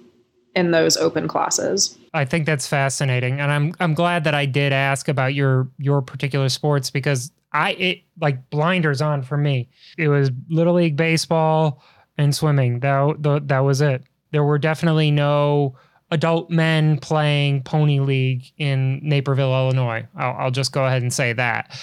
in 0.56 0.72
those 0.72 0.98
open 0.98 1.28
classes. 1.28 1.98
I 2.14 2.26
think 2.26 2.46
that's 2.46 2.68
fascinating, 2.68 3.40
and 3.40 3.52
I'm 3.52 3.74
I'm 3.80 3.94
glad 3.94 4.24
that 4.24 4.34
I 4.34 4.46
did 4.46 4.74
ask 4.74 5.08
about 5.08 5.34
your 5.34 5.70
your 5.78 6.02
particular 6.02 6.50
sports 6.50 6.90
because 6.90 7.32
I 7.54 7.72
it 7.74 8.02
like 8.20 8.50
blinders 8.50 9.02
on 9.02 9.22
for 9.22 9.38
me. 9.38 9.70
It 9.98 10.08
was 10.08 10.32
little 10.50 10.74
league 10.74 10.96
baseball 10.96 11.84
and 12.18 12.36
swimming. 12.36 12.80
That 12.80 13.16
the, 13.20 13.40
that 13.46 13.60
was 13.60 13.82
it. 13.82 14.04
There 14.32 14.44
were 14.44 14.58
definitely 14.58 15.12
no 15.12 15.76
adult 16.12 16.50
men 16.50 16.98
playing 17.00 17.64
pony 17.64 18.00
league 18.00 18.46
in 18.58 19.00
Naperville, 19.04 19.54
Illinois. 19.54 20.08
I'll, 20.16 20.34
I'll 20.34 20.52
just 20.52 20.72
go 20.72 20.86
ahead 20.86 21.02
and 21.02 21.14
say 21.14 21.34
that. 21.34 21.78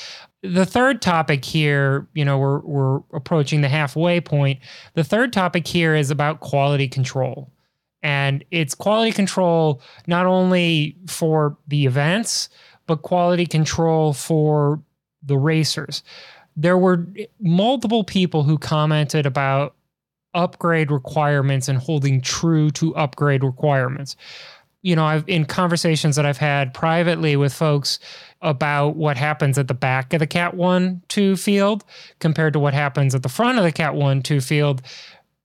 The 0.44 0.66
third 0.66 1.00
topic 1.00 1.42
here, 1.42 2.06
you 2.12 2.22
know, 2.22 2.38
we're 2.38 2.58
we're 2.60 2.96
approaching 3.14 3.62
the 3.62 3.68
halfway 3.70 4.20
point. 4.20 4.60
The 4.92 5.02
third 5.02 5.32
topic 5.32 5.66
here 5.66 5.94
is 5.94 6.10
about 6.10 6.40
quality 6.40 6.86
control. 6.86 7.50
And 8.02 8.44
it's 8.50 8.74
quality 8.74 9.12
control 9.12 9.80
not 10.06 10.26
only 10.26 10.98
for 11.06 11.56
the 11.66 11.86
events, 11.86 12.50
but 12.86 13.00
quality 13.00 13.46
control 13.46 14.12
for 14.12 14.82
the 15.22 15.38
racers. 15.38 16.02
There 16.54 16.76
were 16.76 17.06
multiple 17.40 18.04
people 18.04 18.42
who 18.42 18.58
commented 18.58 19.24
about 19.24 19.74
upgrade 20.34 20.90
requirements 20.90 21.68
and 21.68 21.78
holding 21.78 22.20
true 22.20 22.70
to 22.72 22.94
upgrade 22.96 23.42
requirements. 23.42 24.14
You 24.82 24.94
know, 24.94 25.06
I've 25.06 25.26
in 25.26 25.46
conversations 25.46 26.16
that 26.16 26.26
I've 26.26 26.36
had 26.36 26.74
privately 26.74 27.36
with 27.36 27.54
folks 27.54 27.98
about 28.44 28.94
what 28.94 29.16
happens 29.16 29.58
at 29.58 29.66
the 29.66 29.74
back 29.74 30.12
of 30.12 30.20
the 30.20 30.26
Cat 30.26 30.54
1 30.54 31.02
2 31.08 31.36
field 31.36 31.82
compared 32.20 32.52
to 32.52 32.58
what 32.60 32.74
happens 32.74 33.14
at 33.14 33.22
the 33.22 33.28
front 33.28 33.58
of 33.58 33.64
the 33.64 33.72
Cat 33.72 33.94
1 33.94 34.22
2 34.22 34.40
field. 34.40 34.82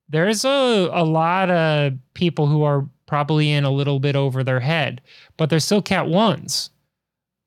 There's 0.09 0.43
a, 0.43 0.89
a 0.91 1.05
lot 1.05 1.49
of 1.49 1.93
people 2.13 2.47
who 2.47 2.63
are 2.63 2.87
probably 3.07 3.51
in 3.51 3.63
a 3.63 3.71
little 3.71 3.99
bit 3.99 4.15
over 4.15 4.43
their 4.43 4.59
head, 4.59 5.01
but 5.37 5.49
they're 5.49 5.59
still 5.59 5.81
Cat 5.81 6.05
1s. 6.05 6.69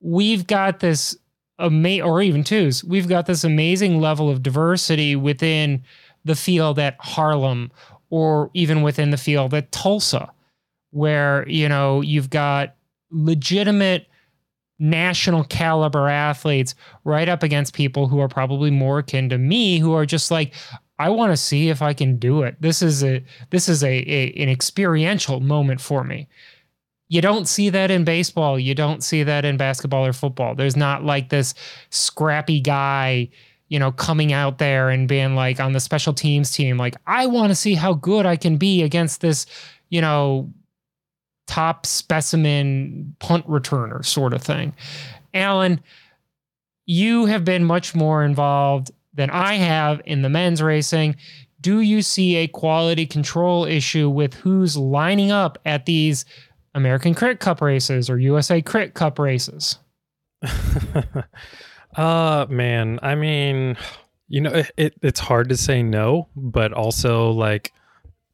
We've 0.00 0.46
got 0.46 0.80
this 0.80 1.16
ama- 1.58 2.00
or 2.00 2.22
even 2.22 2.42
twos, 2.42 2.82
we've 2.82 3.08
got 3.08 3.26
this 3.26 3.44
amazing 3.44 4.00
level 4.00 4.30
of 4.30 4.42
diversity 4.42 5.14
within 5.14 5.84
the 6.24 6.34
field 6.34 6.78
at 6.78 6.96
Harlem 6.98 7.70
or 8.08 8.50
even 8.54 8.82
within 8.82 9.10
the 9.10 9.16
field 9.16 9.52
at 9.52 9.70
Tulsa, 9.70 10.32
where, 10.90 11.46
you 11.48 11.68
know, 11.68 12.00
you've 12.00 12.30
got 12.30 12.74
legitimate 13.10 14.06
national 14.82 15.44
caliber 15.44 16.08
athletes 16.08 16.74
right 17.04 17.28
up 17.28 17.44
against 17.44 17.72
people 17.72 18.08
who 18.08 18.18
are 18.18 18.28
probably 18.28 18.70
more 18.70 18.98
akin 18.98 19.28
to 19.28 19.38
me 19.38 19.78
who 19.78 19.94
are 19.94 20.04
just 20.04 20.30
like 20.30 20.52
I 20.98 21.08
want 21.08 21.32
to 21.32 21.36
see 21.36 21.68
if 21.68 21.82
I 21.82 21.94
can 21.94 22.16
do 22.16 22.42
it. 22.42 22.56
This 22.60 22.82
is 22.82 23.02
a 23.02 23.24
this 23.50 23.68
is 23.68 23.82
a, 23.82 23.88
a, 23.88 24.32
an 24.32 24.48
experiential 24.48 25.40
moment 25.40 25.80
for 25.80 26.04
me. 26.04 26.28
You 27.08 27.20
don't 27.20 27.46
see 27.46 27.70
that 27.70 27.90
in 27.90 28.04
baseball. 28.04 28.58
You 28.58 28.74
don't 28.74 29.02
see 29.02 29.22
that 29.22 29.44
in 29.44 29.56
basketball 29.56 30.04
or 30.04 30.12
football. 30.12 30.54
There's 30.54 30.76
not 30.76 31.04
like 31.04 31.28
this 31.28 31.54
scrappy 31.90 32.60
guy 32.60 33.30
you 33.68 33.78
know, 33.78 33.90
coming 33.90 34.34
out 34.34 34.58
there 34.58 34.90
and 34.90 35.08
being 35.08 35.34
like 35.34 35.58
on 35.58 35.72
the 35.72 35.80
special 35.80 36.12
teams 36.12 36.50
team, 36.50 36.76
like, 36.76 36.94
I 37.06 37.24
want 37.24 37.52
to 37.52 37.54
see 37.54 37.72
how 37.72 37.94
good 37.94 38.26
I 38.26 38.36
can 38.36 38.58
be 38.58 38.82
against 38.82 39.22
this, 39.22 39.46
you 39.88 40.02
know, 40.02 40.52
top 41.46 41.86
specimen 41.86 43.14
punt 43.18 43.46
returner 43.46 44.04
sort 44.04 44.32
of 44.32 44.42
thing. 44.42 44.74
Alan, 45.34 45.80
you 46.86 47.26
have 47.26 47.44
been 47.44 47.64
much 47.64 47.94
more 47.94 48.24
involved 48.24 48.90
than 49.14 49.30
I 49.30 49.54
have 49.54 50.00
in 50.04 50.22
the 50.22 50.28
men's 50.28 50.62
racing. 50.62 51.16
Do 51.60 51.80
you 51.80 52.02
see 52.02 52.36
a 52.36 52.48
quality 52.48 53.06
control 53.06 53.64
issue 53.64 54.08
with 54.08 54.34
who's 54.34 54.76
lining 54.76 55.30
up 55.30 55.58
at 55.64 55.86
these 55.86 56.24
American 56.74 57.14
Crit 57.14 57.38
Cup 57.38 57.60
races 57.60 58.10
or 58.10 58.18
USA 58.18 58.60
Crit 58.62 58.94
Cup 58.94 59.18
races? 59.18 59.78
Uh 61.94 62.46
man, 62.48 62.98
I 63.02 63.14
mean, 63.14 63.76
you 64.28 64.40
know, 64.40 64.50
it, 64.50 64.70
it, 64.76 64.94
it's 65.02 65.20
hard 65.20 65.50
to 65.50 65.56
say 65.56 65.82
no, 65.82 66.28
but 66.34 66.72
also 66.72 67.30
like 67.30 67.72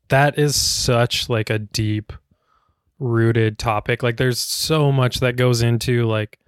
that 0.09 0.39
is 0.39 0.55
such 0.55 1.29
like 1.29 1.51
a 1.51 1.59
deep 1.59 2.13
rooted 2.99 3.59
topic. 3.59 4.03
Like 4.03 4.17
there's 4.17 4.41
so 4.41 4.91
much 4.93 5.21
that 5.21 5.37
goes 5.37 5.63
into 5.63 6.07
like 6.07 6.39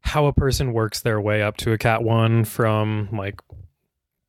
how 0.00 0.26
a 0.26 0.32
person 0.32 0.72
works 0.72 1.00
their 1.00 1.20
way 1.20 1.42
up 1.42 1.56
to 1.58 1.72
a 1.72 1.78
cat 1.78 2.02
1 2.02 2.44
from 2.44 3.08
like 3.12 3.40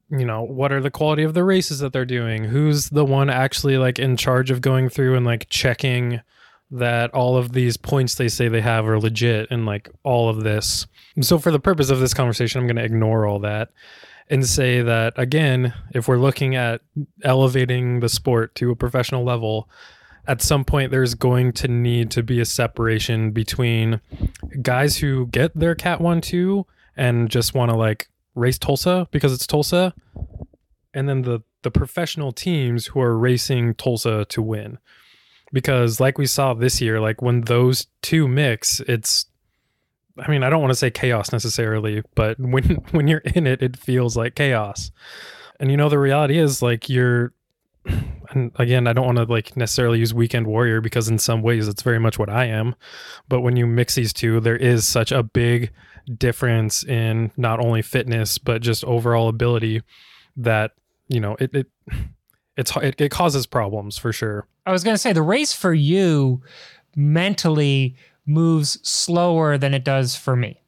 you 0.10 0.26
know, 0.26 0.42
what 0.44 0.74
are 0.74 0.82
the 0.82 0.92
quality 0.92 1.24
of 1.24 1.34
the 1.34 1.44
races 1.44 1.80
that 1.80 1.94
they're 1.94 2.04
doing? 2.04 2.44
Who's 2.44 2.90
the 2.90 3.06
one 3.06 3.30
actually 3.30 3.78
like 3.78 3.98
in 3.98 4.18
charge 4.18 4.52
of 4.52 4.60
going 4.60 4.90
through 4.90 5.16
and 5.16 5.26
like 5.26 5.48
checking 5.50 6.20
that 6.72 7.14
all 7.14 7.36
of 7.36 7.52
these 7.52 7.76
points 7.76 8.16
they 8.16 8.30
say 8.30 8.48
they 8.48 8.62
have 8.62 8.88
are 8.88 9.00
legit 9.00 9.48
and 9.52 9.66
like 9.66 9.90
all 10.04 10.30
of 10.30 10.44
this. 10.44 10.88
So, 11.20 11.38
for 11.38 11.52
the 11.52 11.60
purpose 11.60 11.90
of 11.90 12.00
this 12.00 12.14
conversation, 12.14 12.60
I'm 12.60 12.68
going 12.68 12.78
to 12.78 12.84
ignore 12.84 13.26
all 13.26 13.40
that 13.40 13.70
and 14.30 14.48
say 14.48 14.82
that, 14.82 15.14
again, 15.18 15.74
if 15.94 16.08
we're 16.08 16.18
looking 16.18 16.56
at 16.56 16.82
elevating 17.24 18.00
the 18.00 18.08
sport 18.08 18.56
to 18.56 18.72
a 18.72 18.76
professional 18.76 19.26
level, 19.26 19.70
at 20.32 20.42
some 20.42 20.64
point 20.64 20.92
there's 20.92 21.14
going 21.14 21.52
to 21.52 21.68
need 21.68 22.10
to 22.10 22.24
be 22.24 22.40
a 22.40 22.46
separation 22.46 23.32
between 23.32 24.00
guys 24.62 24.96
who 24.96 25.28
get 25.28 25.54
their 25.54 25.76
cat 25.76 26.00
1 26.00 26.22
2 26.22 26.66
and 26.96 27.30
just 27.30 27.54
want 27.54 27.70
to 27.70 27.76
like 27.76 28.08
race 28.34 28.58
Tulsa 28.58 29.10
because 29.12 29.34
it's 29.34 29.46
Tulsa 29.46 29.94
and 30.94 31.10
then 31.10 31.24
the 31.24 31.42
the 31.64 31.70
professional 31.70 32.32
teams 32.32 32.88
who 32.88 33.02
are 33.02 33.18
racing 33.18 33.76
Tulsa 33.76 34.26
to 34.30 34.42
win. 34.42 34.80
Because 35.52 36.00
like 36.00 36.18
we 36.18 36.26
saw 36.26 36.54
this 36.54 36.80
year 36.80 37.02
like 37.02 37.22
when 37.22 37.42
those 37.42 37.88
two 38.02 38.26
mix 38.26 38.80
it's 38.88 39.26
i 40.18 40.32
mean 40.32 40.44
i 40.44 40.50
don't 40.50 40.62
want 40.62 40.72
to 40.72 40.76
say 40.76 40.92
chaos 40.92 41.32
necessarily 41.34 42.04
but 42.16 42.40
when 42.54 42.64
when 42.92 43.08
you're 43.10 43.24
in 43.36 43.46
it 43.46 43.62
it 43.62 43.76
feels 43.76 44.16
like 44.16 44.36
chaos. 44.36 44.94
And 45.60 45.70
you 45.70 45.76
know 45.76 45.90
the 45.90 46.00
reality 46.00 46.38
is 46.38 46.62
like 46.62 46.88
you're 46.88 47.34
and 48.32 48.52
again 48.56 48.88
i 48.88 48.94
don't 48.94 49.06
want 49.06 49.18
to 49.18 49.24
like 49.26 49.56
necessarily 49.58 50.00
use 50.00 50.14
weekend 50.14 50.48
warrior 50.48 50.82
because 50.82 51.10
in 51.10 51.18
some 51.18 51.42
ways 51.42 51.68
it's 51.68 51.82
very 51.82 52.00
much 52.00 52.20
what 52.20 52.30
i 52.30 52.46
am 52.46 52.76
but 53.28 53.42
when 53.42 53.56
you 53.56 53.66
mix 53.66 53.96
these 53.96 54.14
two 54.14 54.40
there 54.40 54.56
is 54.56 54.88
such 54.88 55.12
a 55.12 55.24
big 55.24 55.72
difference 56.18 56.84
in 56.84 57.32
not 57.38 57.60
only 57.60 57.82
fitness 57.82 58.38
but 58.38 58.62
just 58.62 58.84
overall 58.86 59.28
ability 59.28 59.82
that 60.36 60.72
you 61.08 61.20
know 61.20 61.36
it, 61.40 61.54
it 61.54 61.68
it's 62.58 62.76
it, 62.78 63.00
it 63.00 63.10
causes 63.10 63.46
problems 63.46 63.98
for 63.98 64.12
sure. 64.12 64.48
I 64.66 64.72
was 64.72 64.84
going 64.84 64.94
to 64.94 65.00
say 65.02 65.14
the 65.14 65.22
race 65.22 65.54
for 65.54 65.74
you 65.74 66.42
mentally 66.96 67.96
moves 68.26 68.78
slower 68.88 69.58
than 69.58 69.74
it 69.74 69.84
does 69.84 70.16
for 70.16 70.36
me 70.36 70.62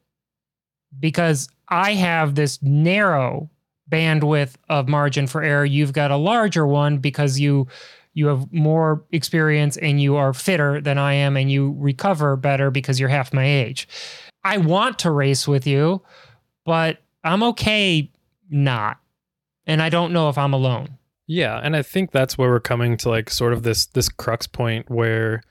because 0.99 1.49
I 1.69 1.93
have 1.93 2.35
this 2.35 2.61
narrow 2.61 3.49
bandwidth 3.93 4.55
of 4.69 4.89
margin 4.89 5.27
for 5.27 5.43
error. 5.43 5.65
You've 5.65 5.93
got 5.93 6.09
a 6.09 6.17
larger 6.17 6.65
one 6.65 6.97
because 6.97 7.39
you 7.39 7.67
you 8.15 8.27
have 8.27 8.51
more 8.51 9.03
experience 9.11 9.77
and 9.77 10.01
you 10.01 10.15
are 10.15 10.33
fitter 10.33 10.81
than 10.81 10.97
I 10.97 11.13
am 11.13 11.37
and 11.37 11.51
you 11.51 11.75
recover 11.77 12.35
better 12.35 12.71
because 12.71 12.99
you're 12.99 13.09
half 13.09 13.33
my 13.33 13.45
age. 13.45 13.87
I 14.43 14.57
want 14.57 14.99
to 14.99 15.11
race 15.11 15.47
with 15.47 15.65
you, 15.65 16.01
but 16.65 16.99
I'm 17.23 17.41
okay 17.43 18.11
not. 18.49 18.99
And 19.65 19.81
I 19.81 19.89
don't 19.89 20.11
know 20.11 20.29
if 20.29 20.37
I'm 20.37 20.53
alone. 20.53 20.97
Yeah, 21.25 21.59
and 21.63 21.75
I 21.75 21.81
think 21.81 22.11
that's 22.11 22.37
where 22.37 22.49
we're 22.49 22.59
coming 22.59 22.97
to 22.97 23.09
like 23.09 23.29
sort 23.29 23.53
of 23.53 23.63
this 23.63 23.85
this 23.87 24.09
crux 24.09 24.45
point 24.45 24.89
where 24.89 25.41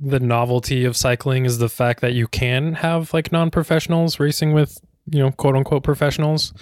the 0.00 0.20
novelty 0.20 0.84
of 0.84 0.96
cycling 0.96 1.44
is 1.44 1.58
the 1.58 1.68
fact 1.68 2.00
that 2.00 2.14
you 2.14 2.26
can 2.28 2.74
have 2.74 3.12
like 3.12 3.30
non-professionals 3.30 4.18
racing 4.18 4.52
with, 4.52 4.78
you 5.10 5.18
know, 5.18 5.30
quote 5.32 5.54
unquote 5.54 5.82
professionals, 5.82 6.52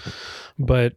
but 0.58 0.94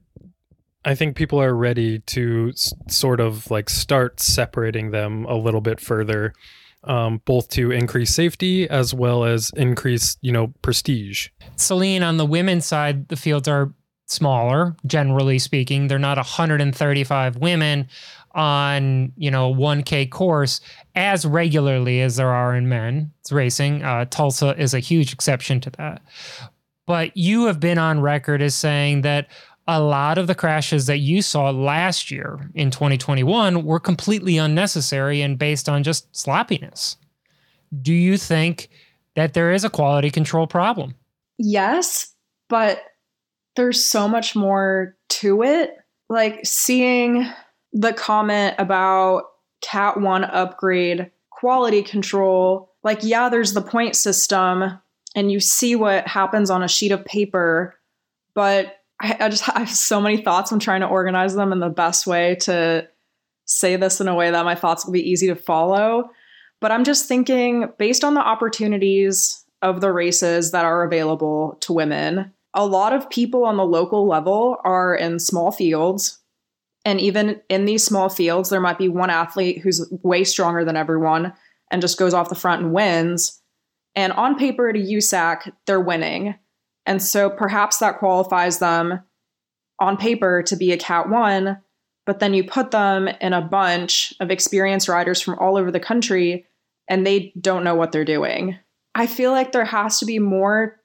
I 0.90 0.96
think 0.96 1.16
people 1.16 1.40
are 1.40 1.54
ready 1.54 2.00
to 2.00 2.50
s- 2.52 2.74
sort 2.88 3.20
of 3.20 3.52
like 3.52 3.70
start 3.70 4.20
separating 4.20 4.90
them 4.90 5.24
a 5.26 5.36
little 5.36 5.62
bit 5.62 5.80
further, 5.80 6.34
um, 6.84 7.22
both 7.26 7.48
to 7.50 7.70
increase 7.70 8.10
safety 8.10 8.68
as 8.68 8.92
well 8.92 9.24
as 9.24 9.52
increase, 9.56 10.18
you 10.22 10.32
know, 10.32 10.52
prestige. 10.64 11.30
Celine, 11.58 12.02
on 12.02 12.18
the 12.18 12.26
women's 12.26 12.66
side, 12.66 13.08
the 13.10 13.16
fields 13.16 13.48
are 13.48 13.72
smaller, 14.08 14.76
generally 14.84 15.38
speaking. 15.38 15.90
They're 15.90 16.00
not 16.00 16.18
135 16.18 17.36
women 17.36 17.88
on 18.34 19.12
you 19.16 19.32
know 19.32 19.52
1k 19.54 20.10
course 20.12 20.62
as 20.94 21.26
regularly 21.26 22.00
as 22.00 22.16
there 22.18 22.30
are 22.30 22.56
in 22.56 22.70
men 22.70 23.12
it's 23.22 23.32
racing 23.32 23.82
uh, 23.82 24.06
tulsa 24.06 24.56
is 24.56 24.76
a 24.76 24.80
huge 24.80 25.12
exception 25.12 25.60
to 25.60 25.72
that 25.72 26.04
but 26.86 27.16
you 27.18 27.46
have 27.46 27.60
been 27.60 27.80
on 27.80 28.00
record 28.02 28.42
as 28.42 28.54
saying 28.54 29.02
that 29.02 29.28
a 29.72 29.80
lot 29.80 30.18
of 30.18 30.28
the 30.28 30.36
crashes 30.36 30.86
that 30.88 30.98
you 30.98 31.22
saw 31.22 31.50
last 31.50 32.10
year 32.10 32.50
in 32.56 32.72
2021 32.72 33.64
were 33.64 33.80
completely 33.80 34.38
unnecessary 34.38 35.22
and 35.22 35.38
based 35.38 35.70
on 35.70 35.84
just 35.84 36.14
sloppiness 36.16 36.98
do 37.82 37.94
you 37.94 38.18
think 38.18 38.70
that 39.16 39.34
there 39.34 39.52
is 39.52 39.64
a 39.64 39.70
quality 39.70 40.10
control 40.10 40.48
problem 40.48 40.96
yes 41.38 42.14
but 42.50 42.82
there's 43.60 43.84
so 43.84 44.08
much 44.08 44.36
more 44.38 44.96
to 45.10 45.44
it. 45.44 45.78
Like 46.10 46.46
seeing 46.46 47.26
the 47.74 47.94
comment 47.94 48.56
about 48.58 49.24
Cat 49.62 50.00
1 50.00 50.24
upgrade 50.24 51.12
quality 51.30 51.84
control, 51.84 52.72
like, 52.84 53.00
yeah, 53.04 53.30
there's 53.30 53.54
the 53.54 53.62
point 53.62 53.96
system, 53.96 54.80
and 55.16 55.32
you 55.32 55.40
see 55.40 55.76
what 55.76 56.08
happens 56.08 56.50
on 56.50 56.64
a 56.64 56.68
sheet 56.68 56.92
of 56.92 57.04
paper, 57.04 57.78
but 58.34 58.79
I, 59.00 59.18
I 59.20 59.30
just 59.30 59.44
have 59.46 59.70
so 59.70 60.02
many 60.02 60.22
thoughts. 60.22 60.52
I'm 60.52 60.60
trying 60.60 60.82
to 60.82 60.88
organize 60.88 61.36
them 61.36 61.52
in 61.52 61.60
the 61.60 61.70
best 61.70 62.08
way 62.08 62.36
to 62.42 62.88
say 63.46 63.76
this 63.76 64.00
in 64.00 64.08
a 64.08 64.16
way 64.16 64.30
that 64.32 64.46
my 64.46 64.56
thoughts 64.56 64.86
will 64.86 64.94
be 64.94 65.10
easy 65.10 65.28
to 65.28 65.36
follow. 65.36 66.10
But 66.62 66.72
I'm 66.72 66.84
just 66.84 67.08
thinking, 67.08 67.72
based 67.78 68.04
on 68.04 68.14
the 68.14 68.22
opportunities 68.22 69.44
of 69.62 69.82
the 69.82 69.92
races 69.92 70.52
that 70.52 70.66
are 70.66 70.84
available 70.84 71.58
to 71.62 71.74
women, 71.74 72.34
a 72.54 72.66
lot 72.66 72.94
of 72.94 73.10
people 73.10 73.46
on 73.46 73.58
the 73.58 73.66
local 73.66 74.08
level 74.08 74.58
are 74.64 74.96
in 74.96 75.20
small 75.20 75.52
fields. 75.52 76.20
And 76.86 77.00
even 77.00 77.42
in 77.50 77.66
these 77.66 77.84
small 77.84 78.10
fields, 78.10 78.50
there 78.50 78.62
might 78.62 78.78
be 78.78 78.90
one 78.90 79.10
athlete 79.10 79.60
who's 79.60 79.88
way 80.04 80.24
stronger 80.24 80.64
than 80.64 80.78
everyone 80.78 81.34
and 81.72 81.82
just 81.82 82.00
goes 82.00 82.14
off 82.14 82.30
the 82.30 82.36
front 82.36 82.62
and 82.62 82.74
wins. 82.74 83.42
And 83.96 84.14
on 84.14 84.38
paper 84.38 84.70
at 84.70 84.76
a 84.76 84.80
USAC, 84.80 85.52
they're 85.66 85.80
winning. 85.80 86.36
And 86.90 87.04
so 87.04 87.30
perhaps 87.30 87.78
that 87.78 88.00
qualifies 88.00 88.58
them 88.58 89.02
on 89.80 89.96
paper 89.96 90.42
to 90.42 90.56
be 90.56 90.72
a 90.72 90.78
Cat 90.78 91.08
1, 91.08 91.60
but 92.08 92.20
then 92.20 92.34
you 92.34 92.44
put 92.44 92.72
them 92.72 93.08
in 93.08 93.32
a 93.32 93.44
bunch 93.44 94.12
of 94.20 94.32
experienced 94.32 94.90
riders 94.90 95.22
from 95.22 95.38
all 95.38 95.56
over 95.56 95.70
the 95.70 95.80
country 95.80 96.48
and 96.88 97.06
they 97.06 97.32
don't 97.40 97.64
know 97.64 97.76
what 97.76 97.92
they're 97.92 98.04
doing. 98.04 98.58
I 98.96 99.06
feel 99.06 99.32
like 99.32 99.52
there 99.52 99.66
has 99.66 100.00
to 100.00 100.08
be 100.08 100.18
more, 100.18 100.80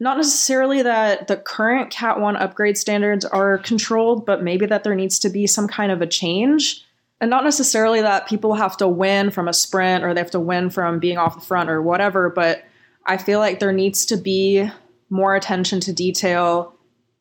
not 0.00 0.16
necessarily 0.16 0.80
that 0.80 1.28
the 1.28 1.36
current 1.36 1.90
Cat 1.90 2.20
1 2.20 2.36
upgrade 2.36 2.78
standards 2.78 3.26
are 3.26 3.58
controlled, 3.58 4.24
but 4.24 4.42
maybe 4.42 4.64
that 4.64 4.82
there 4.82 4.94
needs 4.94 5.18
to 5.18 5.28
be 5.28 5.46
some 5.46 5.68
kind 5.68 5.92
of 5.92 6.00
a 6.00 6.06
change. 6.06 6.82
And 7.20 7.28
not 7.28 7.44
necessarily 7.44 8.00
that 8.00 8.26
people 8.26 8.54
have 8.54 8.78
to 8.78 8.88
win 8.88 9.30
from 9.30 9.46
a 9.46 9.52
sprint 9.52 10.04
or 10.04 10.14
they 10.14 10.22
have 10.22 10.30
to 10.30 10.40
win 10.40 10.70
from 10.70 11.00
being 11.00 11.18
off 11.18 11.34
the 11.38 11.44
front 11.44 11.68
or 11.68 11.82
whatever, 11.82 12.30
but 12.30 12.64
I 13.04 13.18
feel 13.18 13.40
like 13.40 13.60
there 13.60 13.72
needs 13.72 14.06
to 14.06 14.16
be 14.16 14.70
more 15.14 15.36
attention 15.36 15.78
to 15.78 15.92
detail 15.92 16.74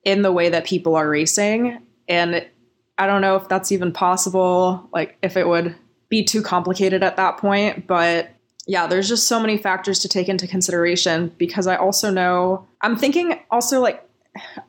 in 0.04 0.24
the 0.24 0.32
way 0.32 0.50
that 0.50 0.66
people 0.66 0.96
are 0.96 1.08
racing. 1.08 1.80
And 2.10 2.44
I 2.98 3.06
don't 3.06 3.22
know 3.22 3.36
if 3.36 3.48
that's 3.48 3.72
even 3.72 3.94
possible, 3.94 4.90
like 4.92 5.16
if 5.22 5.38
it 5.38 5.48
would 5.48 5.76
be 6.10 6.24
too 6.24 6.42
complicated 6.42 7.04
at 7.04 7.18
that 7.18 7.38
point. 7.38 7.86
But 7.86 8.30
yeah, 8.66 8.88
there's 8.88 9.08
just 9.08 9.28
so 9.28 9.40
many 9.40 9.58
factors 9.58 10.00
to 10.00 10.10
take 10.10 10.28
into 10.28 10.48
consideration 10.48 11.32
because 11.38 11.68
I 11.68 11.76
also 11.76 12.10
know 12.10 12.68
I'm 12.82 12.98
thinking 12.98 13.40
also 13.52 13.80
like 13.80 14.04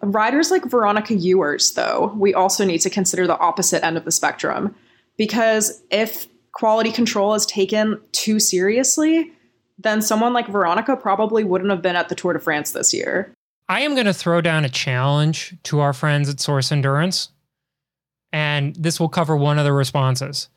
riders 0.03 0.51
like 0.51 0.67
Veronica 0.67 1.15
Ewers, 1.15 1.73
though, 1.73 2.13
we 2.17 2.35
also 2.35 2.63
need 2.63 2.83
to 2.83 2.91
consider 2.91 3.27
the 3.27 3.39
opposite 3.39 3.83
end 3.83 3.97
of 3.97 4.05
the 4.05 4.13
spectrum 4.13 4.75
because 5.17 5.83
if 5.91 6.27
quality 6.53 6.93
control 6.93 7.33
is 7.33 7.47
taken 7.47 7.99
too 8.13 8.39
seriously, 8.39 9.33
then 9.79 10.03
someone 10.03 10.33
like 10.33 10.49
Veronica 10.49 10.97
probably 10.97 11.45
wouldn't 11.45 11.71
have 11.71 11.83
been 11.83 11.97
at 11.97 12.09
the 12.09 12.15
Tour 12.15 12.33
de 12.33 12.39
France 12.39 12.73
this 12.73 12.95
year. 12.95 13.33
I 13.69 13.81
am 13.81 13.95
going 13.95 14.07
to 14.07 14.15
throw 14.15 14.41
down 14.41 14.65
a 14.65 14.69
challenge 14.69 15.57
to 15.65 15.81
our 15.81 15.93
friends 15.93 16.29
at 16.29 16.41
Source 16.41 16.71
Endurance, 16.71 17.31
and 18.33 18.77
this 18.77 19.01
will 19.01 19.09
cover 19.09 19.37
one 19.37 19.59
of 19.59 19.65
the 19.65 19.73
responses. 19.73 20.49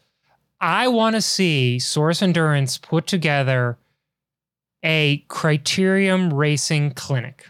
I 0.59 0.87
want 0.87 1.15
to 1.15 1.21
see 1.21 1.79
Source 1.79 2.21
Endurance 2.21 2.77
put 2.77 3.07
together 3.07 3.77
a 4.83 5.23
criterium 5.29 6.33
racing 6.33 6.91
clinic 6.91 7.45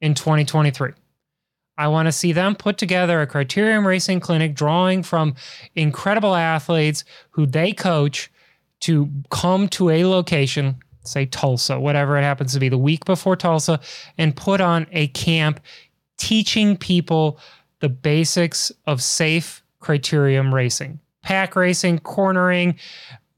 in 0.00 0.14
2023. 0.14 0.92
I 1.76 1.88
want 1.88 2.06
to 2.06 2.12
see 2.12 2.32
them 2.32 2.54
put 2.54 2.78
together 2.78 3.20
a 3.20 3.26
criterium 3.26 3.84
racing 3.84 4.20
clinic 4.20 4.54
drawing 4.54 5.02
from 5.02 5.34
incredible 5.74 6.34
athletes 6.34 7.04
who 7.30 7.46
they 7.46 7.72
coach 7.72 8.30
to 8.84 9.08
come 9.30 9.66
to 9.66 9.88
a 9.88 10.04
location, 10.04 10.76
say 11.04 11.24
Tulsa, 11.24 11.80
whatever 11.80 12.18
it 12.18 12.22
happens 12.22 12.52
to 12.52 12.60
be, 12.60 12.68
the 12.68 12.76
week 12.76 13.06
before 13.06 13.34
Tulsa, 13.34 13.80
and 14.18 14.36
put 14.36 14.60
on 14.60 14.86
a 14.92 15.06
camp 15.08 15.58
teaching 16.18 16.76
people 16.76 17.40
the 17.80 17.88
basics 17.88 18.70
of 18.86 19.02
safe 19.02 19.62
criterium 19.80 20.52
racing, 20.52 21.00
pack 21.22 21.56
racing, 21.56 21.98
cornering, 22.00 22.78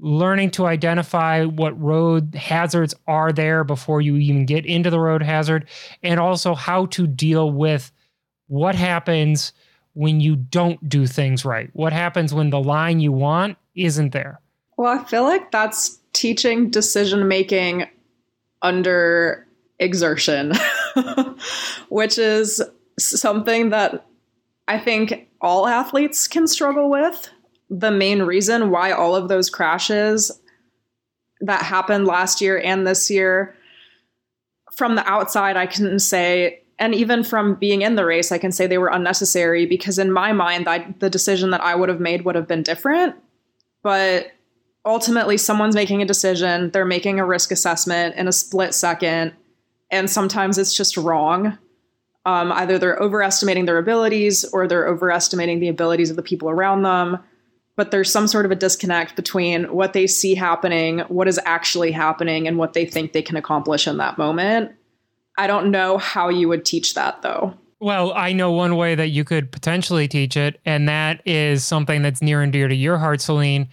learning 0.01 0.51
to 0.51 0.67
identify 0.67 1.45
what 1.45 1.81
road 1.81 2.35
hazards 2.35 2.93
are 3.07 3.33
there 3.33 3.63
before 3.63 4.01
you 4.01 4.17
even 4.17 4.47
get 4.47 4.67
into 4.67 4.91
the 4.91 4.99
road 4.99 5.23
hazard, 5.23 5.69
and 6.03 6.19
also 6.19 6.57
how 6.57 6.87
to 6.87 7.07
deal 7.07 7.53
with 7.53 7.93
what 8.49 8.75
happens 8.75 9.53
when 9.93 10.21
you 10.21 10.35
don't 10.35 10.89
do 10.89 11.07
things 11.07 11.45
right. 11.45 11.71
What 11.73 11.93
happens 11.93 12.35
when 12.35 12.51
the 12.51 12.61
line 12.61 12.99
you 12.99 13.13
want 13.13 13.59
isn't 13.77 14.11
there? 14.11 14.41
Well, 14.77 14.99
I 14.99 15.05
feel 15.05 15.23
like 15.23 15.51
that's 15.51 15.99
teaching 16.13 16.71
decision 16.71 17.29
making 17.29 17.87
under 18.63 19.47
exertion, 19.79 20.53
which 21.89 22.19
is 22.19 22.63
something 22.99 23.71
that 23.71 24.07
I 24.69 24.79
think 24.79 25.29
all 25.41 25.67
athletes 25.67 26.29
can 26.29 26.47
struggle 26.47 26.91
with. 26.91 27.31
The 27.71 27.91
main 27.91 28.23
reason 28.23 28.71
why 28.71 28.93
all 28.93 29.15
of 29.15 29.29
those 29.29 29.51
crashes 29.51 30.31
that 31.41 31.63
happened 31.63 32.07
last 32.07 32.41
year 32.41 32.59
and 32.59 32.87
this 32.87 33.11
year, 33.11 33.55
from 34.77 34.95
the 34.95 35.09
outside, 35.09 35.57
I 35.57 35.67
can 35.67 35.99
say, 35.99 36.63
and 36.79 36.95
even 36.95 37.25
from 37.25 37.55
being 37.55 37.83
in 37.83 37.95
the 37.95 38.05
race, 38.05 38.33
I 38.33 38.39
can 38.39 38.53
say 38.53 38.67
they 38.67 38.79
were 38.79 38.89
unnecessary 38.89 39.67
because 39.67 39.99
in 39.99 40.13
my 40.13 40.33
mind, 40.33 40.69
I, 40.69 40.95
the 40.99 41.11
decision 41.11 41.51
that 41.51 41.63
I 41.63 41.75
would 41.75 41.89
have 41.89 42.01
made 42.01 42.25
would 42.25 42.35
have 42.35 42.47
been 42.47 42.63
different. 42.63 43.17
But 43.83 44.33
ultimately 44.87 45.37
someone's 45.37 45.75
making 45.75 46.01
a 46.01 46.07
decision, 46.07 46.71
they're 46.71 46.85
making 46.85 47.19
a 47.19 47.27
risk 47.27 47.51
assessment 47.51 48.15
in 48.15 48.29
a 48.29 48.33
split 48.33 48.73
second, 48.73 49.33
and 49.91 50.09
sometimes 50.09 50.57
it's 50.57 50.75
just 50.75 50.97
wrong. 50.97 51.59
Um, 52.25 52.51
either 52.53 52.79
they're 52.79 52.99
overestimating 52.99 53.67
their 53.67 53.79
abilities 53.79 54.45
or 54.45 54.67
they're 54.67 54.89
overestimating 54.89 55.61
the 55.61 55.69
abilities 55.69 56.11
of 56.11 56.17
the 56.17 56.23
people 56.23 56.49
around 56.49 56.83
them. 56.83 57.19
But 57.77 57.91
there's 57.91 58.11
some 58.11 58.27
sort 58.27 58.47
of 58.47 58.51
a 58.51 58.57
disconnect 58.57 59.17
between 59.17 59.65
what 59.65 59.93
they 59.93 60.07
see 60.07 60.35
happening, 60.35 61.01
what 61.01 61.29
is 61.29 61.39
actually 61.45 61.93
happening, 61.93 62.49
and 62.49 62.57
what 62.57 62.73
they 62.73 62.87
think 62.87 63.13
they 63.13 63.23
can 63.23 63.37
accomplish 63.37 63.87
in 63.87 63.99
that 63.99 64.17
moment. 64.17 64.73
I 65.37 65.47
don't 65.47 65.71
know 65.71 65.99
how 65.99 66.31
you 66.31 66.49
would 66.49 66.65
teach 66.65 66.95
that 66.95 67.23
though. 67.23 67.55
Well, 67.79 68.15
I 68.15 68.33
know 68.33 68.51
one 68.53 68.77
way 68.77 68.95
that 68.95 69.09
you 69.09 69.23
could 69.23 69.53
potentially 69.53 70.09
teach 70.09 70.37
it, 70.37 70.59
and 70.65 70.89
that 70.89 71.21
is 71.27 71.63
something 71.63 72.01
that's 72.01 72.23
near 72.23 72.41
and 72.41 72.51
dear 72.51 72.69
to 72.69 72.75
your 72.75 72.97
heart, 72.97 73.21
Celine, 73.21 73.69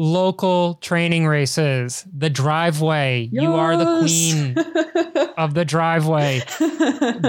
local 0.00 0.76
training 0.76 1.26
races, 1.26 2.06
the 2.10 2.30
driveway. 2.30 3.28
Yes. 3.30 3.42
You 3.42 3.52
are 3.52 3.76
the 3.76 4.00
queen 4.00 5.28
of 5.36 5.52
the 5.52 5.66
driveway. 5.66 6.40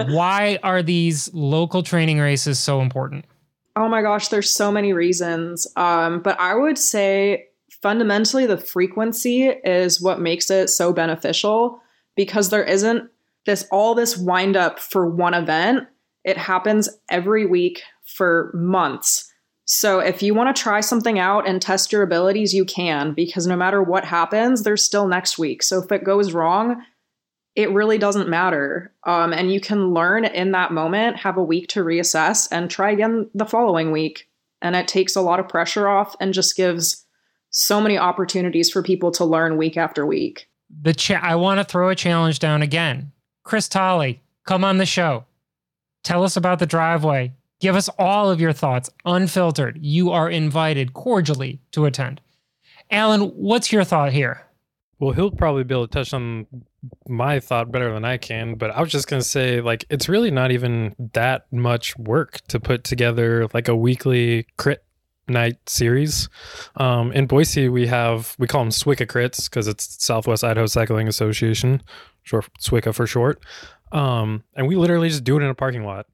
Why 0.09 0.57
are 0.63 0.81
these 0.81 1.31
local 1.33 1.83
training 1.83 2.19
races 2.19 2.59
so 2.59 2.79
important? 2.79 3.25
Oh 3.75 3.89
my 3.89 4.01
gosh, 4.01 4.29
there's 4.29 4.49
so 4.49 4.71
many 4.71 4.93
reasons. 4.93 5.67
Um, 5.75 6.21
but 6.21 6.39
I 6.39 6.55
would 6.55 6.77
say 6.77 7.47
fundamentally 7.81 8.45
the 8.45 8.57
frequency 8.57 9.47
is 9.47 10.01
what 10.01 10.21
makes 10.21 10.49
it 10.49 10.69
so 10.69 10.93
beneficial 10.93 11.81
because 12.15 12.51
there 12.51 12.63
isn't 12.63 13.09
this 13.45 13.67
all 13.69 13.95
this 13.95 14.17
wind 14.17 14.55
up 14.55 14.79
for 14.79 15.09
one 15.09 15.33
event. 15.33 15.87
It 16.23 16.37
happens 16.37 16.87
every 17.09 17.45
week 17.45 17.81
for 18.05 18.51
months. 18.53 19.30
So 19.73 19.99
if 19.99 20.21
you 20.21 20.33
want 20.33 20.53
to 20.53 20.61
try 20.61 20.81
something 20.81 21.17
out 21.17 21.47
and 21.47 21.61
test 21.61 21.93
your 21.93 22.03
abilities, 22.03 22.53
you 22.53 22.65
can, 22.65 23.13
because 23.13 23.47
no 23.47 23.55
matter 23.55 23.81
what 23.81 24.03
happens, 24.03 24.63
there's 24.63 24.83
still 24.83 25.07
next 25.07 25.39
week. 25.39 25.63
So 25.63 25.81
if 25.81 25.89
it 25.93 26.03
goes 26.03 26.33
wrong, 26.33 26.83
it 27.55 27.71
really 27.71 27.97
doesn't 27.97 28.27
matter. 28.27 28.93
Um, 29.05 29.31
and 29.31 29.49
you 29.49 29.61
can 29.61 29.93
learn 29.93 30.25
in 30.25 30.51
that 30.51 30.73
moment, 30.73 31.15
have 31.15 31.37
a 31.37 31.43
week 31.43 31.69
to 31.69 31.85
reassess, 31.85 32.49
and 32.51 32.69
try 32.69 32.91
again 32.91 33.29
the 33.33 33.45
following 33.45 33.93
week. 33.93 34.27
And 34.61 34.75
it 34.75 34.89
takes 34.89 35.15
a 35.15 35.21
lot 35.21 35.39
of 35.39 35.47
pressure 35.47 35.87
off 35.87 36.17
and 36.19 36.33
just 36.33 36.57
gives 36.57 37.05
so 37.49 37.79
many 37.79 37.97
opportunities 37.97 38.69
for 38.69 38.83
people 38.83 39.09
to 39.11 39.23
learn 39.23 39.55
week 39.55 39.77
after 39.77 40.05
week. 40.05 40.49
The 40.81 40.93
cha- 40.93 41.21
I 41.23 41.35
want 41.35 41.61
to 41.61 41.63
throw 41.63 41.87
a 41.87 41.95
challenge 41.95 42.39
down 42.39 42.61
again. 42.61 43.13
Chris 43.45 43.69
Tolley, 43.69 44.21
come 44.45 44.65
on 44.65 44.79
the 44.79 44.85
show. 44.85 45.23
Tell 46.03 46.25
us 46.25 46.35
about 46.35 46.59
the 46.59 46.65
driveway. 46.65 47.31
Give 47.61 47.75
us 47.75 47.89
all 47.99 48.31
of 48.31 48.41
your 48.41 48.53
thoughts, 48.53 48.89
unfiltered. 49.05 49.77
You 49.79 50.09
are 50.09 50.29
invited 50.29 50.93
cordially 50.93 51.61
to 51.71 51.85
attend. 51.85 52.19
Alan, 52.89 53.21
what's 53.29 53.71
your 53.71 53.83
thought 53.83 54.11
here? 54.11 54.47
Well, 54.99 55.13
he'll 55.13 55.31
probably 55.31 55.63
be 55.63 55.73
able 55.73 55.87
to 55.87 55.91
touch 55.91 56.13
on 56.13 56.47
my 57.07 57.39
thought 57.39 57.71
better 57.71 57.93
than 57.93 58.03
I 58.03 58.17
can, 58.17 58.55
but 58.55 58.71
I 58.71 58.81
was 58.81 58.91
just 58.91 59.07
going 59.07 59.21
to 59.21 59.27
say, 59.27 59.61
like, 59.61 59.85
it's 59.89 60.09
really 60.09 60.31
not 60.31 60.51
even 60.51 60.95
that 61.13 61.45
much 61.51 61.95
work 61.97 62.41
to 62.47 62.59
put 62.59 62.83
together 62.83 63.47
like 63.53 63.67
a 63.67 63.75
weekly 63.75 64.47
crit 64.57 64.83
night 65.27 65.57
series. 65.69 66.29
Um, 66.77 67.11
in 67.13 67.27
Boise, 67.27 67.69
we 67.69 67.87
have, 67.87 68.35
we 68.39 68.47
call 68.47 68.61
them 68.61 68.71
SWICA 68.71 69.05
crits 69.05 69.49
because 69.49 69.67
it's 69.67 70.03
Southwest 70.03 70.43
Idaho 70.43 70.65
Cycling 70.65 71.07
Association, 71.07 71.83
short 72.23 72.47
SWICA 72.59 72.93
for 72.93 73.05
short. 73.05 73.39
Um, 73.91 74.43
and 74.55 74.67
we 74.67 74.75
literally 74.75 75.09
just 75.09 75.23
do 75.23 75.37
it 75.37 75.43
in 75.43 75.49
a 75.49 75.55
parking 75.55 75.83
lot. 75.83 76.07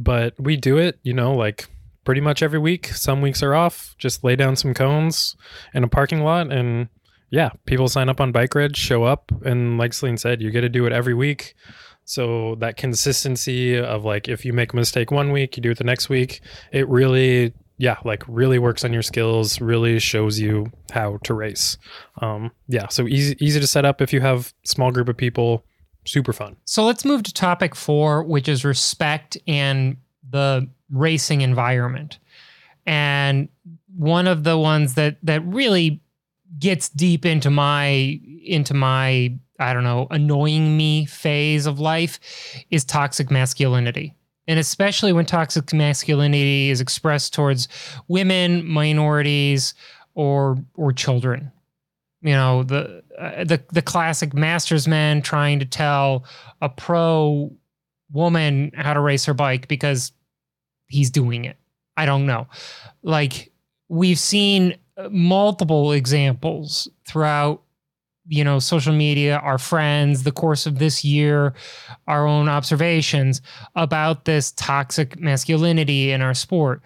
But 0.00 0.34
we 0.38 0.56
do 0.56 0.78
it, 0.78 0.98
you 1.02 1.12
know, 1.12 1.34
like 1.34 1.68
pretty 2.04 2.20
much 2.20 2.42
every 2.42 2.58
week. 2.58 2.86
Some 2.88 3.20
weeks 3.20 3.42
are 3.42 3.54
off. 3.54 3.94
Just 3.98 4.22
lay 4.22 4.36
down 4.36 4.56
some 4.56 4.72
cones 4.72 5.36
in 5.74 5.84
a 5.84 5.88
parking 5.88 6.22
lot, 6.22 6.52
and 6.52 6.88
yeah, 7.30 7.50
people 7.66 7.88
sign 7.88 8.08
up 8.08 8.20
on 8.20 8.32
Bike 8.32 8.54
Reg, 8.54 8.76
show 8.76 9.04
up, 9.04 9.32
and 9.44 9.76
like 9.76 9.92
Celine 9.92 10.16
said, 10.16 10.40
you 10.40 10.50
get 10.50 10.62
to 10.62 10.68
do 10.68 10.86
it 10.86 10.92
every 10.92 11.14
week. 11.14 11.54
So 12.04 12.54
that 12.60 12.78
consistency 12.78 13.76
of 13.76 14.04
like 14.04 14.28
if 14.28 14.44
you 14.44 14.54
make 14.54 14.72
a 14.72 14.76
mistake 14.76 15.10
one 15.10 15.32
week, 15.32 15.56
you 15.56 15.62
do 15.62 15.72
it 15.72 15.78
the 15.78 15.84
next 15.84 16.08
week. 16.08 16.40
It 16.72 16.88
really 16.88 17.52
yeah, 17.78 17.96
like 18.04 18.24
really 18.26 18.58
works 18.58 18.84
on 18.84 18.92
your 18.92 19.02
skills, 19.02 19.60
really 19.60 19.98
shows 20.00 20.38
you 20.38 20.72
how 20.92 21.18
to 21.24 21.34
race. 21.34 21.78
Um, 22.20 22.50
yeah, 22.66 22.88
so 22.88 23.06
easy 23.06 23.36
easy 23.40 23.60
to 23.60 23.66
set 23.66 23.84
up 23.84 24.02
if 24.02 24.12
you 24.12 24.20
have 24.20 24.52
small 24.64 24.90
group 24.90 25.08
of 25.08 25.16
people. 25.16 25.64
Super 26.08 26.32
fun. 26.32 26.56
So 26.64 26.84
let's 26.84 27.04
move 27.04 27.22
to 27.24 27.34
topic 27.34 27.74
four, 27.74 28.22
which 28.22 28.48
is 28.48 28.64
respect 28.64 29.36
and 29.46 29.98
the 30.28 30.68
racing 30.90 31.42
environment. 31.42 32.18
And 32.86 33.48
one 33.94 34.26
of 34.26 34.42
the 34.42 34.56
ones 34.56 34.94
that 34.94 35.18
that 35.22 35.44
really 35.44 36.00
gets 36.58 36.88
deep 36.88 37.26
into 37.26 37.50
my 37.50 38.20
into 38.42 38.72
my 38.72 39.34
I 39.60 39.74
don't 39.74 39.84
know 39.84 40.06
annoying 40.10 40.78
me 40.78 41.04
phase 41.04 41.66
of 41.66 41.78
life 41.78 42.18
is 42.70 42.84
toxic 42.84 43.30
masculinity 43.30 44.14
and 44.46 44.58
especially 44.58 45.12
when 45.12 45.26
toxic 45.26 45.74
masculinity 45.74 46.70
is 46.70 46.80
expressed 46.80 47.34
towards 47.34 47.68
women, 48.08 48.66
minorities, 48.66 49.74
or 50.14 50.56
or 50.74 50.92
children. 50.92 51.52
You 52.20 52.32
know 52.32 52.62
the 52.64 53.02
uh, 53.18 53.44
the 53.44 53.62
the 53.72 53.82
classic 53.82 54.34
master's 54.34 54.88
man 54.88 55.22
trying 55.22 55.60
to 55.60 55.64
tell 55.64 56.24
a 56.60 56.68
pro 56.68 57.52
woman 58.12 58.72
how 58.74 58.94
to 58.94 59.00
race 59.00 59.24
her 59.26 59.34
bike 59.34 59.68
because 59.68 60.12
he's 60.88 61.10
doing 61.10 61.44
it. 61.44 61.56
I 61.96 62.06
don't 62.06 62.26
know. 62.26 62.48
Like 63.02 63.52
we've 63.88 64.18
seen 64.18 64.76
multiple 65.10 65.92
examples 65.92 66.88
throughout 67.06 67.62
you 68.26 68.44
know 68.44 68.58
social 68.58 68.92
media 68.92 69.36
our 69.38 69.58
friends 69.58 70.22
the 70.22 70.32
course 70.32 70.66
of 70.66 70.78
this 70.78 71.04
year 71.04 71.54
our 72.06 72.26
own 72.26 72.48
observations 72.48 73.40
about 73.74 74.24
this 74.26 74.52
toxic 74.52 75.18
masculinity 75.18 76.10
in 76.10 76.20
our 76.20 76.34
sport 76.34 76.82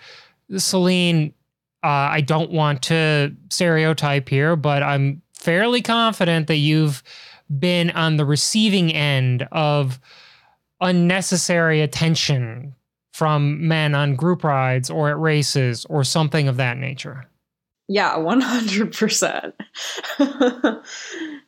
celine 0.57 1.33
uh, 1.83 2.09
i 2.11 2.21
don't 2.21 2.51
want 2.51 2.83
to 2.83 3.35
stereotype 3.51 4.29
here 4.29 4.57
but 4.57 4.83
i'm 4.83 5.23
fairly 5.35 5.83
confident 5.83 6.47
that 6.47 6.57
you've 6.57 7.03
been 7.59 7.91
on 7.91 8.17
the 8.17 8.25
receiving 8.25 8.93
end 8.93 9.47
of 9.53 10.01
unnecessary 10.81 11.81
attention 11.81 12.75
from 13.13 13.67
men 13.69 13.95
on 13.95 14.17
group 14.17 14.43
rides 14.43 14.89
or 14.89 15.11
at 15.11 15.19
races 15.19 15.85
or 15.91 16.03
something 16.03 16.49
of 16.49 16.57
that 16.57 16.77
nature 16.79 17.27
yeah, 17.89 18.15
100%. 18.15 19.53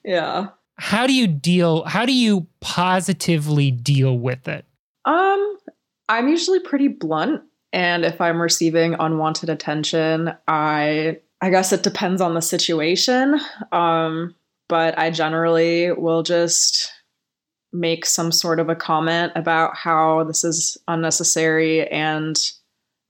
yeah. 0.04 0.48
How 0.76 1.06
do 1.06 1.14
you 1.14 1.26
deal 1.28 1.84
how 1.84 2.04
do 2.04 2.12
you 2.12 2.46
positively 2.60 3.70
deal 3.70 4.18
with 4.18 4.48
it? 4.48 4.66
Um 5.04 5.56
I'm 6.08 6.28
usually 6.28 6.60
pretty 6.60 6.88
blunt 6.88 7.42
and 7.74 8.04
if 8.04 8.20
I'm 8.20 8.40
receiving 8.40 8.94
unwanted 8.94 9.50
attention, 9.50 10.32
I 10.48 11.18
I 11.40 11.50
guess 11.50 11.72
it 11.72 11.82
depends 11.82 12.22
on 12.22 12.34
the 12.34 12.40
situation. 12.40 13.38
Um 13.72 14.34
but 14.68 14.98
I 14.98 15.10
generally 15.10 15.92
will 15.92 16.22
just 16.22 16.90
make 17.72 18.06
some 18.06 18.32
sort 18.32 18.60
of 18.60 18.68
a 18.68 18.76
comment 18.76 19.32
about 19.34 19.76
how 19.76 20.24
this 20.24 20.44
is 20.44 20.78
unnecessary 20.88 21.86
and 21.88 22.40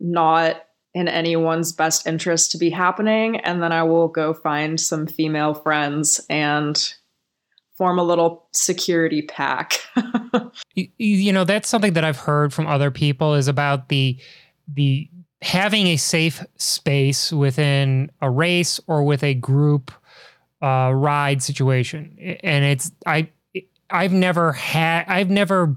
not 0.00 0.64
in 0.94 1.06
anyone's 1.06 1.72
best 1.72 2.06
interest 2.06 2.50
to 2.52 2.58
be 2.58 2.70
happening. 2.70 3.36
And 3.40 3.62
then 3.62 3.72
I 3.72 3.82
will 3.82 4.08
go 4.08 4.32
find 4.32 4.80
some 4.80 5.06
female 5.06 5.54
friends 5.54 6.20
and 6.30 6.94
form 7.76 7.98
a 7.98 8.04
little 8.04 8.48
security 8.52 9.22
pack. 9.22 9.74
you, 10.74 10.88
you 10.96 11.32
know, 11.32 11.44
that's 11.44 11.68
something 11.68 11.92
that 11.92 12.04
I've 12.04 12.18
heard 12.18 12.52
from 12.52 12.66
other 12.66 12.90
people 12.90 13.34
is 13.34 13.48
about 13.48 13.88
the 13.88 14.18
the 14.68 15.08
having 15.42 15.88
a 15.88 15.96
safe 15.96 16.44
space 16.56 17.32
within 17.32 18.10
a 18.22 18.30
race 18.30 18.80
or 18.86 19.04
with 19.04 19.22
a 19.22 19.34
group 19.34 19.90
uh, 20.62 20.90
ride 20.94 21.42
situation. 21.42 22.38
And 22.42 22.64
it's 22.64 22.90
I 23.06 23.28
I've 23.90 24.12
never 24.12 24.52
had 24.52 25.04
I've 25.06 25.30
never 25.30 25.74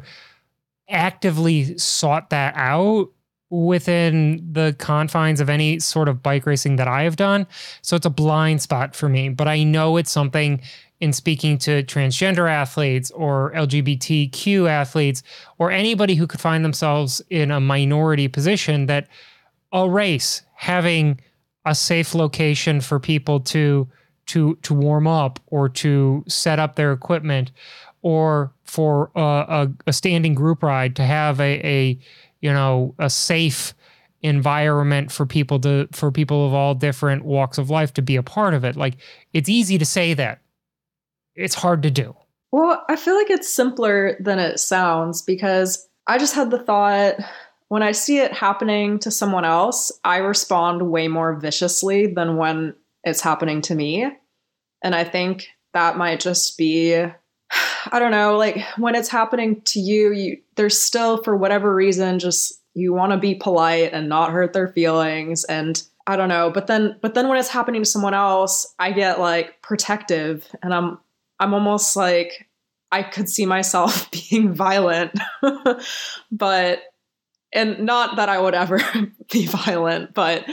actively 0.90 1.78
sought 1.78 2.30
that 2.30 2.54
out 2.56 3.10
within 3.50 4.46
the 4.52 4.76
confines 4.78 5.40
of 5.40 5.50
any 5.50 5.80
sort 5.80 6.10
of 6.10 6.22
bike 6.22 6.46
racing 6.46 6.76
that 6.78 6.88
I 6.88 7.04
have 7.04 7.16
done. 7.16 7.48
So 7.82 7.96
it's 7.96 8.06
a 8.06 8.10
blind 8.10 8.62
spot 8.62 8.96
for 8.96 9.08
me, 9.08 9.30
but 9.30 9.48
I 9.48 9.64
know 9.64 9.98
it's 9.98 10.12
something 10.12 10.62
in 11.00 11.14
speaking 11.14 11.58
to 11.60 11.84
transgender 11.84 12.50
athletes 12.50 13.12
or 13.12 13.52
LGBTQ 13.54 14.70
athletes 14.70 15.24
or 15.58 15.72
anybody 15.72 16.16
who 16.16 16.26
could 16.26 16.40
find 16.40 16.66
themselves 16.66 17.22
in 17.30 17.52
a 17.52 17.60
minority 17.60 18.28
position 18.28 18.88
that 18.88 19.08
a 19.72 19.88
race 19.90 20.42
having 20.56 21.20
a 21.66 21.76
safe 21.76 22.16
location 22.16 22.82
for 22.82 23.00
people 23.00 23.40
to 23.40 23.88
to 24.26 24.56
to 24.62 24.74
warm 24.74 25.08
up 25.08 25.40
or 25.48 25.70
to 25.70 26.24
set 26.28 26.60
up 26.60 26.76
their 26.76 26.92
equipment 26.92 27.52
or 28.02 28.54
for 28.64 29.12
a, 29.16 29.22
a, 29.22 29.72
a 29.88 29.94
standing 29.94 30.34
group 30.34 30.64
ride 30.64 30.96
to 30.96 31.04
have 31.04 31.40
a, 31.40 31.66
a 31.66 32.00
you 32.42 32.52
know 32.52 32.96
a 33.00 33.10
safe 33.10 33.74
environment 34.22 35.12
for 35.12 35.26
people 35.26 35.60
to 35.60 35.88
for 35.92 36.12
people 36.12 36.48
of 36.48 36.54
all 36.54 36.74
different 36.74 37.24
walks 37.24 37.58
of 37.58 37.70
life 37.70 37.94
to 37.94 38.02
be 38.02 38.16
a 38.16 38.24
part 38.24 38.54
of 38.54 38.64
it. 38.64 38.76
Like 38.76 38.98
it's 39.34 39.50
easy 39.50 39.78
to 39.78 39.86
say 39.86 40.14
that 40.16 40.42
it's 41.38 41.56
hard 41.56 41.84
to 41.84 41.92
do. 41.92 42.16
Well 42.52 42.84
i 42.90 42.96
feel 42.96 43.16
like 43.16 43.30
it's 43.30 43.54
simpler 43.54 44.18
than 44.20 44.40
it 44.40 44.60
sounds 44.60 45.22
because 45.22 45.88
i 46.08 46.18
just 46.18 46.34
had 46.34 46.50
the 46.50 46.60
thought 46.60 47.16
when 47.68 47.84
i 47.84 47.92
see 47.92 48.20
it 48.20 48.32
happening 48.32 49.00
to 49.00 49.12
someone 49.12 49.44
else 49.44 49.92
i 50.04 50.18
respond 50.18 50.90
way 50.90 51.08
more 51.08 51.36
viciously 51.36 52.08
than 52.08 52.38
when 52.38 52.74
it's 53.04 53.22
happening 53.22 53.62
to 53.64 53.76
me. 53.76 54.08
And 54.82 54.96
i 54.96 55.04
think 55.04 55.50
that 55.74 55.98
might 55.98 56.20
just 56.20 56.58
be 56.58 56.96
I 57.92 58.00
don't 58.00 58.12
know, 58.12 58.38
like 58.38 58.62
when 58.78 58.96
it's 58.96 59.08
happening 59.08 59.62
to 59.62 59.80
you, 59.80 60.12
you 60.12 60.38
there's 60.56 60.80
still 60.80 61.24
for 61.24 61.38
whatever 61.38 61.74
reason 61.74 62.20
just 62.20 62.62
you 62.74 62.94
want 62.94 63.12
to 63.12 63.18
be 63.18 63.36
polite 63.36 63.94
and 63.94 64.10
not 64.10 64.32
hurt 64.32 64.54
their 64.54 64.68
feelings 64.68 65.44
and 65.46 65.82
I 66.06 66.16
don't 66.16 66.30
know, 66.30 66.50
but 66.50 66.68
then 66.68 66.98
but 67.02 67.14
then 67.14 67.28
when 67.28 67.38
it's 67.38 67.50
happening 67.50 67.82
to 67.82 67.90
someone 67.90 68.14
else, 68.14 68.74
I 68.80 68.92
get 68.94 69.20
like 69.20 69.62
protective 69.62 70.48
and 70.64 70.74
I'm 70.74 71.00
I'm 71.40 71.54
almost 71.54 71.96
like 71.96 72.48
I 72.92 73.04
could 73.04 73.30
see 73.30 73.46
myself 73.46 74.10
being 74.30 74.54
violent. 74.54 75.12
but 76.32 76.82
and 77.54 77.80
not 77.80 78.18
that 78.18 78.30
I 78.30 78.40
would 78.40 78.54
ever 78.54 78.80
be 79.32 79.48
violent, 79.48 80.14
but 80.14 80.46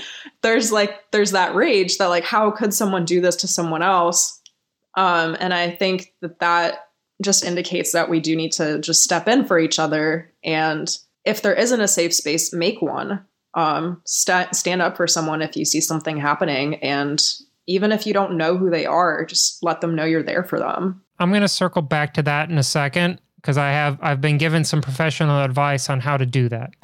there's 0.42 0.70
like 0.72 1.10
there's 1.10 1.32
that 1.32 1.54
rage 1.54 1.98
that 1.98 2.06
like 2.06 2.24
how 2.24 2.50
could 2.50 2.72
someone 2.72 3.04
do 3.04 3.20
this 3.20 3.36
to 3.36 3.48
someone 3.48 3.82
else? 3.82 4.40
Um, 4.96 5.36
and 5.40 5.52
I 5.52 5.70
think 5.70 6.14
that 6.22 6.38
that 6.38 6.78
just 7.22 7.44
indicates 7.44 7.92
that 7.92 8.08
we 8.08 8.20
do 8.20 8.36
need 8.36 8.52
to 8.52 8.78
just 8.80 9.02
step 9.02 9.28
in 9.28 9.44
for 9.44 9.58
each 9.58 9.78
other. 9.78 10.32
And 10.44 10.88
if 11.24 11.42
there 11.42 11.54
isn't 11.54 11.80
a 11.80 11.88
safe 11.88 12.14
space, 12.14 12.52
make 12.52 12.80
one. 12.82 13.24
Um, 13.54 14.02
st- 14.04 14.54
stand 14.54 14.82
up 14.82 14.96
for 14.96 15.06
someone 15.06 15.40
if 15.40 15.56
you 15.56 15.64
see 15.64 15.80
something 15.80 16.16
happening. 16.16 16.76
And 16.76 17.22
even 17.66 17.92
if 17.92 18.06
you 18.06 18.12
don't 18.12 18.36
know 18.36 18.56
who 18.56 18.70
they 18.70 18.86
are, 18.86 19.24
just 19.24 19.62
let 19.62 19.80
them 19.80 19.94
know 19.94 20.04
you're 20.04 20.22
there 20.22 20.44
for 20.44 20.58
them. 20.58 21.02
I'm 21.18 21.30
going 21.30 21.42
to 21.42 21.48
circle 21.48 21.82
back 21.82 22.14
to 22.14 22.22
that 22.22 22.50
in 22.50 22.58
a 22.58 22.62
second 22.62 23.20
because 23.36 23.58
I 23.58 23.70
have 23.70 23.98
I've 24.02 24.20
been 24.20 24.38
given 24.38 24.64
some 24.64 24.80
professional 24.80 25.42
advice 25.42 25.88
on 25.88 26.00
how 26.00 26.16
to 26.16 26.26
do 26.26 26.48
that. 26.48 26.74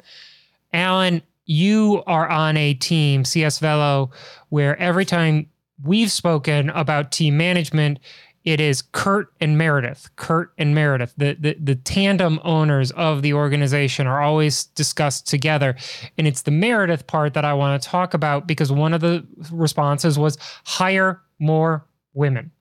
Alan, 0.73 1.21
you 1.45 2.03
are 2.07 2.29
on 2.29 2.55
a 2.55 2.73
team, 2.73 3.25
CS 3.25 3.59
Velo, 3.59 4.11
where 4.49 4.77
every 4.79 5.05
time 5.05 5.49
we've 5.83 6.11
spoken 6.11 6.69
about 6.69 7.11
team 7.11 7.35
management, 7.35 7.99
it 8.43 8.59
is 8.59 8.81
Kurt 8.81 9.31
and 9.39 9.57
Meredith. 9.57 10.09
Kurt 10.15 10.53
and 10.57 10.73
Meredith, 10.73 11.13
the, 11.15 11.35
the, 11.39 11.55
the 11.59 11.75
tandem 11.75 12.39
owners 12.43 12.91
of 12.91 13.21
the 13.21 13.33
organization, 13.33 14.07
are 14.07 14.21
always 14.21 14.65
discussed 14.65 15.27
together. 15.27 15.75
And 16.17 16.27
it's 16.27 16.41
the 16.41 16.51
Meredith 16.51 17.05
part 17.05 17.33
that 17.35 17.45
I 17.45 17.53
want 17.53 17.81
to 17.81 17.87
talk 17.87 18.13
about 18.13 18.47
because 18.47 18.71
one 18.71 18.93
of 18.93 19.01
the 19.01 19.25
responses 19.51 20.17
was 20.17 20.37
hire 20.65 21.21
more 21.39 21.85
women. 22.13 22.51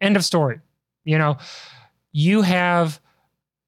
End 0.00 0.16
of 0.16 0.24
story. 0.24 0.60
You 1.04 1.18
know, 1.18 1.36
you 2.12 2.42
have 2.42 3.00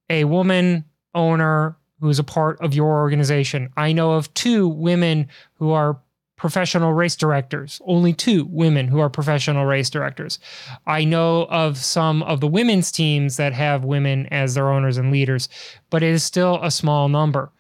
a 0.09 0.25
woman 0.25 0.85
owner 1.15 1.77
who's 2.01 2.19
a 2.19 2.25
part 2.25 2.61
of 2.61 2.75
your 2.75 2.99
organization. 2.99 3.71
I 3.77 3.93
know 3.93 4.13
of 4.13 4.33
two 4.35 4.69
women 4.69 5.29
who 5.55 5.71
are 5.71 5.99
professional 6.45 6.93
race 6.93 7.17
directors, 7.17 7.81
only 7.87 8.13
two 8.13 8.45
women 8.51 8.87
who 8.87 9.01
are 9.01 9.09
professional 9.09 9.65
race 9.65 9.89
directors. 9.89 10.39
I 10.87 11.03
know 11.03 11.47
of 11.47 11.79
some 11.79 12.23
of 12.25 12.41
the 12.41 12.47
women's 12.47 12.93
teams 12.93 13.39
that 13.39 13.55
have 13.55 13.83
women 13.83 14.27
as 14.27 14.55
their 14.55 14.71
owners 14.71 14.99
and 14.99 15.11
leaders, 15.11 15.49
but 15.89 16.03
it 16.03 16.11
is 16.11 16.23
still 16.23 16.61
a 16.63 16.71
small 16.71 17.09
number. 17.09 17.51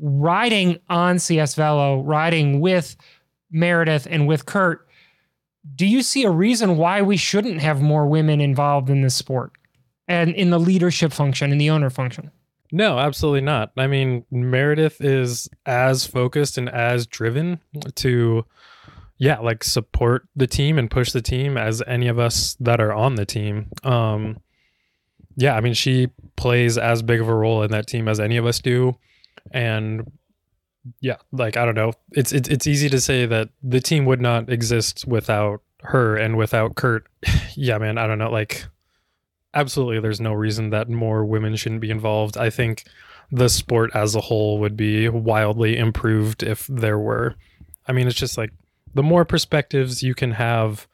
Riding 0.00 0.80
on 0.90 1.20
CS 1.20 1.54
Velo, 1.54 2.02
riding 2.02 2.60
with 2.60 2.96
Meredith 3.52 4.08
and 4.10 4.26
with 4.26 4.46
Kurt, 4.46 4.84
do 5.76 5.86
you 5.86 6.02
see 6.02 6.24
a 6.24 6.30
reason 6.30 6.76
why 6.76 7.02
we 7.02 7.16
shouldn't 7.16 7.60
have 7.60 7.80
more 7.80 8.08
women 8.08 8.40
involved 8.40 8.90
in 8.90 9.02
this 9.02 9.14
sport 9.14 9.52
and 10.08 10.34
in 10.34 10.50
the 10.50 10.58
leadership 10.58 11.12
function, 11.12 11.52
in 11.52 11.58
the 11.58 11.70
owner 11.70 11.88
function? 11.88 12.32
No, 12.74 12.98
absolutely 12.98 13.42
not. 13.42 13.70
I 13.76 13.86
mean, 13.86 14.24
Meredith 14.30 15.00
is 15.02 15.48
as 15.66 16.06
focused 16.06 16.56
and 16.56 16.70
as 16.70 17.06
driven 17.06 17.60
to, 17.96 18.46
yeah, 19.18 19.38
like 19.40 19.62
support 19.62 20.26
the 20.34 20.46
team 20.46 20.78
and 20.78 20.90
push 20.90 21.12
the 21.12 21.20
team 21.20 21.58
as 21.58 21.82
any 21.86 22.08
of 22.08 22.18
us 22.18 22.56
that 22.60 22.80
are 22.80 22.92
on 22.92 23.16
the 23.16 23.26
team. 23.26 23.66
Um, 23.84 24.40
yeah, 25.36 25.54
I 25.54 25.60
mean, 25.60 25.74
she 25.74 26.08
plays 26.36 26.78
as 26.78 27.02
big 27.02 27.20
of 27.20 27.28
a 27.28 27.34
role 27.34 27.62
in 27.62 27.70
that 27.72 27.86
team 27.86 28.08
as 28.08 28.18
any 28.18 28.38
of 28.38 28.46
us 28.46 28.58
do, 28.58 28.96
and 29.50 30.10
yeah, 31.00 31.16
like 31.30 31.56
I 31.56 31.64
don't 31.64 31.74
know, 31.74 31.92
it's 32.12 32.32
it's 32.32 32.48
it's 32.48 32.66
easy 32.66 32.88
to 32.88 33.00
say 33.00 33.26
that 33.26 33.50
the 33.62 33.80
team 33.80 34.04
would 34.06 34.20
not 34.20 34.50
exist 34.50 35.06
without 35.06 35.62
her 35.82 36.16
and 36.16 36.36
without 36.36 36.74
Kurt. 36.74 37.06
yeah, 37.54 37.78
man, 37.78 37.98
I 37.98 38.06
don't 38.06 38.18
know, 38.18 38.30
like 38.30 38.64
absolutely 39.54 40.00
there's 40.00 40.20
no 40.20 40.32
reason 40.32 40.70
that 40.70 40.88
more 40.88 41.24
women 41.24 41.56
shouldn't 41.56 41.80
be 41.80 41.90
involved. 41.90 42.36
I 42.36 42.50
think 42.50 42.84
the 43.30 43.48
sport 43.48 43.90
as 43.94 44.14
a 44.14 44.20
whole 44.20 44.58
would 44.58 44.76
be 44.76 45.08
wildly 45.08 45.76
improved 45.78 46.42
if 46.42 46.66
there 46.66 46.98
were. 46.98 47.34
I 47.88 47.92
mean, 47.92 48.06
it's 48.06 48.18
just 48.18 48.36
like 48.36 48.52
the 48.94 49.02
more 49.02 49.24
perspectives 49.24 50.02
you 50.02 50.14
can 50.14 50.32
have 50.32 50.86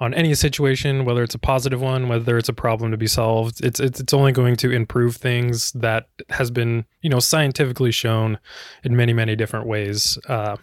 on 0.00 0.14
any 0.14 0.34
situation, 0.34 1.04
whether 1.04 1.22
it's 1.22 1.34
a 1.34 1.38
positive 1.38 1.80
one, 1.80 2.08
whether 2.08 2.36
it's 2.36 2.48
a 2.48 2.52
problem 2.52 2.90
to 2.90 2.96
be 2.96 3.06
solved, 3.06 3.64
it's 3.64 3.78
it's 3.78 4.00
it's 4.00 4.12
only 4.12 4.32
going 4.32 4.56
to 4.56 4.70
improve 4.70 5.16
things 5.16 5.72
that 5.72 6.08
has 6.30 6.50
been 6.50 6.84
you 7.02 7.10
know 7.10 7.20
scientifically 7.20 7.92
shown 7.92 8.38
in 8.84 8.96
many 8.96 9.12
many 9.12 9.36
different 9.36 9.66
ways. 9.66 10.18
Uh, 10.28 10.56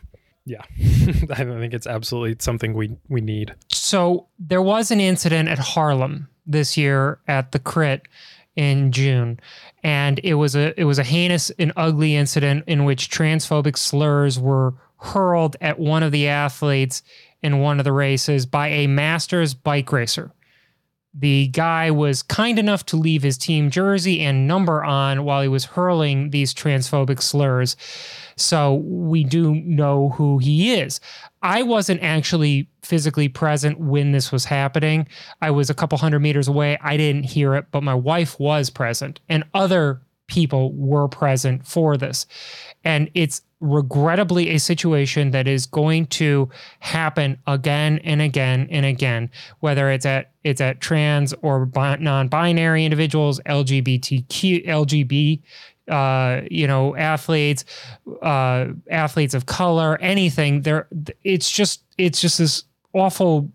yeah, 0.45 0.61
I 1.29 1.45
think 1.45 1.73
it's 1.73 1.87
absolutely 1.87 2.35
something 2.39 2.73
we 2.73 2.97
we 3.07 3.21
need. 3.21 3.55
So 3.71 4.27
there 4.39 4.61
was 4.61 4.91
an 4.91 4.99
incident 4.99 5.47
at 5.47 5.59
Harlem 5.59 6.27
this 6.49 6.75
year 6.75 7.19
at 7.27 7.51
the 7.51 7.59
Crit 7.59 8.07
in 8.55 8.91
June, 8.91 9.39
and 9.83 10.19
it 10.23 10.33
was 10.33 10.55
a 10.55 10.77
it 10.79 10.83
was 10.83 10.99
a 10.99 11.03
heinous 11.03 11.49
and 11.57 11.71
ugly 11.77 12.15
incident 12.15 12.63
in 12.67 12.83
which 12.83 13.09
transphobic 13.09 13.77
slurs 13.77 14.37
were 14.37 14.73
hurled 14.97 15.55
at 15.61 15.79
one 15.79 16.03
of 16.03 16.11
the 16.11 16.27
athletes 16.27 17.01
in 17.41 17.59
one 17.59 17.79
of 17.79 17.85
the 17.85 17.93
races 17.93 18.45
by 18.45 18.67
a 18.67 18.87
Masters 18.87 19.53
bike 19.53 19.91
racer. 19.91 20.31
The 21.13 21.47
guy 21.47 21.89
was 21.89 22.21
kind 22.21 22.59
enough 22.59 22.85
to 22.87 22.97
leave 22.97 23.23
his 23.23 23.37
team 23.37 23.71
jersey 23.71 24.21
and 24.21 24.47
number 24.47 24.83
on 24.83 25.23
while 25.23 25.41
he 25.41 25.47
was 25.47 25.65
hurling 25.65 26.29
these 26.29 26.53
transphobic 26.53 27.21
slurs. 27.21 27.75
So 28.35 28.75
we 28.75 29.23
do 29.23 29.55
know 29.55 30.09
who 30.09 30.37
he 30.37 30.79
is. 30.79 30.99
I 31.41 31.63
wasn't 31.63 32.03
actually 32.03 32.69
physically 32.89 33.29
present 33.29 33.79
when 33.79 34.11
this 34.11 34.31
was 34.31 34.45
happening. 34.45 35.07
I 35.43 35.51
was 35.51 35.69
a 35.69 35.75
couple 35.75 35.97
hundred 35.99 36.21
meters 36.21 36.47
away. 36.47 36.79
I 36.81 36.97
didn't 36.97 37.23
hear 37.23 37.53
it, 37.53 37.67
but 37.69 37.83
my 37.83 37.93
wife 37.93 38.39
was 38.39 38.71
present 38.71 39.19
and 39.29 39.43
other 39.53 40.01
people 40.25 40.73
were 40.73 41.07
present 41.07 41.67
for 41.67 41.97
this. 41.97 42.25
And 42.83 43.11
it's 43.13 43.43
regrettably 43.59 44.49
a 44.49 44.57
situation 44.57 45.31
that 45.31 45.47
is 45.47 45.67
going 45.67 46.07
to 46.07 46.49
happen 46.79 47.37
again 47.45 47.99
and 48.05 48.21
again 48.21 48.65
and 48.71 48.85
again 48.85 49.29
whether 49.59 49.91
it's 49.91 50.05
at 50.05 50.31
it's 50.45 50.61
at 50.61 50.79
trans 50.79 51.33
or 51.41 51.69
non-binary 51.75 52.85
individuals 52.85 53.41
lgbtq 53.45 54.65
lgb 54.65 55.41
uh, 55.89 56.41
you 56.49 56.65
know 56.65 56.95
athletes 56.95 57.65
uh, 58.21 58.67
athletes 58.89 59.33
of 59.33 59.45
color 59.45 59.97
anything 59.99 60.61
there 60.61 60.87
it's 61.25 61.51
just 61.51 61.83
it's 61.97 62.21
just 62.21 62.37
this 62.37 62.63
awful 62.93 63.51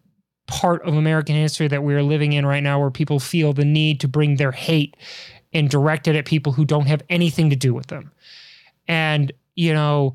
part 0.47 0.82
of 0.82 0.95
american 0.95 1.35
history 1.35 1.68
that 1.68 1.82
we're 1.82 2.03
living 2.03 2.32
in 2.32 2.45
right 2.45 2.62
now 2.62 2.78
where 2.78 2.91
people 2.91 3.18
feel 3.18 3.53
the 3.53 3.64
need 3.64 3.99
to 4.01 4.09
bring 4.09 4.37
their 4.37 4.53
hate 4.53 4.97
and 5.53 5.70
direct 5.70 6.07
it 6.07 6.16
at 6.16 6.26
people 6.26 6.53
who 6.53 6.64
don't 6.64 6.87
have 6.87 7.03
anything 7.09 7.49
to 7.51 7.57
do 7.57 7.72
with 7.72 7.87
them 7.87 8.11
and 8.87 9.32
you 9.55 9.72
know, 9.72 10.14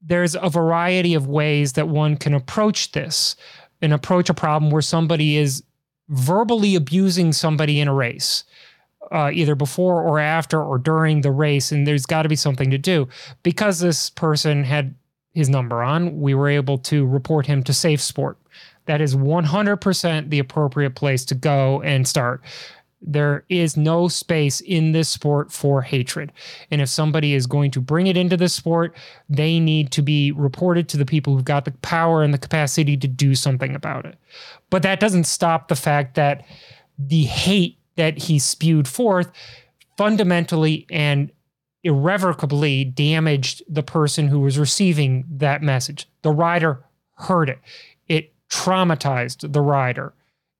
there's 0.00 0.34
a 0.34 0.50
variety 0.50 1.14
of 1.14 1.26
ways 1.26 1.74
that 1.74 1.88
one 1.88 2.16
can 2.16 2.34
approach 2.34 2.92
this 2.92 3.36
and 3.80 3.92
approach 3.92 4.28
a 4.28 4.34
problem 4.34 4.70
where 4.70 4.82
somebody 4.82 5.36
is 5.36 5.62
verbally 6.08 6.74
abusing 6.74 7.32
somebody 7.32 7.80
in 7.80 7.88
a 7.88 7.94
race. 7.94 8.44
Uh, 9.10 9.30
either 9.34 9.54
before 9.54 10.02
or 10.02 10.18
after 10.18 10.62
or 10.62 10.78
during 10.78 11.20
the 11.20 11.30
race, 11.30 11.70
and 11.70 11.86
there's 11.86 12.06
got 12.06 12.22
to 12.22 12.30
be 12.30 12.36
something 12.36 12.70
to 12.70 12.78
do. 12.78 13.06
Because 13.42 13.78
this 13.78 14.08
person 14.08 14.64
had 14.64 14.94
his 15.34 15.50
number 15.50 15.82
on, 15.82 16.18
we 16.18 16.32
were 16.32 16.48
able 16.48 16.78
to 16.78 17.04
report 17.06 17.44
him 17.44 17.62
to 17.64 17.74
Safe 17.74 18.00
Sport. 18.00 18.38
That 18.86 19.00
is 19.00 19.14
100% 19.14 20.30
the 20.30 20.38
appropriate 20.38 20.94
place 20.94 21.24
to 21.26 21.34
go 21.34 21.80
and 21.82 22.06
start. 22.06 22.42
There 23.04 23.44
is 23.48 23.76
no 23.76 24.06
space 24.06 24.60
in 24.60 24.92
this 24.92 25.08
sport 25.08 25.50
for 25.50 25.82
hatred. 25.82 26.32
And 26.70 26.80
if 26.80 26.88
somebody 26.88 27.34
is 27.34 27.46
going 27.46 27.72
to 27.72 27.80
bring 27.80 28.06
it 28.06 28.16
into 28.16 28.36
the 28.36 28.48
sport, 28.48 28.94
they 29.28 29.58
need 29.58 29.90
to 29.92 30.02
be 30.02 30.30
reported 30.32 30.88
to 30.90 30.96
the 30.96 31.04
people 31.04 31.34
who've 31.34 31.44
got 31.44 31.64
the 31.64 31.72
power 31.82 32.22
and 32.22 32.32
the 32.32 32.38
capacity 32.38 32.96
to 32.96 33.08
do 33.08 33.34
something 33.34 33.74
about 33.74 34.06
it. 34.06 34.16
But 34.70 34.82
that 34.82 35.00
doesn't 35.00 35.24
stop 35.24 35.68
the 35.68 35.76
fact 35.76 36.14
that 36.14 36.44
the 36.98 37.24
hate 37.24 37.78
that 37.96 38.18
he 38.18 38.38
spewed 38.38 38.86
forth 38.86 39.30
fundamentally 39.96 40.86
and 40.90 41.30
irrevocably 41.84 42.84
damaged 42.84 43.62
the 43.68 43.82
person 43.82 44.28
who 44.28 44.40
was 44.40 44.58
receiving 44.58 45.24
that 45.28 45.62
message. 45.62 46.08
The 46.22 46.30
rider 46.30 46.84
heard 47.16 47.48
it, 47.48 47.58
it 48.08 48.32
traumatized 48.52 49.52
the 49.52 49.62
rider 49.62 50.12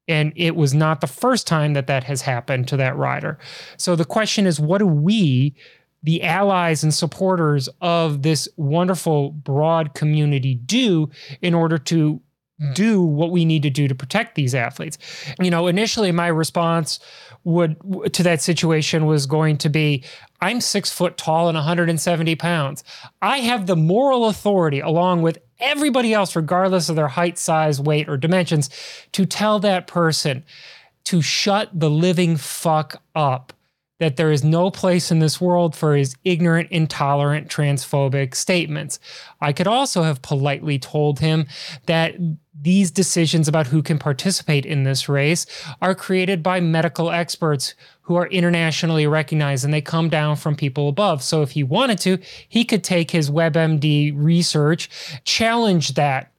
and 0.09 0.32
it 0.34 0.57
was 0.57 0.74
not 0.74 1.01
the 1.01 1.07
first 1.07 1.47
time 1.47 1.74
that 1.74 1.86
that 1.86 2.05
has 2.05 2.22
happened 2.22 2.68
to 2.68 2.76
that 2.76 2.97
rider. 2.97 3.38
So 3.76 3.95
the 3.95 4.05
question 4.05 4.47
is, 4.47 4.59
what 4.59 4.78
do 4.78 4.86
we, 4.86 5.55
the 6.03 6.22
allies 6.24 6.82
and 6.82 6.93
supporters 6.93 7.68
of 7.80 8.22
this 8.22 8.49
wonderful 8.57 9.30
broad 9.30 9.95
community, 9.95 10.55
do 10.55 11.11
in 11.40 11.55
order 11.55 11.78
to 11.78 12.20
hmm. 12.61 12.72
do 12.72 13.03
what 13.03 13.30
we 13.30 13.45
need 13.45 13.62
to 13.62 13.70
do 13.70 13.86
to 13.86 13.95
protect 13.95 14.34
these 14.34 14.55
athletes? 14.55 14.99
You 15.40 15.51
know, 15.51 15.68
initially 15.68 16.11
my 16.11 16.26
response 16.26 16.99
would 17.45 17.76
to 18.12 18.22
that 18.22 18.40
situation 18.40 19.07
was 19.07 19.26
going 19.26 19.59
to 19.59 19.68
be 19.68 20.05
I'm 20.40 20.61
six 20.61 20.90
foot 20.90 21.16
tall 21.16 21.49
and 21.49 21.57
170 21.57 22.34
pounds. 22.36 22.82
I 23.20 23.38
have 23.38 23.66
the 23.66 23.76
moral 23.76 24.26
authority, 24.26 24.80
along 24.80 25.22
with 25.22 25.38
everybody 25.63 26.13
else, 26.13 26.37
regardless 26.37 26.89
of 26.89 26.97
their 26.97 27.09
height, 27.09 27.39
size, 27.39 27.81
weight, 27.81 28.09
or 28.09 28.17
dimensions, 28.17 28.69
to 29.13 29.25
tell 29.25 29.59
that 29.61 29.87
person 29.87 30.45
to 31.05 31.23
shut 31.23 31.71
the 31.73 31.91
living 31.91 32.37
fuck 32.37 33.03
up. 33.15 33.53
That 33.99 34.16
there 34.16 34.32
is 34.32 34.43
no 34.43 34.70
place 34.70 35.12
in 35.12 35.20
this 35.20 35.40
world 35.40 35.76
for 35.76 35.95
his 35.95 36.16
ignorant, 36.24 36.70
intolerant, 36.72 37.49
transphobic 37.49 38.34
statements. 38.34 38.99
I 39.40 39.53
could 39.53 39.68
also 39.68 40.03
have 40.03 40.22
politely 40.22 40.78
told 40.78 41.20
him 41.20 41.47
that 41.86 42.16
these 42.61 42.90
decisions 42.90 43.49
about 43.49 43.68
who 43.68 43.82
can 43.82 43.99
participate 43.99 44.66
in 44.66 44.82
this 44.82 45.09
race 45.09 45.47
are 45.80 45.95
created 45.95 46.43
by 46.43 46.61
medical 46.61 47.11
experts 47.11 47.74
who 48.03 48.16
are 48.16 48.26
internationally 48.26 49.07
recognized 49.07 49.64
and 49.64 49.72
they 49.72 49.80
come 49.80 50.09
down 50.09 50.36
from 50.36 50.57
people 50.57 50.88
above. 50.88 51.22
So 51.22 51.43
if 51.43 51.53
he 51.53 51.62
wanted 51.62 51.99
to, 52.01 52.18
he 52.49 52.64
could 52.64 52.82
take 52.82 53.11
his 53.12 53.30
WebMD 53.30 54.12
research, 54.16 54.90
challenge 55.24 55.95
that 55.95 56.32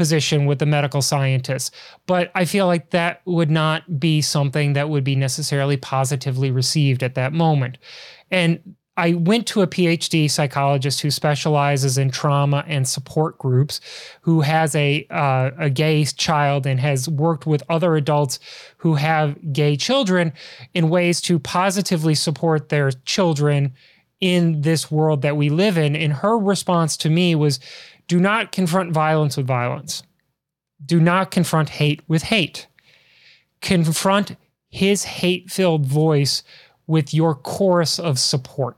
position 0.00 0.46
with 0.46 0.58
the 0.58 0.64
medical 0.64 1.02
scientists. 1.02 1.70
But 2.06 2.30
I 2.34 2.46
feel 2.46 2.66
like 2.66 2.88
that 2.88 3.20
would 3.26 3.50
not 3.50 4.00
be 4.00 4.22
something 4.22 4.72
that 4.72 4.88
would 4.88 5.04
be 5.04 5.14
necessarily 5.14 5.76
positively 5.76 6.50
received 6.50 7.02
at 7.02 7.16
that 7.16 7.34
moment. 7.34 7.76
And 8.30 8.76
I 8.96 9.12
went 9.12 9.46
to 9.48 9.60
a 9.60 9.66
PhD 9.66 10.30
psychologist 10.30 11.02
who 11.02 11.10
specializes 11.10 11.98
in 11.98 12.10
trauma 12.10 12.64
and 12.66 12.88
support 12.88 13.36
groups, 13.36 13.78
who 14.22 14.40
has 14.40 14.74
a 14.74 15.06
uh, 15.10 15.50
a 15.58 15.68
gay 15.68 16.02
child 16.06 16.66
and 16.66 16.80
has 16.80 17.06
worked 17.06 17.46
with 17.46 17.62
other 17.68 17.94
adults 17.94 18.38
who 18.78 18.94
have 18.94 19.52
gay 19.52 19.76
children 19.76 20.32
in 20.72 20.88
ways 20.88 21.20
to 21.20 21.38
positively 21.38 22.14
support 22.14 22.70
their 22.70 22.90
children 23.04 23.74
in 24.20 24.62
this 24.62 24.90
world 24.90 25.20
that 25.22 25.36
we 25.36 25.50
live 25.50 25.76
in. 25.76 25.94
And 25.94 26.12
her 26.12 26.38
response 26.38 26.96
to 26.98 27.10
me 27.10 27.34
was, 27.34 27.60
"Do 28.10 28.18
not 28.18 28.50
confront 28.50 28.90
violence 28.90 29.36
with 29.36 29.46
violence. 29.46 30.02
Do 30.84 30.98
not 30.98 31.30
confront 31.30 31.68
hate 31.68 32.02
with 32.08 32.24
hate. 32.24 32.66
Confront 33.60 34.36
his 34.68 35.04
hate-filled 35.04 35.86
voice." 35.86 36.42
With 36.88 37.14
your 37.14 37.36
chorus 37.36 38.00
of 38.00 38.18
support 38.18 38.76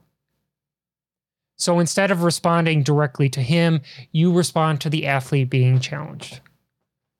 So 1.56 1.80
instead 1.80 2.10
of 2.10 2.24
responding 2.24 2.82
directly 2.82 3.30
to 3.30 3.40
him, 3.40 3.80
you 4.10 4.30
respond 4.34 4.82
to 4.82 4.90
the 4.90 5.06
athlete 5.06 5.48
being 5.48 5.80
challenged. 5.80 6.41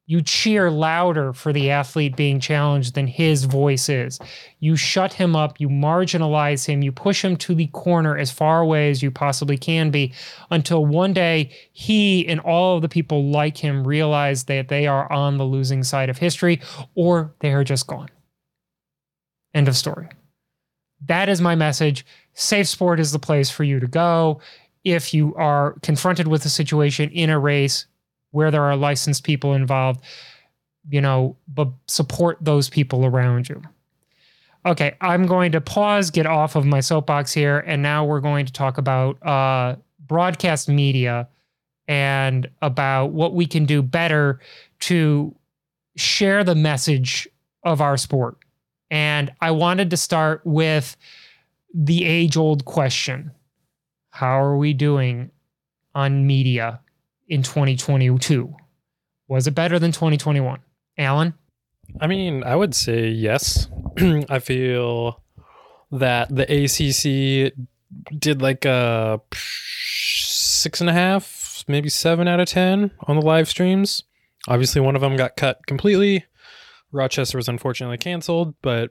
You 0.06 0.20
cheer 0.20 0.68
louder 0.70 1.32
for 1.32 1.52
the 1.52 1.70
athlete 1.70 2.16
being 2.16 2.40
challenged 2.40 2.94
than 2.94 3.06
his 3.06 3.44
voice 3.44 3.88
is. 3.88 4.18
You 4.58 4.74
shut 4.74 5.12
him 5.12 5.36
up, 5.36 5.60
you 5.60 5.68
marginalize 5.68 6.66
him, 6.66 6.82
you 6.82 6.90
push 6.90 7.24
him 7.24 7.36
to 7.38 7.54
the 7.54 7.68
corner 7.68 8.18
as 8.18 8.30
far 8.30 8.60
away 8.60 8.90
as 8.90 9.02
you 9.02 9.12
possibly 9.12 9.56
can 9.56 9.90
be 9.90 10.12
until 10.50 10.84
one 10.84 11.12
day 11.12 11.50
he 11.72 12.26
and 12.26 12.40
all 12.40 12.76
of 12.76 12.82
the 12.82 12.88
people 12.88 13.30
like 13.30 13.56
him 13.56 13.86
realize 13.86 14.44
that 14.44 14.68
they 14.68 14.88
are 14.88 15.10
on 15.12 15.38
the 15.38 15.44
losing 15.44 15.84
side 15.84 16.10
of 16.10 16.18
history 16.18 16.60
or 16.96 17.32
they 17.38 17.52
are 17.52 17.64
just 17.64 17.86
gone. 17.86 18.08
End 19.54 19.68
of 19.68 19.76
story. 19.76 20.08
That 21.06 21.28
is 21.28 21.40
my 21.40 21.54
message. 21.54 22.04
Safe 22.34 22.66
Sport 22.66 22.98
is 22.98 23.12
the 23.12 23.18
place 23.18 23.50
for 23.50 23.64
you 23.64 23.78
to 23.78 23.86
go. 23.86 24.40
If 24.84 25.14
you 25.14 25.34
are 25.36 25.76
confronted 25.82 26.26
with 26.26 26.44
a 26.44 26.48
situation 26.48 27.08
in 27.10 27.30
a 27.30 27.38
race 27.38 27.86
where 28.32 28.50
there 28.50 28.62
are 28.64 28.76
licensed 28.76 29.24
people 29.24 29.54
involved, 29.54 30.02
you 30.88 31.00
know, 31.00 31.36
but 31.46 31.68
support 31.86 32.38
those 32.40 32.68
people 32.68 33.06
around 33.06 33.48
you. 33.48 33.62
Okay, 34.64 34.94
I'm 35.00 35.26
going 35.26 35.52
to 35.52 35.60
pause, 35.60 36.10
get 36.10 36.26
off 36.26 36.56
of 36.56 36.64
my 36.64 36.80
soapbox 36.80 37.32
here, 37.32 37.60
and 37.60 37.82
now 37.82 38.04
we're 38.04 38.20
going 38.20 38.46
to 38.46 38.52
talk 38.52 38.78
about 38.78 39.24
uh, 39.26 39.76
broadcast 40.06 40.68
media 40.68 41.28
and 41.88 42.48
about 42.62 43.08
what 43.08 43.34
we 43.34 43.46
can 43.46 43.66
do 43.66 43.82
better 43.82 44.40
to 44.80 45.34
share 45.96 46.44
the 46.44 46.54
message 46.54 47.28
of 47.64 47.80
our 47.80 47.96
sport. 47.96 48.38
And 48.90 49.32
I 49.40 49.50
wanted 49.50 49.90
to 49.90 49.96
start 49.96 50.42
with 50.44 50.96
the 51.74 52.04
age 52.04 52.36
old 52.36 52.64
question 52.64 53.32
How 54.10 54.42
are 54.42 54.56
we 54.56 54.74
doing 54.74 55.30
on 55.94 56.26
media 56.26 56.80
in 57.32 57.42
2022? 57.42 58.54
Was 59.26 59.46
it 59.46 59.54
better 59.54 59.78
than 59.78 59.90
2021? 59.90 60.60
Alan? 60.98 61.32
I 61.98 62.06
mean, 62.06 62.44
I 62.44 62.54
would 62.54 62.74
say 62.74 63.08
yes. 63.08 63.68
I 64.28 64.38
feel 64.38 65.22
that 65.90 66.28
the 66.28 66.42
ACC 66.42 67.54
did 68.18 68.42
like 68.42 68.66
a 68.66 69.20
six 69.32 70.82
and 70.82 70.90
a 70.90 70.92
half, 70.92 71.64
maybe 71.66 71.88
seven 71.88 72.28
out 72.28 72.38
of 72.38 72.48
10 72.48 72.90
on 73.06 73.16
the 73.16 73.24
live 73.24 73.48
streams. 73.48 74.04
Obviously, 74.46 74.82
one 74.82 74.94
of 74.94 75.00
them 75.00 75.16
got 75.16 75.36
cut 75.36 75.66
completely. 75.66 76.26
Rochester 76.90 77.38
was 77.38 77.48
unfortunately 77.48 77.96
canceled, 77.96 78.54
but 78.60 78.90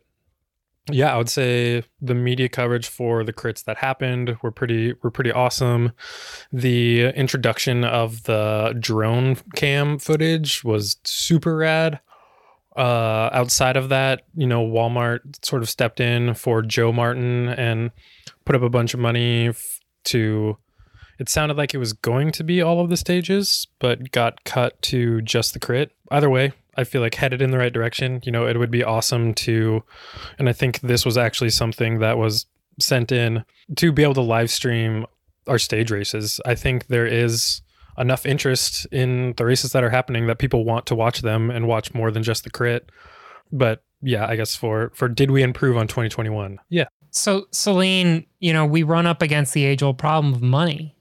yeah, 0.89 1.13
I 1.13 1.17
would 1.17 1.29
say 1.29 1.83
the 2.01 2.15
media 2.15 2.49
coverage 2.49 2.87
for 2.87 3.23
the 3.23 3.33
crits 3.33 3.63
that 3.65 3.77
happened 3.77 4.37
were 4.41 4.51
pretty 4.51 4.93
were 5.03 5.11
pretty 5.11 5.31
awesome. 5.31 5.91
The 6.51 7.09
introduction 7.09 7.83
of 7.83 8.23
the 8.23 8.75
drone 8.79 9.37
cam 9.55 9.99
footage 9.99 10.63
was 10.63 10.97
super 11.03 11.57
rad. 11.57 11.99
Uh, 12.75 13.29
outside 13.33 13.77
of 13.77 13.89
that, 13.89 14.23
you 14.33 14.47
know, 14.47 14.65
Walmart 14.65 15.45
sort 15.45 15.61
of 15.61 15.69
stepped 15.69 15.99
in 15.99 16.33
for 16.33 16.61
Joe 16.61 16.91
Martin 16.91 17.49
and 17.49 17.91
put 18.45 18.55
up 18.55 18.61
a 18.61 18.69
bunch 18.69 18.93
of 18.93 18.99
money 18.99 19.49
f- 19.49 19.79
to. 20.05 20.57
It 21.19 21.29
sounded 21.29 21.55
like 21.55 21.75
it 21.75 21.77
was 21.77 21.93
going 21.93 22.31
to 22.31 22.43
be 22.43 22.63
all 22.63 22.79
of 22.79 22.89
the 22.89 22.97
stages, 22.97 23.67
but 23.77 24.11
got 24.11 24.43
cut 24.43 24.81
to 24.83 25.21
just 25.21 25.53
the 25.53 25.59
crit. 25.59 25.91
Either 26.09 26.31
way, 26.31 26.53
I 26.77 26.83
feel 26.83 27.01
like 27.01 27.15
headed 27.15 27.41
in 27.41 27.51
the 27.51 27.57
right 27.57 27.73
direction. 27.73 28.21
You 28.23 28.31
know, 28.31 28.47
it 28.47 28.57
would 28.57 28.71
be 28.71 28.83
awesome 28.83 29.33
to, 29.35 29.83
and 30.39 30.47
I 30.47 30.53
think 30.53 30.79
this 30.81 31.05
was 31.05 31.17
actually 31.17 31.49
something 31.49 31.99
that 31.99 32.17
was 32.17 32.45
sent 32.79 33.11
in 33.11 33.43
to 33.77 33.91
be 33.91 34.03
able 34.03 34.13
to 34.15 34.21
live 34.21 34.49
stream 34.49 35.05
our 35.47 35.59
stage 35.59 35.91
races. 35.91 36.39
I 36.45 36.55
think 36.55 36.87
there 36.87 37.05
is 37.05 37.61
enough 37.97 38.25
interest 38.25 38.85
in 38.91 39.33
the 39.37 39.45
races 39.45 39.73
that 39.73 39.83
are 39.83 39.89
happening 39.89 40.27
that 40.27 40.39
people 40.39 40.63
want 40.63 40.85
to 40.87 40.95
watch 40.95 41.21
them 41.21 41.49
and 41.51 41.67
watch 41.67 41.93
more 41.93 42.11
than 42.11 42.23
just 42.23 42.43
the 42.43 42.49
crit. 42.49 42.89
But 43.51 43.83
yeah, 44.01 44.25
I 44.27 44.35
guess 44.35 44.55
for 44.55 44.91
for 44.95 45.07
did 45.07 45.31
we 45.31 45.43
improve 45.43 45.77
on 45.77 45.87
2021? 45.87 46.59
Yeah. 46.69 46.85
So 47.11 47.47
Celine, 47.51 48.25
you 48.39 48.53
know, 48.53 48.65
we 48.65 48.83
run 48.83 49.05
up 49.05 49.21
against 49.21 49.53
the 49.53 49.65
age 49.65 49.83
old 49.83 49.97
problem 49.97 50.33
of 50.33 50.41
money. 50.41 50.95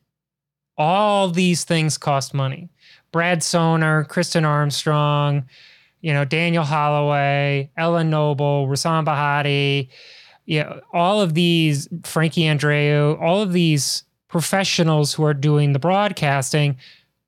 All 0.76 1.30
these 1.30 1.64
things 1.64 1.98
cost 1.98 2.34
money. 2.34 2.70
Brad 3.12 3.40
Sohner, 3.40 4.06
Kristin 4.06 4.44
Armstrong, 4.44 5.44
you 6.00 6.12
know, 6.12 6.24
Daniel 6.24 6.64
Holloway, 6.64 7.70
Ellen 7.76 8.11
Noble, 8.11 8.66
Rahsaan 8.66 9.04
Bahati, 9.04 9.88
yeah, 10.46 10.80
all 10.92 11.20
of 11.20 11.34
these, 11.34 11.88
Frankie 12.02 12.42
Andreu, 12.42 13.20
all 13.20 13.42
of 13.42 13.52
these 13.52 14.04
professionals 14.28 15.12
who 15.12 15.24
are 15.24 15.34
doing 15.34 15.72
the 15.72 15.78
broadcasting 15.78 16.76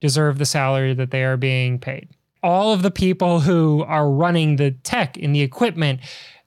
deserve 0.00 0.38
the 0.38 0.46
salary 0.46 0.94
that 0.94 1.10
they 1.10 1.22
are 1.24 1.36
being 1.36 1.78
paid. 1.78 2.08
All 2.42 2.72
of 2.72 2.82
the 2.82 2.90
people 2.90 3.40
who 3.40 3.84
are 3.84 4.10
running 4.10 4.56
the 4.56 4.72
tech 4.72 5.16
and 5.16 5.34
the 5.34 5.42
equipment, 5.42 6.00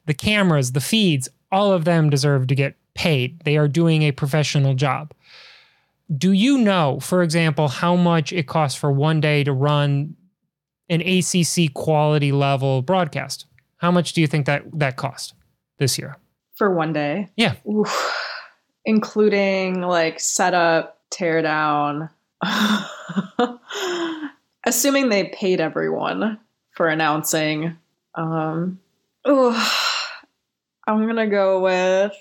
the 0.05 0.13
cameras, 0.13 0.73
the 0.73 0.81
feeds, 0.81 1.29
all 1.51 1.71
of 1.71 1.85
them 1.85 2.09
deserve 2.09 2.47
to 2.47 2.55
get 2.55 2.75
paid. 2.95 3.39
They 3.41 3.55
are 3.57 3.67
doing 3.67 4.01
a 4.01 4.11
professional 4.11 4.73
job. 4.73 5.13
Do 6.15 6.31
you 6.31 6.59
know, 6.59 6.99
for 6.99 7.23
example, 7.23 7.67
how 7.67 7.95
much 7.95 8.31
it 8.31 8.47
costs 8.47 8.77
for 8.77 8.91
one 8.91 9.21
day 9.21 9.43
to 9.43 9.51
run 9.51 10.15
an 10.89 11.01
ACC 11.01 11.73
quality 11.73 12.31
level 12.31 12.81
broadcast? 12.81 13.45
How 13.77 13.91
much 13.91 14.13
do 14.13 14.21
you 14.21 14.27
think 14.27 14.45
that 14.45 14.63
that 14.73 14.97
cost 14.97 15.33
this 15.77 15.97
year? 15.97 16.17
For 16.55 16.73
one 16.73 16.93
day? 16.93 17.29
Yeah. 17.35 17.55
Oof. 17.67 18.13
Including 18.85 19.81
like 19.81 20.19
setup, 20.19 20.99
tear 21.09 21.41
down. 21.41 22.09
Assuming 24.65 25.09
they 25.09 25.29
paid 25.29 25.59
everyone 25.59 26.39
for 26.71 26.87
announcing. 26.87 27.77
Um, 28.13 28.79
ooh, 29.27 29.55
I'm 30.87 31.03
going 31.03 31.15
to 31.15 31.27
go 31.27 31.61
with 31.61 32.13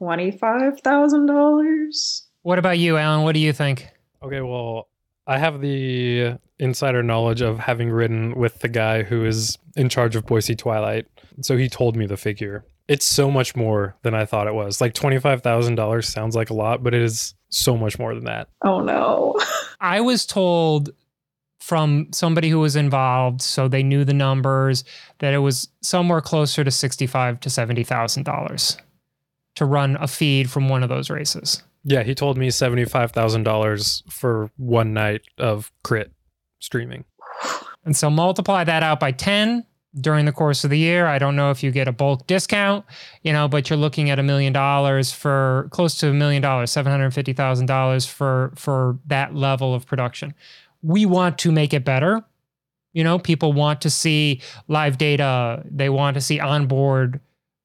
$25,000. 0.00 2.22
What 2.42 2.58
about 2.58 2.78
you, 2.78 2.96
Alan? 2.96 3.22
What 3.24 3.34
do 3.34 3.40
you 3.40 3.52
think? 3.52 3.88
Okay, 4.22 4.40
well, 4.40 4.88
I 5.26 5.38
have 5.38 5.60
the 5.60 6.38
insider 6.58 7.02
knowledge 7.02 7.40
of 7.40 7.58
having 7.58 7.90
ridden 7.90 8.34
with 8.34 8.60
the 8.60 8.68
guy 8.68 9.02
who 9.02 9.24
is 9.24 9.58
in 9.76 9.88
charge 9.88 10.16
of 10.16 10.26
Boise 10.26 10.56
Twilight. 10.56 11.06
So 11.42 11.56
he 11.56 11.68
told 11.68 11.96
me 11.96 12.06
the 12.06 12.16
figure. 12.16 12.64
It's 12.88 13.06
so 13.06 13.30
much 13.30 13.54
more 13.54 13.96
than 14.02 14.14
I 14.14 14.24
thought 14.24 14.46
it 14.46 14.54
was. 14.54 14.80
Like 14.80 14.94
$25,000 14.94 16.04
sounds 16.04 16.34
like 16.34 16.50
a 16.50 16.54
lot, 16.54 16.82
but 16.82 16.94
it 16.94 17.02
is 17.02 17.34
so 17.48 17.76
much 17.76 17.98
more 17.98 18.14
than 18.14 18.24
that. 18.24 18.48
Oh 18.64 18.80
no. 18.80 19.38
I 19.80 20.00
was 20.00 20.26
told 20.26 20.90
from 21.60 22.08
somebody 22.12 22.48
who 22.48 22.58
was 22.58 22.74
involved, 22.74 23.42
so 23.42 23.68
they 23.68 23.82
knew 23.82 24.04
the 24.04 24.14
numbers, 24.14 24.82
that 25.18 25.34
it 25.34 25.38
was 25.38 25.68
somewhere 25.82 26.20
closer 26.20 26.64
to 26.64 26.70
sixty-five 26.70 27.38
to 27.40 27.50
seventy 27.50 27.84
thousand 27.84 28.24
dollars 28.24 28.76
to 29.56 29.64
run 29.64 29.96
a 30.00 30.08
feed 30.08 30.50
from 30.50 30.68
one 30.68 30.82
of 30.82 30.88
those 30.88 31.10
races. 31.10 31.62
Yeah, 31.84 32.02
he 32.02 32.14
told 32.14 32.36
me 32.36 32.48
$75,000 32.48 34.12
for 34.12 34.50
one 34.56 34.92
night 34.92 35.22
of 35.38 35.72
crit 35.82 36.12
streaming. 36.58 37.04
And 37.84 37.96
so 37.96 38.10
multiply 38.10 38.64
that 38.64 38.82
out 38.82 39.00
by 39.00 39.12
10 39.12 39.64
during 39.98 40.24
the 40.24 40.32
course 40.32 40.62
of 40.62 40.70
the 40.70 40.78
year. 40.78 41.06
I 41.06 41.18
don't 41.18 41.34
know 41.36 41.50
if 41.50 41.62
you 41.62 41.70
get 41.70 41.88
a 41.88 41.92
bulk 41.92 42.26
discount, 42.26 42.84
you 43.22 43.32
know, 43.32 43.48
but 43.48 43.70
you're 43.70 43.78
looking 43.78 44.10
at 44.10 44.18
a 44.18 44.22
million 44.22 44.52
dollars 44.52 45.12
for 45.12 45.68
close 45.70 45.96
to 45.98 46.10
a 46.10 46.12
million 46.12 46.42
dollars, 46.42 46.70
$750,000 46.70 48.08
for 48.08 48.52
for 48.56 48.98
that 49.06 49.34
level 49.34 49.74
of 49.74 49.86
production. 49.86 50.34
We 50.82 51.06
want 51.06 51.38
to 51.38 51.50
make 51.52 51.74
it 51.74 51.84
better. 51.84 52.22
You 52.92 53.04
know, 53.04 53.18
people 53.18 53.52
want 53.52 53.80
to 53.82 53.90
see 53.90 54.42
live 54.68 54.98
data, 54.98 55.62
they 55.70 55.88
want 55.88 56.14
to 56.14 56.20
see 56.20 56.40
onboard 56.40 57.20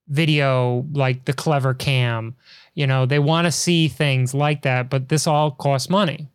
video 0.08 0.86
like 0.94 1.26
the 1.26 1.34
clever 1.34 1.74
cam. 1.74 2.36
You 2.76 2.86
know, 2.86 3.06
they 3.06 3.20
want 3.20 3.46
to 3.46 3.52
see 3.52 3.88
things 3.88 4.34
like 4.34 4.62
that, 4.64 4.90
but 4.90 5.10
this 5.10 5.26
all 5.26 5.52
costs 5.52 5.90
money. 5.90 6.28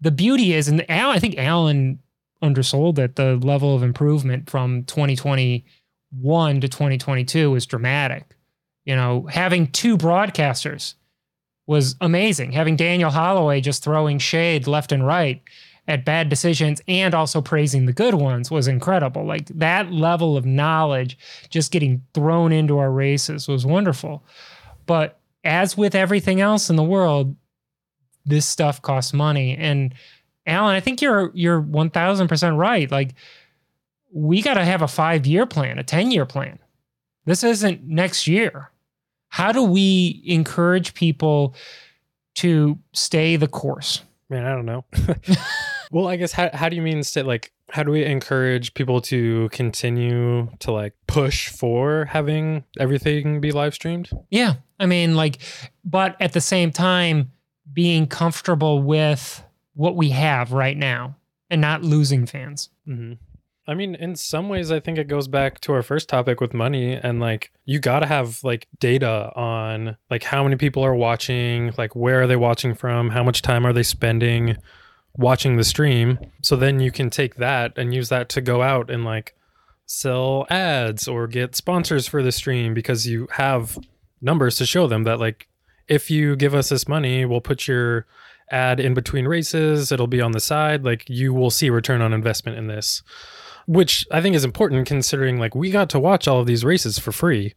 The 0.00 0.10
beauty 0.10 0.54
is, 0.54 0.68
and 0.68 0.88
Al, 0.90 1.10
I 1.10 1.18
think 1.18 1.38
Alan 1.38 2.00
undersold 2.42 2.98
it, 2.98 3.16
the 3.16 3.36
level 3.36 3.74
of 3.74 3.82
improvement 3.82 4.50
from 4.50 4.84
2021 4.84 6.60
to 6.60 6.68
2022 6.68 7.54
is 7.54 7.66
dramatic. 7.66 8.36
You 8.84 8.96
know, 8.96 9.26
having 9.30 9.66
two 9.68 9.96
broadcasters 9.98 10.94
was 11.66 11.96
amazing. 12.00 12.52
Having 12.52 12.76
Daniel 12.76 13.10
Holloway 13.10 13.60
just 13.60 13.82
throwing 13.82 14.18
shade 14.18 14.66
left 14.66 14.92
and 14.92 15.04
right 15.04 15.42
at 15.88 16.04
bad 16.04 16.28
decisions 16.28 16.80
and 16.88 17.14
also 17.14 17.40
praising 17.40 17.86
the 17.86 17.92
good 17.92 18.14
ones 18.14 18.50
was 18.50 18.68
incredible. 18.68 19.24
Like 19.24 19.46
that 19.48 19.92
level 19.92 20.36
of 20.36 20.44
knowledge 20.44 21.18
just 21.50 21.72
getting 21.72 22.02
thrown 22.14 22.52
into 22.52 22.78
our 22.78 22.90
races 22.90 23.48
was 23.48 23.66
wonderful. 23.66 24.24
But 24.86 25.18
as 25.46 25.76
with 25.76 25.94
everything 25.94 26.40
else 26.40 26.68
in 26.68 26.76
the 26.76 26.82
world, 26.82 27.36
this 28.26 28.44
stuff 28.44 28.82
costs 28.82 29.12
money. 29.12 29.56
And 29.56 29.94
Alan, 30.46 30.74
I 30.74 30.80
think 30.80 31.00
you're 31.00 31.30
you're 31.34 31.60
one 31.60 31.90
thousand 31.90 32.28
percent 32.28 32.56
right. 32.56 32.90
Like 32.90 33.14
we 34.12 34.42
got 34.42 34.54
to 34.54 34.64
have 34.64 34.82
a 34.82 34.88
five 34.88 35.26
year 35.26 35.46
plan, 35.46 35.78
a 35.78 35.84
ten 35.84 36.10
year 36.10 36.26
plan. 36.26 36.58
This 37.24 37.42
isn't 37.42 37.84
next 37.84 38.26
year. 38.26 38.70
How 39.28 39.52
do 39.52 39.62
we 39.62 40.22
encourage 40.24 40.94
people 40.94 41.54
to 42.36 42.78
stay 42.92 43.36
the 43.36 43.48
course? 43.48 44.02
Man, 44.28 44.44
I 44.44 44.50
don't 44.50 44.66
know. 44.66 44.84
well, 45.90 46.08
I 46.08 46.16
guess 46.16 46.32
how 46.32 46.50
how 46.52 46.68
do 46.68 46.76
you 46.76 46.82
mean 46.82 47.02
stay 47.02 47.22
like 47.22 47.52
how 47.70 47.82
do 47.82 47.90
we 47.90 48.04
encourage 48.04 48.74
people 48.74 49.00
to 49.02 49.48
continue 49.50 50.48
to 50.60 50.70
like 50.72 50.94
push 51.06 51.48
for 51.48 52.04
having 52.06 52.64
everything 52.78 53.40
be 53.40 53.52
live 53.52 53.74
streamed? 53.74 54.10
Yeah. 54.30 54.54
I 54.78 54.86
mean, 54.86 55.16
like, 55.16 55.38
but 55.84 56.16
at 56.20 56.32
the 56.32 56.40
same 56.40 56.70
time, 56.70 57.32
being 57.72 58.06
comfortable 58.06 58.82
with 58.82 59.42
what 59.74 59.96
we 59.96 60.10
have 60.10 60.52
right 60.52 60.76
now 60.76 61.16
and 61.50 61.60
not 61.60 61.82
losing 61.82 62.26
fans. 62.26 62.70
Mm-hmm. 62.88 63.14
I 63.68 63.74
mean, 63.74 63.96
in 63.96 64.14
some 64.14 64.48
ways, 64.48 64.70
I 64.70 64.78
think 64.78 64.96
it 64.96 65.08
goes 65.08 65.26
back 65.26 65.60
to 65.62 65.72
our 65.72 65.82
first 65.82 66.08
topic 66.08 66.40
with 66.40 66.54
money, 66.54 66.94
and 66.94 67.18
like 67.18 67.50
you 67.64 67.80
got 67.80 68.00
to 68.00 68.06
have 68.06 68.42
like 68.44 68.68
data 68.78 69.32
on 69.34 69.96
like 70.08 70.22
how 70.22 70.44
many 70.44 70.56
people 70.56 70.84
are 70.84 70.94
watching, 70.94 71.72
like 71.76 71.96
where 71.96 72.22
are 72.22 72.26
they 72.28 72.36
watching 72.36 72.74
from, 72.74 73.10
how 73.10 73.24
much 73.24 73.42
time 73.42 73.66
are 73.66 73.72
they 73.72 73.82
spending 73.82 74.56
watching 75.16 75.56
the 75.56 75.64
stream. 75.64 76.18
So 76.42 76.54
then 76.56 76.78
you 76.78 76.92
can 76.92 77.10
take 77.10 77.36
that 77.36 77.76
and 77.76 77.92
use 77.92 78.08
that 78.10 78.28
to 78.30 78.40
go 78.40 78.62
out 78.62 78.90
and 78.90 79.04
like 79.04 79.34
sell 79.86 80.46
ads 80.48 81.08
or 81.08 81.26
get 81.26 81.56
sponsors 81.56 82.06
for 82.06 82.22
the 82.22 82.32
stream 82.32 82.74
because 82.74 83.06
you 83.06 83.26
have 83.32 83.78
numbers 84.20 84.56
to 84.56 84.66
show 84.66 84.86
them 84.86 85.04
that 85.04 85.20
like 85.20 85.48
if 85.88 86.10
you 86.10 86.36
give 86.36 86.54
us 86.54 86.68
this 86.68 86.88
money, 86.88 87.24
we'll 87.24 87.40
put 87.40 87.68
your 87.68 88.06
ad 88.50 88.80
in 88.80 88.94
between 88.94 89.26
races, 89.26 89.90
it'll 89.90 90.06
be 90.06 90.20
on 90.20 90.32
the 90.32 90.40
side, 90.40 90.84
like 90.84 91.08
you 91.08 91.32
will 91.32 91.50
see 91.50 91.70
return 91.70 92.00
on 92.00 92.12
investment 92.12 92.58
in 92.58 92.66
this 92.66 93.02
which 93.66 94.06
I 94.10 94.20
think 94.20 94.34
is 94.34 94.44
important 94.44 94.86
considering 94.86 95.38
like 95.38 95.54
we 95.54 95.70
got 95.70 95.90
to 95.90 95.98
watch 95.98 96.26
all 96.26 96.40
of 96.40 96.46
these 96.46 96.64
races 96.64 96.98
for 96.98 97.12
free. 97.12 97.54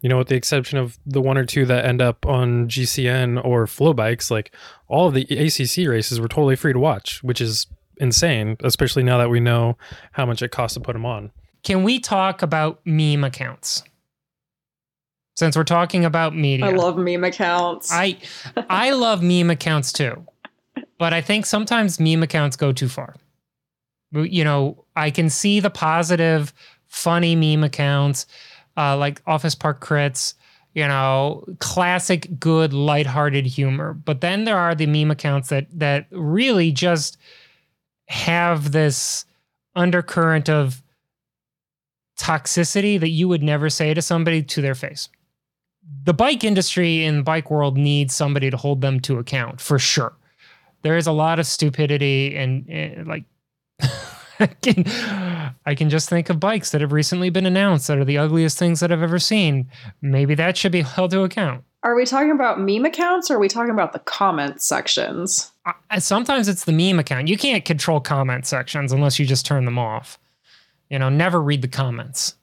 You 0.00 0.08
know, 0.08 0.18
with 0.18 0.26
the 0.26 0.34
exception 0.34 0.78
of 0.78 0.98
the 1.06 1.22
one 1.22 1.38
or 1.38 1.44
two 1.44 1.64
that 1.66 1.84
end 1.84 2.02
up 2.02 2.26
on 2.26 2.66
GCN 2.66 3.42
or 3.44 3.66
FloBikes, 3.66 4.32
like 4.32 4.52
all 4.88 5.06
of 5.06 5.14
the 5.14 5.22
ACC 5.22 5.88
races 5.88 6.20
were 6.20 6.26
totally 6.26 6.56
free 6.56 6.72
to 6.72 6.78
watch, 6.80 7.22
which 7.22 7.40
is 7.40 7.68
insane, 7.98 8.56
especially 8.64 9.04
now 9.04 9.16
that 9.18 9.30
we 9.30 9.38
know 9.38 9.78
how 10.10 10.26
much 10.26 10.42
it 10.42 10.50
costs 10.50 10.74
to 10.74 10.80
put 10.80 10.94
them 10.94 11.06
on. 11.06 11.30
Can 11.62 11.84
we 11.84 12.00
talk 12.00 12.42
about 12.42 12.80
meme 12.84 13.22
accounts? 13.22 13.84
Since 15.34 15.56
we're 15.56 15.64
talking 15.64 16.04
about 16.04 16.36
media. 16.36 16.66
I 16.66 16.70
love 16.70 16.98
meme 16.98 17.24
accounts. 17.24 17.90
I 17.90 18.18
I 18.68 18.90
love 18.90 19.22
meme 19.22 19.50
accounts 19.50 19.92
too. 19.92 20.26
But 20.98 21.12
I 21.12 21.20
think 21.20 21.46
sometimes 21.46 21.98
meme 21.98 22.22
accounts 22.22 22.56
go 22.56 22.72
too 22.72 22.88
far 22.88 23.16
you 24.12 24.44
know, 24.44 24.84
I 24.94 25.10
can 25.10 25.30
see 25.30 25.60
the 25.60 25.70
positive, 25.70 26.52
funny 26.86 27.34
meme 27.34 27.64
accounts 27.64 28.26
uh, 28.76 28.96
like 28.96 29.22
Office 29.26 29.54
Park 29.54 29.84
Crits, 29.84 30.34
you 30.74 30.86
know, 30.86 31.44
classic, 31.58 32.38
good, 32.38 32.72
lighthearted 32.72 33.46
humor. 33.46 33.92
But 33.92 34.20
then 34.20 34.44
there 34.44 34.58
are 34.58 34.74
the 34.74 34.86
meme 34.86 35.10
accounts 35.10 35.48
that 35.48 35.66
that 35.78 36.06
really 36.10 36.72
just 36.72 37.18
have 38.08 38.72
this 38.72 39.24
undercurrent 39.74 40.48
of 40.48 40.82
toxicity 42.18 43.00
that 43.00 43.08
you 43.08 43.28
would 43.28 43.42
never 43.42 43.70
say 43.70 43.94
to 43.94 44.02
somebody 44.02 44.42
to 44.42 44.60
their 44.60 44.74
face. 44.74 45.08
The 46.04 46.14
bike 46.14 46.44
industry 46.44 47.04
and 47.04 47.18
the 47.18 47.22
bike 47.22 47.50
world 47.50 47.76
needs 47.76 48.14
somebody 48.14 48.50
to 48.50 48.56
hold 48.56 48.80
them 48.80 49.00
to 49.00 49.18
account 49.18 49.60
for 49.60 49.78
sure. 49.78 50.14
There 50.82 50.96
is 50.96 51.06
a 51.06 51.12
lot 51.12 51.38
of 51.38 51.46
stupidity 51.46 52.36
and, 52.36 52.68
and 52.68 53.06
like 53.06 53.24
I 54.40 54.46
can, 54.46 54.84
I 55.66 55.74
can 55.74 55.88
just 55.90 56.08
think 56.08 56.28
of 56.28 56.40
bikes 56.40 56.70
that 56.70 56.80
have 56.80 56.92
recently 56.92 57.30
been 57.30 57.46
announced 57.46 57.86
that 57.86 57.98
are 57.98 58.04
the 58.04 58.18
ugliest 58.18 58.58
things 58.58 58.80
that 58.80 58.90
I've 58.90 59.02
ever 59.02 59.18
seen. 59.18 59.68
Maybe 60.00 60.34
that 60.34 60.56
should 60.56 60.72
be 60.72 60.82
held 60.82 61.12
to 61.12 61.22
account. 61.22 61.64
Are 61.84 61.96
we 61.96 62.04
talking 62.04 62.30
about 62.30 62.60
meme 62.60 62.84
accounts 62.84 63.30
or 63.30 63.36
are 63.36 63.40
we 63.40 63.48
talking 63.48 63.72
about 63.72 63.92
the 63.92 63.98
comment 64.00 64.62
sections? 64.62 65.50
I, 65.90 65.98
sometimes 65.98 66.48
it's 66.48 66.64
the 66.64 66.72
meme 66.72 67.00
account. 67.00 67.28
You 67.28 67.36
can't 67.36 67.64
control 67.64 68.00
comment 68.00 68.46
sections 68.46 68.92
unless 68.92 69.18
you 69.18 69.26
just 69.26 69.46
turn 69.46 69.64
them 69.64 69.78
off. 69.78 70.18
You 70.90 70.98
know, 70.98 71.08
never 71.08 71.42
read 71.42 71.62
the 71.62 71.68
comments. 71.68 72.36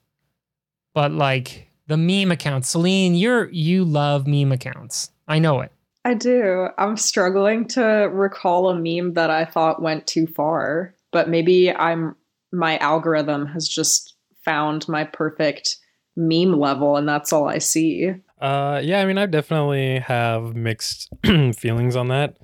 But 0.94 1.12
like 1.14 1.69
the 1.90 1.98
meme 1.98 2.32
accounts, 2.32 2.70
Celine, 2.70 3.16
you're 3.16 3.50
you 3.50 3.84
love 3.84 4.26
meme 4.26 4.54
accounts. 4.54 5.12
I 5.28 5.40
know 5.40 5.60
it. 5.60 5.74
I 6.06 6.14
do. 6.14 6.70
I'm 6.78 6.96
struggling 6.96 7.68
to 7.70 7.84
recall 7.84 8.70
a 8.70 8.76
meme 8.76 9.16
that 9.16 9.30
I 9.30 9.44
thought 9.44 9.82
went 9.82 10.08
too 10.08 10.26
far 10.26 10.96
but 11.12 11.30
maybe 11.30 11.72
I'm 11.72 12.16
my 12.52 12.78
algorithm 12.78 13.46
has 13.48 13.68
just 13.68 14.16
found 14.44 14.88
my 14.88 15.04
perfect 15.04 15.78
meme 16.16 16.60
level 16.60 16.98
and 16.98 17.08
that's 17.08 17.32
all 17.32 17.48
I 17.48 17.60
see. 17.60 18.14
Uh 18.40 18.82
yeah, 18.84 19.02
I 19.02 19.06
mean 19.06 19.18
I 19.18 19.26
definitely 19.26 20.00
have 20.00 20.56
mixed 20.56 21.10
feelings 21.56 21.96
on 21.96 22.08
that. 22.10 22.38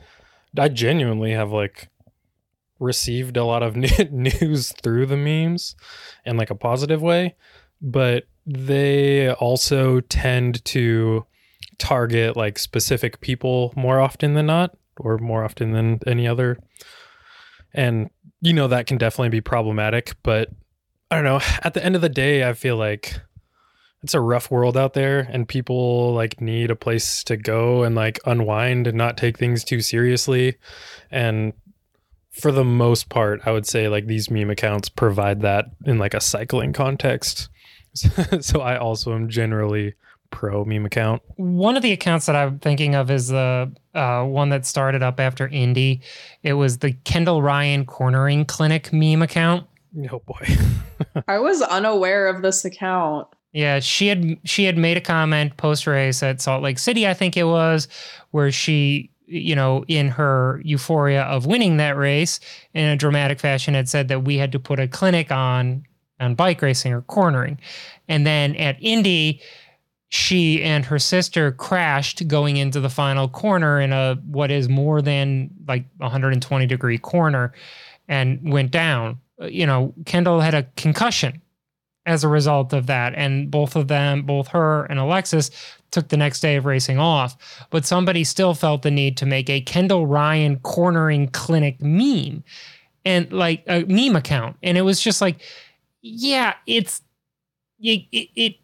I 0.57 0.69
genuinely 0.69 1.31
have 1.31 1.51
like 1.51 1.89
received 2.79 3.37
a 3.37 3.45
lot 3.45 3.63
of 3.63 3.75
news 4.11 4.73
through 4.83 5.05
the 5.07 5.17
memes 5.17 5.75
in 6.25 6.37
like 6.37 6.49
a 6.49 6.55
positive 6.55 7.01
way, 7.01 7.35
but 7.81 8.25
they 8.45 9.31
also 9.31 10.01
tend 10.01 10.63
to 10.65 11.25
target 11.77 12.37
like 12.37 12.59
specific 12.59 13.19
people 13.21 13.73
more 13.75 13.99
often 13.99 14.33
than 14.33 14.45
not 14.45 14.77
or 14.97 15.17
more 15.17 15.43
often 15.43 15.71
than 15.71 15.99
any 16.07 16.27
other. 16.27 16.57
And 17.73 18.09
you 18.41 18.53
know 18.53 18.67
that 18.67 18.87
can 18.87 18.97
definitely 18.97 19.29
be 19.29 19.41
problematic 19.41 20.15
but 20.23 20.49
i 21.09 21.15
don't 21.15 21.25
know. 21.25 21.41
At 21.61 21.73
the 21.73 21.83
end 21.83 21.95
of 21.95 22.01
the 22.01 22.09
day 22.09 22.47
i 22.47 22.53
feel 22.53 22.77
like 22.77 23.19
it's 24.03 24.13
a 24.13 24.21
rough 24.21 24.51
world 24.51 24.77
out 24.77 24.93
there 24.93 25.21
and 25.31 25.47
people 25.47 26.13
like 26.13 26.39
need 26.39 26.69
a 26.69 26.75
place 26.75 27.23
to 27.23 27.37
go 27.37 27.83
and 27.83 27.95
like 27.95 28.19
unwind 28.25 28.85
and 28.85 28.97
not 28.97 29.17
take 29.17 29.37
things 29.37 29.63
too 29.63 29.81
seriously. 29.81 30.57
And 31.09 31.53
for 32.31 32.51
the 32.51 32.65
most 32.65 33.07
part 33.07 33.39
i 33.45 33.51
would 33.51 33.65
say 33.65 33.87
like 33.87 34.07
these 34.07 34.29
meme 34.29 34.49
accounts 34.49 34.89
provide 34.89 35.41
that 35.41 35.65
in 35.85 35.97
like 35.97 36.13
a 36.13 36.19
cycling 36.19 36.73
context 36.73 37.49
so 38.41 38.61
i 38.61 38.77
also 38.77 39.13
am 39.13 39.29
generally 39.29 39.95
pro 40.35 40.65
meme 40.65 40.85
account. 40.85 41.21
One 41.37 41.77
of 41.77 41.83
the 41.83 41.93
accounts 41.93 42.25
that 42.25 42.35
I'm 42.35 42.59
thinking 42.59 42.93
of 42.93 43.09
is 43.09 43.29
the 43.29 43.71
uh, 43.93 44.23
one 44.23 44.49
that 44.49 44.65
started 44.65 45.01
up 45.01 45.19
after 45.19 45.47
Indy. 45.47 46.01
It 46.43 46.53
was 46.53 46.79
the 46.79 46.91
Kendall 46.91 47.41
Ryan 47.41 47.85
Cornering 47.85 48.45
Clinic 48.45 48.91
meme 48.91 49.21
account. 49.21 49.65
Oh 50.11 50.19
boy. 50.19 50.45
I 51.27 51.39
was 51.39 51.61
unaware 51.61 52.27
of 52.27 52.41
this 52.41 52.65
account. 52.65 53.27
Yeah, 53.53 53.79
she 53.79 54.07
had 54.07 54.37
she 54.43 54.65
had 54.65 54.77
made 54.77 54.97
a 54.97 55.01
comment 55.01 55.55
post 55.55 55.87
race 55.87 56.21
at 56.21 56.41
Salt 56.41 56.61
Lake 56.61 56.79
City, 56.79 57.07
I 57.07 57.13
think 57.13 57.37
it 57.37 57.45
was, 57.45 57.87
where 58.31 58.51
she, 58.51 59.09
you 59.27 59.55
know, 59.55 59.85
in 59.87 60.09
her 60.09 60.61
euphoria 60.65 61.23
of 61.23 61.45
winning 61.45 61.77
that 61.77 61.95
race 61.95 62.41
in 62.73 62.89
a 62.89 62.97
dramatic 62.97 63.39
fashion 63.39 63.73
had 63.73 63.87
said 63.87 64.09
that 64.09 64.25
we 64.25 64.37
had 64.37 64.51
to 64.51 64.59
put 64.59 64.81
a 64.81 64.89
clinic 64.89 65.31
on 65.31 65.85
on 66.19 66.35
bike 66.35 66.61
racing 66.61 66.93
or 66.93 67.01
cornering. 67.01 67.59
And 68.07 68.25
then 68.25 68.55
at 68.55 68.77
Indy, 68.81 69.41
she 70.09 70.61
and 70.63 70.85
her 70.85 70.99
sister 70.99 71.51
crashed 71.51 72.27
going 72.27 72.57
into 72.57 72.79
the 72.79 72.89
final 72.89 73.27
corner 73.27 73.81
in 73.81 73.91
a 73.91 74.15
what 74.27 74.51
is 74.51 74.69
more 74.69 75.01
than 75.01 75.49
like 75.67 75.85
120 75.97 76.65
degree 76.67 76.97
corner 76.97 77.53
and 78.07 78.51
went 78.51 78.71
down. 78.71 79.19
You 79.41 79.65
know, 79.65 79.93
Kendall 80.05 80.39
had 80.39 80.53
a 80.53 80.63
concussion 80.77 81.41
as 82.05 82.23
a 82.23 82.27
result 82.27 82.71
of 82.71 82.87
that. 82.87 83.13
And 83.15 83.49
both 83.49 83.75
of 83.75 83.87
them, 83.87 84.23
both 84.23 84.49
her 84.49 84.85
and 84.85 84.99
Alexis, 84.99 85.49
took 85.91 86.09
the 86.09 86.17
next 86.17 86.39
day 86.39 86.55
of 86.55 86.65
racing 86.65 86.99
off. 86.99 87.67
But 87.69 87.85
somebody 87.85 88.23
still 88.23 88.53
felt 88.53 88.83
the 88.83 88.91
need 88.91 89.17
to 89.17 89.25
make 89.25 89.49
a 89.49 89.61
Kendall 89.61 90.05
Ryan 90.05 90.59
cornering 90.59 91.29
clinic 91.29 91.81
meme 91.81 92.43
and 93.03 93.31
like 93.33 93.63
a 93.67 93.83
meme 93.85 94.15
account. 94.15 94.57
And 94.61 94.77
it 94.77 94.81
was 94.81 95.01
just 95.01 95.21
like, 95.21 95.41
yeah, 96.05 96.53
it's 96.67 97.01
it, 97.79 98.05
it, 98.11 98.29
it 98.35 98.55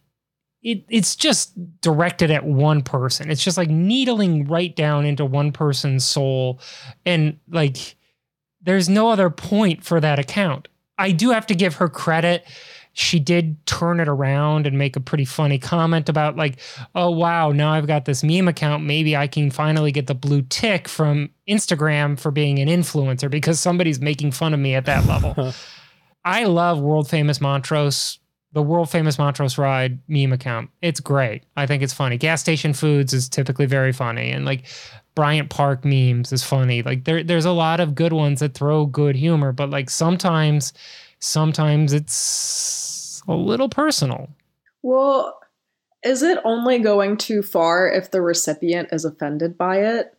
it 0.61 0.85
it's 0.89 1.15
just 1.15 1.81
directed 1.81 2.29
at 2.29 2.45
one 2.45 2.83
person. 2.83 3.31
It's 3.31 3.43
just 3.43 3.57
like 3.57 3.69
needling 3.69 4.47
right 4.47 4.75
down 4.75 5.05
into 5.05 5.25
one 5.25 5.51
person's 5.51 6.05
soul 6.05 6.59
and 7.03 7.39
like 7.49 7.95
there's 8.61 8.87
no 8.87 9.09
other 9.09 9.31
point 9.31 9.83
for 9.83 9.99
that 9.99 10.19
account. 10.19 10.67
I 10.99 11.11
do 11.11 11.31
have 11.31 11.47
to 11.47 11.55
give 11.55 11.75
her 11.75 11.89
credit. 11.89 12.45
She 12.93 13.19
did 13.19 13.65
turn 13.65 13.99
it 13.99 14.07
around 14.07 14.67
and 14.67 14.77
make 14.77 14.95
a 14.95 14.99
pretty 14.99 15.25
funny 15.25 15.57
comment 15.57 16.09
about 16.09 16.35
like, 16.35 16.59
"Oh 16.93 17.09
wow, 17.09 17.51
now 17.51 17.71
I've 17.71 17.87
got 17.87 18.05
this 18.05 18.23
meme 18.23 18.49
account. 18.49 18.83
Maybe 18.83 19.17
I 19.17 19.25
can 19.25 19.49
finally 19.49 19.91
get 19.91 20.05
the 20.05 20.13
blue 20.13 20.43
tick 20.43 20.87
from 20.87 21.31
Instagram 21.49 22.19
for 22.19 22.29
being 22.29 22.59
an 22.59 22.67
influencer 22.67 23.31
because 23.31 23.59
somebody's 23.59 23.99
making 23.99 24.33
fun 24.33 24.53
of 24.53 24.59
me 24.59 24.75
at 24.75 24.85
that 24.85 25.07
level." 25.07 25.53
I 26.23 26.45
love 26.45 26.79
world 26.79 27.09
famous 27.09 27.41
Montrose 27.41 28.19
the 28.53 28.61
world 28.61 28.89
famous 28.89 29.17
Montrose 29.17 29.57
Ride 29.57 29.99
meme 30.07 30.33
account. 30.33 30.69
It's 30.81 30.99
great. 30.99 31.43
I 31.55 31.65
think 31.65 31.83
it's 31.83 31.93
funny. 31.93 32.17
Gas 32.17 32.41
station 32.41 32.73
foods 32.73 33.13
is 33.13 33.29
typically 33.29 33.65
very 33.65 33.93
funny, 33.93 34.29
and 34.29 34.45
like 34.45 34.65
Bryant 35.15 35.49
Park 35.49 35.85
memes 35.85 36.31
is 36.31 36.43
funny. 36.43 36.81
Like 36.81 37.05
there, 37.05 37.23
there's 37.23 37.45
a 37.45 37.51
lot 37.51 37.79
of 37.79 37.95
good 37.95 38.13
ones 38.13 38.39
that 38.41 38.53
throw 38.53 38.85
good 38.85 39.15
humor, 39.15 39.51
but 39.51 39.69
like 39.69 39.89
sometimes, 39.89 40.73
sometimes 41.19 41.93
it's 41.93 43.23
a 43.27 43.33
little 43.33 43.69
personal. 43.69 44.29
Well, 44.83 45.39
is 46.03 46.23
it 46.23 46.39
only 46.43 46.79
going 46.79 47.17
too 47.17 47.43
far 47.43 47.89
if 47.89 48.11
the 48.11 48.21
recipient 48.21 48.89
is 48.91 49.05
offended 49.05 49.57
by 49.57 49.77
it? 49.77 50.17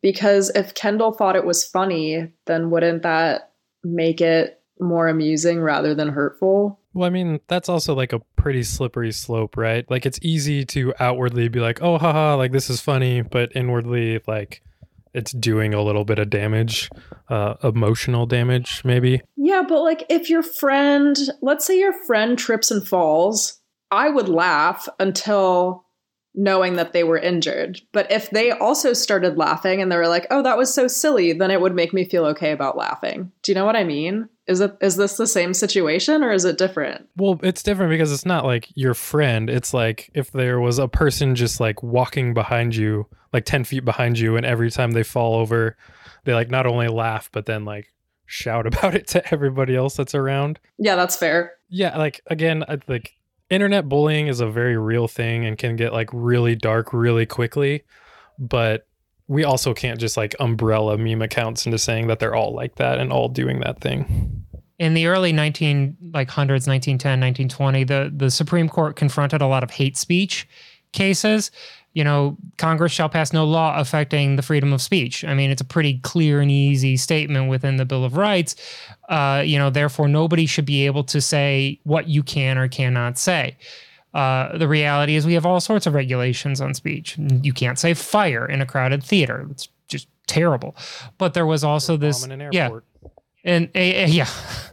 Because 0.00 0.50
if 0.50 0.74
Kendall 0.74 1.12
thought 1.12 1.36
it 1.36 1.44
was 1.44 1.64
funny, 1.64 2.32
then 2.46 2.70
wouldn't 2.70 3.02
that 3.02 3.52
make 3.84 4.20
it 4.20 4.57
more 4.80 5.08
amusing 5.08 5.60
rather 5.60 5.94
than 5.94 6.08
hurtful? 6.08 6.80
Well, 6.94 7.06
I 7.06 7.10
mean, 7.10 7.40
that's 7.48 7.68
also 7.68 7.94
like 7.94 8.12
a 8.12 8.20
pretty 8.36 8.62
slippery 8.62 9.12
slope, 9.12 9.56
right? 9.56 9.88
Like 9.90 10.06
it's 10.06 10.18
easy 10.22 10.64
to 10.66 10.94
outwardly 10.98 11.48
be 11.48 11.60
like, 11.60 11.82
"Oh, 11.82 11.98
haha, 11.98 12.36
like 12.36 12.52
this 12.52 12.70
is 12.70 12.80
funny," 12.80 13.22
but 13.22 13.54
inwardly 13.54 14.20
like 14.26 14.62
it's 15.14 15.32
doing 15.32 15.74
a 15.74 15.82
little 15.82 16.04
bit 16.04 16.18
of 16.18 16.30
damage, 16.30 16.90
uh 17.28 17.54
emotional 17.62 18.26
damage 18.26 18.82
maybe. 18.84 19.22
Yeah, 19.36 19.62
but 19.66 19.82
like 19.82 20.04
if 20.08 20.28
your 20.28 20.42
friend, 20.42 21.16
let's 21.42 21.66
say 21.66 21.78
your 21.78 21.94
friend 22.04 22.38
trips 22.38 22.70
and 22.70 22.86
falls, 22.86 23.60
I 23.90 24.10
would 24.10 24.28
laugh 24.28 24.88
until 24.98 25.84
knowing 26.38 26.76
that 26.76 26.92
they 26.92 27.02
were 27.02 27.18
injured. 27.18 27.80
But 27.92 28.10
if 28.12 28.30
they 28.30 28.52
also 28.52 28.92
started 28.92 29.36
laughing 29.36 29.82
and 29.82 29.90
they 29.90 29.96
were 29.96 30.08
like, 30.08 30.26
"Oh, 30.30 30.42
that 30.42 30.56
was 30.56 30.72
so 30.72 30.86
silly," 30.86 31.32
then 31.32 31.50
it 31.50 31.60
would 31.60 31.74
make 31.74 31.92
me 31.92 32.04
feel 32.04 32.24
okay 32.26 32.52
about 32.52 32.76
laughing. 32.76 33.32
Do 33.42 33.50
you 33.50 33.56
know 33.56 33.66
what 33.66 33.76
I 33.76 33.84
mean? 33.84 34.28
Is 34.46 34.60
it 34.60 34.76
is 34.80 34.96
this 34.96 35.16
the 35.16 35.26
same 35.26 35.52
situation 35.52 36.22
or 36.22 36.30
is 36.30 36.44
it 36.44 36.56
different? 36.56 37.08
Well, 37.16 37.40
it's 37.42 37.62
different 37.62 37.90
because 37.90 38.12
it's 38.12 38.24
not 38.24 38.44
like 38.44 38.68
your 38.74 38.94
friend. 38.94 39.50
It's 39.50 39.74
like 39.74 40.10
if 40.14 40.30
there 40.30 40.60
was 40.60 40.78
a 40.78 40.88
person 40.88 41.34
just 41.34 41.58
like 41.58 41.82
walking 41.82 42.32
behind 42.34 42.76
you, 42.76 43.06
like 43.32 43.44
10 43.44 43.64
feet 43.64 43.84
behind 43.84 44.18
you, 44.18 44.36
and 44.36 44.46
every 44.46 44.70
time 44.70 44.92
they 44.92 45.02
fall 45.02 45.34
over, 45.34 45.76
they 46.24 46.34
like 46.34 46.50
not 46.50 46.66
only 46.66 46.86
laugh, 46.88 47.28
but 47.32 47.46
then 47.46 47.64
like 47.64 47.88
shout 48.26 48.66
about 48.68 48.94
it 48.94 49.08
to 49.08 49.32
everybody 49.32 49.74
else 49.74 49.96
that's 49.96 50.14
around. 50.14 50.60
Yeah, 50.78 50.94
that's 50.94 51.16
fair. 51.16 51.54
Yeah, 51.68 51.98
like 51.98 52.20
again, 52.28 52.64
I 52.68 52.78
like 52.86 53.17
internet 53.50 53.88
bullying 53.88 54.26
is 54.26 54.40
a 54.40 54.48
very 54.48 54.76
real 54.76 55.08
thing 55.08 55.44
and 55.44 55.56
can 55.56 55.76
get 55.76 55.92
like 55.92 56.10
really 56.12 56.54
dark 56.54 56.92
really 56.92 57.26
quickly, 57.26 57.84
but 58.38 58.86
we 59.26 59.44
also 59.44 59.74
can't 59.74 60.00
just 60.00 60.16
like 60.16 60.34
umbrella 60.40 60.96
meme 60.96 61.22
accounts 61.22 61.66
into 61.66 61.78
saying 61.78 62.06
that 62.08 62.18
they're 62.18 62.34
all 62.34 62.54
like 62.54 62.76
that 62.76 62.98
and 62.98 63.12
all 63.12 63.28
doing 63.28 63.60
that 63.60 63.80
thing. 63.80 64.44
In 64.78 64.94
the 64.94 65.06
early 65.06 65.32
19 65.32 65.96
like 66.14 66.30
hundreds, 66.30 66.66
1910, 66.66 67.20
1920, 67.20 67.84
the 67.84 68.12
the 68.14 68.30
Supreme 68.30 68.68
Court 68.68 68.96
confronted 68.96 69.42
a 69.42 69.46
lot 69.46 69.62
of 69.62 69.70
hate 69.70 69.96
speech 69.96 70.48
cases. 70.92 71.50
You 71.94 72.04
know, 72.04 72.36
Congress 72.58 72.92
shall 72.92 73.08
pass 73.08 73.32
no 73.32 73.44
law 73.44 73.76
affecting 73.76 74.36
the 74.36 74.42
freedom 74.42 74.72
of 74.72 74.80
speech. 74.80 75.24
I 75.24 75.34
mean, 75.34 75.50
it's 75.50 75.60
a 75.60 75.64
pretty 75.64 75.98
clear 75.98 76.40
and 76.40 76.50
easy 76.50 76.96
statement 76.96 77.50
within 77.50 77.76
the 77.76 77.84
Bill 77.84 78.04
of 78.04 78.16
Rights. 78.16 78.54
Uh, 79.08 79.42
you 79.44 79.58
know, 79.58 79.70
therefore, 79.70 80.06
nobody 80.06 80.46
should 80.46 80.66
be 80.66 80.84
able 80.86 81.02
to 81.04 81.20
say 81.20 81.80
what 81.84 82.08
you 82.08 82.22
can 82.22 82.58
or 82.58 82.68
cannot 82.68 83.18
say. 83.18 83.56
Uh, 84.14 84.56
the 84.56 84.68
reality 84.68 85.14
is 85.14 85.26
we 85.26 85.34
have 85.34 85.46
all 85.46 85.60
sorts 85.60 85.86
of 85.86 85.94
regulations 85.94 86.60
on 86.60 86.74
speech. 86.74 87.16
You 87.18 87.52
can't 87.52 87.78
say 87.78 87.94
fire 87.94 88.46
in 88.46 88.60
a 88.60 88.66
crowded 88.66 89.02
theater. 89.02 89.46
It's 89.50 89.68
just 89.86 90.08
terrible. 90.26 90.76
But 91.18 91.34
there 91.34 91.46
was 91.46 91.64
also 91.64 91.96
this, 91.96 92.26
yeah, 92.52 92.70
and 93.44 93.68
uh, 93.74 93.80
yeah, 93.80 94.28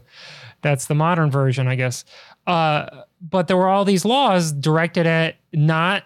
that's 0.62 0.88
the 0.88 0.96
modern 0.96 1.32
version, 1.32 1.68
I 1.68 1.76
guess. 1.76 2.06
Uh, 2.48 3.04
but 3.22 3.48
there 3.48 3.58
were 3.58 3.68
all 3.68 3.86
these 3.86 4.06
laws 4.06 4.52
directed 4.52 5.08
at 5.08 5.36
not 5.54 6.04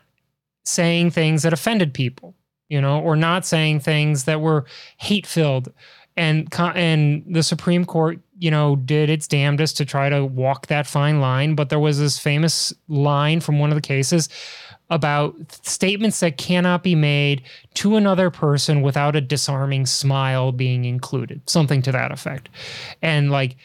saying 0.64 1.12
things 1.12 1.44
that 1.44 1.54
offended 1.54 1.94
people, 1.94 2.36
you 2.70 2.80
know, 2.80 3.00
or 3.00 3.16
not 3.16 3.46
saying 3.46 3.80
things 3.80 4.26
that 4.26 4.42
were 4.42 4.66
hate 4.98 5.26
filled. 5.28 5.72
And 6.20 6.54
and 6.76 7.24
the 7.34 7.44
Supreme 7.44 7.86
Court, 7.86 8.20
you 8.38 8.52
know, 8.52 8.76
did 8.76 9.10
its 9.10 9.26
damnedest 9.26 9.78
to 9.78 9.86
try 9.86 10.10
to 10.10 10.26
walk 10.26 10.68
that 10.68 10.86
fine 10.86 11.22
line. 11.22 11.56
But 11.56 11.70
there 11.70 11.80
was 11.80 11.98
this 11.98 12.20
famous 12.20 12.74
line 12.90 13.40
from 13.40 13.58
one 13.58 13.70
of 13.70 13.76
the 13.76 13.82
cases 13.82 14.28
about 14.90 15.36
statements 15.66 16.20
that 16.20 16.38
cannot 16.38 16.84
be 16.84 16.94
made 16.94 17.44
to 17.76 17.96
another 17.96 18.30
person 18.30 18.82
without 18.82 19.16
a 19.16 19.22
disarming 19.22 19.86
smile 19.86 20.52
being 20.52 20.84
included, 20.84 21.42
something 21.50 21.82
to 21.84 21.92
that 21.94 22.12
effect. 22.12 22.50
And 23.02 23.32
like, 23.32 23.56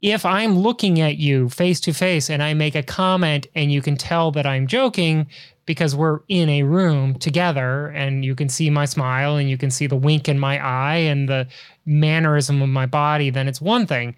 if 0.00 0.26
I'm 0.26 0.58
looking 0.58 1.00
at 1.00 1.18
you 1.18 1.48
face 1.48 1.78
to 1.80 1.92
face 1.92 2.28
and 2.28 2.42
I 2.42 2.54
make 2.54 2.74
a 2.74 2.82
comment 2.82 3.46
and 3.54 3.70
you 3.70 3.80
can 3.80 3.96
tell 3.96 4.32
that 4.32 4.46
I'm 4.46 4.66
joking 4.66 5.28
because 5.66 5.94
we're 5.94 6.20
in 6.28 6.48
a 6.48 6.62
room 6.64 7.14
together 7.14 7.88
and 7.88 8.24
you 8.24 8.34
can 8.34 8.48
see 8.48 8.68
my 8.70 8.84
smile 8.84 9.36
and 9.36 9.48
you 9.48 9.56
can 9.56 9.70
see 9.70 9.86
the 9.86 9.96
wink 9.96 10.28
in 10.28 10.38
my 10.38 10.58
eye 10.58 10.96
and 10.96 11.28
the 11.28 11.46
mannerism 11.86 12.62
of 12.62 12.68
my 12.68 12.86
body, 12.86 13.30
then 13.30 13.48
it's 13.48 13.60
one 13.60 13.86
thing. 13.86 14.16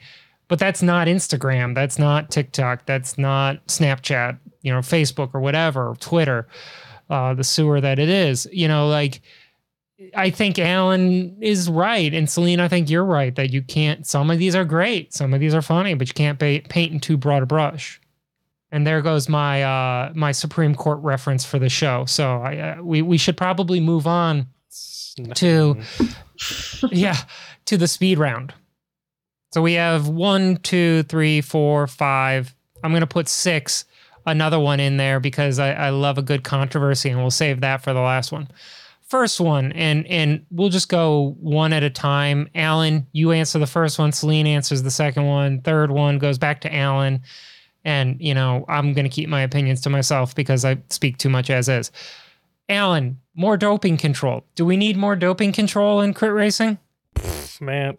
But 0.49 0.59
that's 0.59 0.83
not 0.83 1.07
Instagram. 1.07 1.75
That's 1.75 1.99
not 1.99 2.31
TikTok. 2.31 2.87
That's 2.87 3.17
not 3.19 3.67
Snapchat, 3.67 4.39
you 4.63 4.73
know, 4.73 4.81
Facebook 4.81 5.31
or 5.35 5.41
whatever, 5.41 5.95
Twitter, 6.01 6.47
uh, 7.11 7.35
the 7.35 7.45
sewer 7.45 7.81
that 7.81 7.99
it 7.99 8.09
is. 8.09 8.47
You 8.53 8.69
know, 8.69 8.89
like 8.89 9.23
I 10.15 10.31
think 10.31 10.59
Alan 10.59 11.37
is 11.41 11.71
right, 11.71 12.13
and 12.13 12.29
Celine, 12.29 12.61
I 12.61 12.69
think 12.69 12.91
you're 12.91 13.05
right 13.05 13.35
that 13.37 13.53
you 13.53 13.63
can't. 13.63 14.07
Some 14.07 14.31
of 14.31 14.39
these 14.39 14.55
are 14.55 14.65
great, 14.65 15.15
some 15.15 15.33
of 15.33 15.41
these 15.41 15.55
are 15.55 15.63
funny, 15.63 15.95
but 15.95 16.09
you 16.09 16.15
can't 16.15 16.39
paint 16.39 16.93
in 16.93 17.01
too 17.01 17.17
broad 17.17 17.43
a 17.43 17.47
brush. 17.47 18.01
And 18.75 18.85
there 18.85 19.03
goes 19.03 19.29
my 19.29 19.63
uh, 19.63 20.13
my 20.17 20.33
Supreme 20.33 20.75
Court 20.75 20.99
reference 21.01 21.45
for 21.45 21.61
the 21.61 21.69
show. 21.69 22.07
So 22.07 22.43
I, 22.43 22.59
uh, 22.59 22.83
we 22.83 23.03
we 23.03 23.17
should 23.17 23.37
probably 23.37 23.79
move 23.79 24.05
on 24.09 24.49
to 25.35 25.77
yeah 26.91 27.17
to 27.67 27.77
the 27.77 27.87
speed 27.87 28.19
round. 28.19 28.53
So 29.53 29.63
we 29.63 29.75
have 29.75 30.09
one, 30.09 30.57
two, 30.57 31.05
three, 31.05 31.41
four, 31.41 31.87
five. 31.87 32.53
I'm 32.83 32.93
gonna 32.93 33.07
put 33.07 33.29
six, 33.29 33.85
another 34.27 34.59
one 34.59 34.81
in 34.81 34.97
there 34.97 35.21
because 35.21 35.61
I, 35.61 35.71
I 35.71 35.91
love 35.91 36.19
a 36.19 36.23
good 36.23 36.43
controversy, 36.43 37.11
and 37.11 37.21
we'll 37.21 37.31
save 37.31 37.61
that 37.61 37.81
for 37.85 37.93
the 37.93 38.01
last 38.01 38.33
one. 38.33 38.49
First 39.07 39.41
one, 39.41 39.71
and 39.71 40.05
and 40.09 40.45
we'll 40.51 40.71
just 40.71 40.89
go 40.89 41.37
one 41.39 41.73
at 41.73 41.85
a 41.85 41.91
time. 41.91 42.49
Alan, 42.57 43.07
you 43.13 43.31
answer 43.31 43.61
the 43.61 43.69
first 43.69 44.01
one. 44.01 44.11
Celine 44.11 44.49
answers 44.49 44.83
the 44.83 44.91
second 44.91 45.27
one. 45.27 45.61
Third 45.61 45.93
one 45.93 46.19
goes 46.19 46.39
back 46.39 46.61
to 46.63 46.75
Alan, 46.75 47.23
and 47.85 48.21
you 48.21 48.35
know 48.35 48.65
I'm 48.69 48.93
gonna 48.93 49.09
keep 49.09 49.29
my 49.29 49.43
opinions 49.43 49.81
to 49.83 49.91
myself 49.91 50.35
because 50.35 50.65
I 50.65 50.79
speak 50.91 51.19
too 51.19 51.29
much 51.29 51.51
as 51.51 51.69
is. 51.69 51.91
Alan, 52.69 53.19
more 53.35 53.57
doping 53.57 53.97
control. 53.97 54.45
Do 54.55 54.65
we 54.65 54.77
need 54.77 54.97
more 54.97 55.17
doping 55.17 55.53
control 55.53 56.01
in 56.01 56.15
crit 56.15 56.33
racing? 56.33 56.79
Man, 57.61 57.97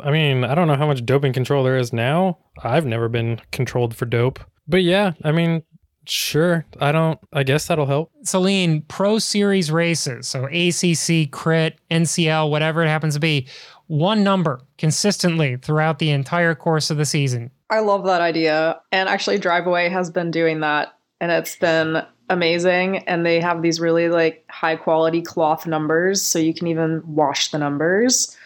I 0.00 0.10
mean, 0.10 0.44
I 0.44 0.54
don't 0.54 0.66
know 0.66 0.76
how 0.76 0.86
much 0.86 1.04
doping 1.04 1.32
control 1.32 1.62
there 1.62 1.76
is 1.76 1.92
now. 1.92 2.38
I've 2.62 2.86
never 2.86 3.08
been 3.08 3.40
controlled 3.52 3.94
for 3.94 4.06
dope. 4.06 4.40
But 4.66 4.82
yeah, 4.82 5.12
I 5.22 5.32
mean, 5.32 5.62
sure. 6.06 6.66
I 6.80 6.92
don't, 6.92 7.18
I 7.32 7.42
guess 7.42 7.66
that'll 7.66 7.86
help. 7.86 8.10
Celine, 8.22 8.82
Pro 8.82 9.18
Series 9.18 9.70
races, 9.70 10.28
so 10.28 10.46
ACC, 10.46 11.30
Crit, 11.30 11.78
NCL, 11.90 12.50
whatever 12.50 12.82
it 12.82 12.88
happens 12.88 13.14
to 13.14 13.20
be, 13.20 13.46
one 13.86 14.22
number 14.22 14.60
consistently 14.78 15.56
throughout 15.56 15.98
the 15.98 16.10
entire 16.10 16.54
course 16.54 16.90
of 16.90 16.96
the 16.96 17.04
season. 17.04 17.50
I 17.70 17.80
love 17.80 18.04
that 18.04 18.20
idea. 18.20 18.80
And 18.92 19.08
actually, 19.08 19.38
Driveway 19.38 19.88
has 19.88 20.10
been 20.10 20.30
doing 20.30 20.60
that, 20.60 20.98
and 21.20 21.30
it's 21.30 21.56
been 21.56 22.02
amazing. 22.28 22.98
And 23.08 23.24
they 23.24 23.40
have 23.40 23.62
these 23.62 23.80
really 23.80 24.08
like 24.08 24.44
high 24.50 24.76
quality 24.76 25.22
cloth 25.22 25.66
numbers, 25.66 26.22
so 26.22 26.38
you 26.38 26.52
can 26.52 26.66
even 26.66 27.02
wash 27.06 27.50
the 27.50 27.58
numbers. 27.58 28.36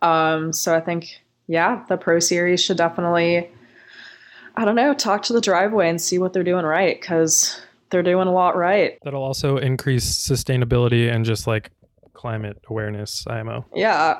Um, 0.00 0.52
so 0.52 0.74
I 0.74 0.80
think, 0.80 1.08
yeah, 1.48 1.84
the 1.88 1.96
Pro 1.96 2.20
Series 2.20 2.62
should 2.62 2.76
definitely, 2.76 3.50
I 4.56 4.64
don't 4.64 4.76
know, 4.76 4.94
talk 4.94 5.24
to 5.24 5.32
the 5.32 5.40
Driveway 5.40 5.88
and 5.88 6.00
see 6.00 6.18
what 6.18 6.32
they're 6.32 6.44
doing 6.44 6.64
right 6.64 7.00
because 7.00 7.60
they're 7.90 8.02
doing 8.02 8.28
a 8.28 8.32
lot 8.32 8.56
right. 8.56 8.98
That'll 9.02 9.22
also 9.22 9.56
increase 9.56 10.06
sustainability 10.06 11.12
and 11.12 11.24
just 11.24 11.46
like 11.46 11.70
climate 12.12 12.58
awareness, 12.68 13.24
IMO. 13.26 13.64
Yeah. 13.74 14.18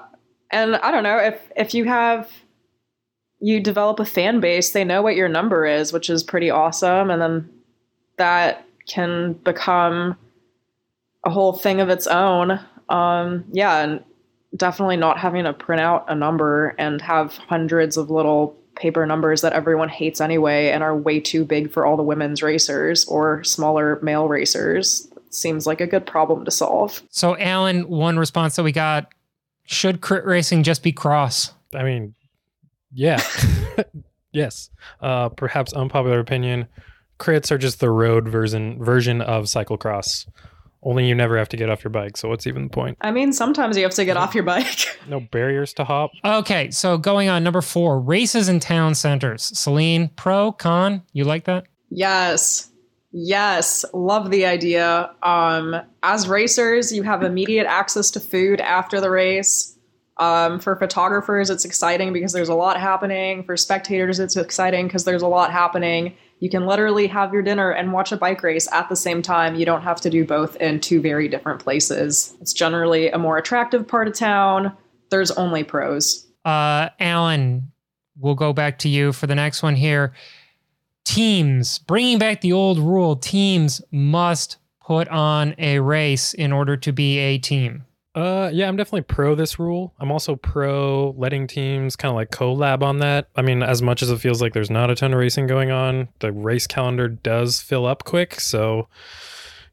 And 0.51 0.77
I 0.77 0.91
don't 0.91 1.03
know 1.03 1.19
if 1.19 1.41
if 1.57 1.75
you 1.75 1.85
have 1.85 2.31
you 3.41 3.61
develop 3.61 4.01
a 4.01 4.05
fan 4.05 4.41
base, 4.41 4.71
they 4.71 4.85
know 4.85 5.03
what 5.03 5.17
your 5.17 5.29
number 5.29 5.65
is, 5.67 5.93
which 5.93 6.11
is 6.11 6.23
pretty 6.23 6.51
awesome 6.51 7.11
and 7.11 7.21
then 7.21 7.51
that 8.17 8.65
can 8.87 9.35
become 9.45 10.17
a 11.25 11.31
whole 11.31 11.53
thing 11.53 11.81
of 11.81 11.89
its 11.89 12.07
own. 12.07 12.59
Um 12.89 13.45
yeah, 13.53 13.81
and 13.81 14.05
definitely 14.57 14.97
not 14.97 15.19
having 15.19 15.45
to 15.45 15.53
print 15.53 15.81
out 15.81 16.05
a 16.09 16.15
number 16.15 16.75
and 16.79 17.03
have 17.03 17.37
hundreds 17.37 17.97
of 17.97 18.11
little 18.11 18.57
paper 18.79 19.05
numbers 19.05 19.43
that 19.43 19.53
everyone 19.53 19.89
hates 19.89 20.21
anyway 20.21 20.69
and 20.69 20.83
are 20.83 20.97
way 20.97 21.21
too 21.21 21.45
big 21.45 21.71
for 21.71 21.85
all 21.85 21.97
the 21.97 22.03
women's 22.03 22.43
racers 22.43 23.05
or 23.07 23.43
smaller 23.45 23.99
male 24.03 24.29
racers 24.29 25.09
seems 25.31 25.67
like 25.67 25.81
a 25.81 25.87
good 25.87 26.07
problem 26.07 26.45
to 26.45 26.51
solve. 26.51 27.03
So, 27.11 27.37
Alan, 27.37 27.89
one 27.89 28.19
response 28.19 28.57
that 28.57 28.63
we 28.63 28.73
got 28.73 29.13
should 29.65 30.01
crit 30.01 30.25
racing 30.25 30.63
just 30.63 30.83
be 30.83 30.93
cross? 30.93 31.53
I 31.75 31.83
mean, 31.83 32.15
yeah. 32.93 33.23
yes. 34.33 34.71
Uh, 35.01 35.29
perhaps 35.31 35.73
unpopular 35.73 36.21
opinion. 36.21 36.67
Crits 37.19 37.51
are 37.51 37.59
just 37.59 37.81
the 37.81 37.91
road 37.91 38.29
version 38.29 38.83
version 38.83 39.21
of 39.21 39.45
cyclocross. 39.45 40.27
Only 40.83 41.09
you 41.09 41.15
never 41.15 41.37
have 41.37 41.49
to 41.49 41.57
get 41.57 41.69
off 41.69 41.83
your 41.83 41.91
bike. 41.91 42.17
So 42.17 42.29
what's 42.29 42.47
even 42.47 42.65
the 42.65 42.71
point? 42.71 42.99
I 43.01 43.11
mean, 43.11 43.33
sometimes 43.33 43.77
you 43.77 43.83
have 43.83 43.95
to 43.95 44.05
get 44.05 44.17
off 44.17 44.35
your 44.35 44.45
bike. 44.45 44.87
No 45.09 45.21
barriers 45.21 45.73
to 45.75 45.85
hop. 45.85 46.11
Okay, 46.23 46.71
so 46.71 46.99
going 46.99 47.31
on 47.31 47.43
number 47.43 47.63
four 47.63 47.99
races 47.99 48.49
in 48.49 48.61
town 48.61 48.95
centers. 48.95 49.43
Celine, 49.59 50.09
pro, 50.17 50.53
con, 50.53 51.03
you 51.15 51.25
like 51.25 51.45
that? 51.45 51.65
yes. 51.91 52.71
Yes, 53.11 53.87
love 53.95 54.31
the 54.31 54.45
idea. 54.45 55.11
Um, 55.23 55.75
as 56.03 56.29
racers, 56.29 56.93
you 56.93 57.03
have 57.05 57.23
immediate 57.23 57.67
access 57.67 58.11
to 58.11 58.21
food 58.21 58.61
after 58.61 59.01
the 59.01 59.11
race. 59.11 59.78
Um, 60.19 60.59
for 60.59 60.75
photographers, 60.75 61.49
it's 61.49 61.65
exciting 61.65 62.13
because 62.13 62.33
there's 62.33 62.49
a 62.49 62.55
lot 62.55 62.81
happening. 62.81 63.45
For 63.45 63.57
spectators, 63.57 64.19
it's 64.19 64.37
exciting 64.37 64.87
because 64.87 65.05
there's 65.05 65.23
a 65.23 65.29
lot 65.29 65.53
happening. 65.53 66.17
You 66.41 66.51
can 66.51 66.67
literally 66.67 67.07
have 67.09 67.33
your 67.33 67.43
dinner 67.43 67.71
and 67.71 67.93
watch 67.93 68.13
a 68.13 68.17
bike 68.17 68.43
race 68.43 68.69
at 68.73 68.89
the 68.89 68.97
same 68.97 69.23
time. 69.23 69.55
You 69.55 69.65
don't 69.65 69.83
have 69.83 70.01
to 70.03 70.11
do 70.11 70.25
both 70.25 70.57
in 70.57 70.81
two 70.81 71.01
very 71.01 71.29
different 71.29 71.61
places. 71.61 72.37
It's 72.41 72.53
generally 72.53 73.11
a 73.11 73.19
more 73.19 73.39
attractive 73.39 73.87
part 73.87 74.09
of 74.09 74.15
town. 74.15 74.77
There's 75.11 75.31
only 75.33 75.65
pros. 75.65 76.27
Uh, 76.45 76.91
Alan, 77.01 77.73
we'll 78.19 78.35
go 78.35 78.53
back 78.53 78.79
to 78.81 78.89
you 78.89 79.13
for 79.13 79.27
the 79.27 79.35
next 79.35 79.63
one 79.63 79.77
here. 79.77 80.13
Teams, 81.05 81.79
bringing 81.79 82.19
back 82.19 82.41
the 82.41 82.53
old 82.53 82.79
rule, 82.79 83.17
teams 83.17 83.81
must 83.91 84.59
put 84.85 85.09
on 85.09 85.55
a 85.59 85.79
race 85.81 86.35
in 86.35 86.53
order 86.53 86.77
to 86.77 86.93
be 86.93 87.19
a 87.19 87.39
team. 87.39 87.85
Uh, 88.19 88.51
yeah, 88.53 88.67
I'm 88.67 88.75
definitely 88.75 89.03
pro 89.03 89.37
this 89.37 89.61
rule. 89.61 89.95
I'm 90.01 90.11
also 90.11 90.35
pro 90.35 91.15
letting 91.17 91.47
teams 91.47 91.95
kind 91.95 92.11
of 92.11 92.17
like 92.17 92.33
collab 92.33 92.83
on 92.83 92.99
that. 92.99 93.29
I 93.37 93.43
mean, 93.43 93.63
as 93.63 93.81
much 93.81 94.03
as 94.03 94.11
it 94.11 94.19
feels 94.19 94.43
like 94.43 94.55
there's 94.55 94.71
not 94.71 94.91
a 94.91 94.97
ton 94.97 95.13
of 95.13 95.21
racing 95.21 95.47
going 95.47 95.71
on, 95.71 96.09
the 96.19 96.33
race 96.33 96.67
calendar 96.67 97.07
does 97.07 97.61
fill 97.61 97.87
up 97.87 98.03
quick. 98.03 98.41
So, 98.41 98.89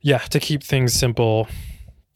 yeah, 0.01 0.19
to 0.19 0.39
keep 0.39 0.61
things 0.61 0.93
simple, 0.93 1.47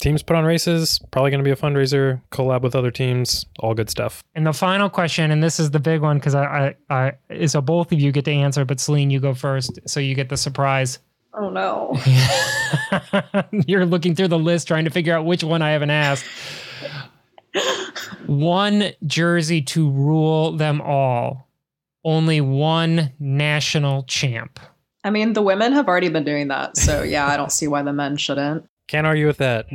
teams 0.03 0.21
put 0.21 0.35
on 0.35 0.43
races. 0.43 0.99
Probably 1.09 1.31
going 1.31 1.43
to 1.43 1.43
be 1.43 1.49
a 1.49 1.55
fundraiser. 1.55 2.21
Collab 2.31 2.61
with 2.61 2.75
other 2.75 2.91
teams. 2.91 3.47
All 3.57 3.73
good 3.73 3.89
stuff. 3.89 4.21
And 4.35 4.45
the 4.45 4.53
final 4.53 4.87
question, 4.87 5.31
and 5.31 5.41
this 5.41 5.59
is 5.59 5.71
the 5.71 5.79
big 5.79 6.01
one 6.01 6.19
because 6.19 6.35
I, 6.35 6.75
I, 6.91 7.13
I, 7.31 7.45
so 7.47 7.59
both 7.59 7.91
of 7.91 7.99
you 7.99 8.11
get 8.11 8.25
to 8.25 8.31
answer, 8.31 8.65
but 8.65 8.79
Celine, 8.79 9.09
you 9.09 9.19
go 9.19 9.33
first, 9.33 9.79
so 9.87 9.99
you 9.99 10.13
get 10.13 10.29
the 10.29 10.37
surprise. 10.37 10.99
Oh 11.39 11.49
no. 11.49 11.97
You're 13.67 13.85
looking 13.85 14.13
through 14.13 14.27
the 14.27 14.37
list 14.37 14.67
trying 14.67 14.83
to 14.83 14.91
figure 14.91 15.15
out 15.15 15.25
which 15.25 15.41
one 15.41 15.61
I 15.61 15.71
haven't 15.71 15.89
asked. 15.89 16.25
one 18.25 18.91
jersey 19.05 19.61
to 19.61 19.89
rule 19.89 20.51
them 20.51 20.81
all. 20.81 21.47
Only 22.03 22.41
one 22.41 23.13
national 23.19 24.03
champ. 24.03 24.59
I 25.05 25.11
mean, 25.11 25.31
the 25.31 25.41
women 25.41 25.71
have 25.73 25.87
already 25.87 26.09
been 26.09 26.25
doing 26.25 26.49
that. 26.49 26.75
So, 26.75 27.03
yeah, 27.03 27.25
I 27.25 27.37
don't 27.37 27.51
see 27.53 27.67
why 27.67 27.83
the 27.83 27.93
men 27.93 28.17
shouldn't. 28.17 28.65
Can't 28.87 29.07
argue 29.07 29.27
with 29.27 29.37
that. 29.37 29.67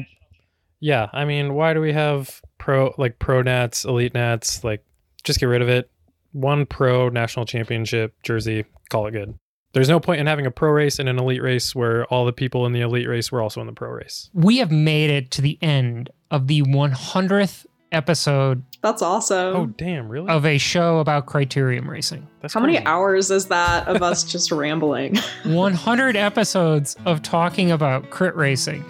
Yeah, 0.81 1.09
I 1.15 1.25
mean, 1.25 1.55
why 1.55 1.73
do 1.73 1.81
we 1.81 1.95
have 1.95 2.43
pro 2.59 2.93
like 2.99 3.19
pro 3.19 3.41
nats, 3.41 3.87
elite 3.87 4.13
nats? 4.13 4.63
Like, 4.63 4.85
just 5.23 5.41
get 5.41 5.47
rid 5.47 5.63
of 5.63 5.69
it. 5.71 5.91
One 6.33 6.67
pro 6.67 7.09
national 7.09 7.47
championship 7.47 8.13
jersey, 8.23 8.67
call 8.91 9.07
it 9.07 9.13
good. 9.13 9.39
There's 9.75 9.89
no 9.89 10.01
point 10.01 10.21
in 10.21 10.27
having 10.27 10.47
a 10.47 10.51
pro 10.51 10.71
race 10.71 10.99
and 10.99 11.09
an 11.09 11.19
elite 11.19 11.43
race 11.43 11.75
where 11.75 12.05
all 12.07 12.25
the 12.25 12.33
people 12.33 12.65
in 12.65 12.73
the 12.73 12.81
elite 12.81 13.09
race 13.09 13.31
were 13.31 13.43
also 13.43 13.61
in 13.61 13.67
the 13.67 13.73
pro 13.73 13.91
race. 13.91 14.31
We 14.33 14.59
have 14.59 14.71
made 14.71 15.11
it 15.11 15.31
to 15.33 15.43
the 15.43 15.59
end 15.61 16.11
of 16.31 16.47
the 16.47 16.63
100th 16.63 17.67
episode. 17.93 18.63
That's 18.83 19.03
awesome. 19.03 19.57
Oh, 19.57 19.67
damn, 19.67 20.09
really? 20.09 20.29
Of 20.29 20.47
a 20.47 20.59
show 20.59 20.99
about 20.99 21.27
criterium 21.27 21.87
racing. 21.89 22.27
That's 22.41 22.55
How 22.55 22.61
crazy. 22.61 22.75
many 22.75 22.87
hours 22.87 23.31
is 23.31 23.47
that 23.47 23.87
of 23.89 24.03
us 24.03 24.23
just 24.33 24.51
rambling? 24.53 25.17
100 25.45 26.17
episodes 26.17 26.97
of 27.05 27.23
talking 27.23 27.71
about 27.71 28.11
crit 28.11 28.35
racing. 28.37 28.85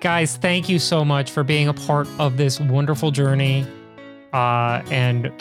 Guys, 0.00 0.36
thank 0.36 0.68
you 0.68 0.78
so 0.78 1.02
much 1.04 1.30
for 1.30 1.42
being 1.42 1.66
a 1.68 1.74
part 1.74 2.06
of 2.18 2.36
this 2.36 2.60
wonderful 2.60 3.10
journey. 3.10 3.66
Uh, 4.34 4.82
and 4.90 5.32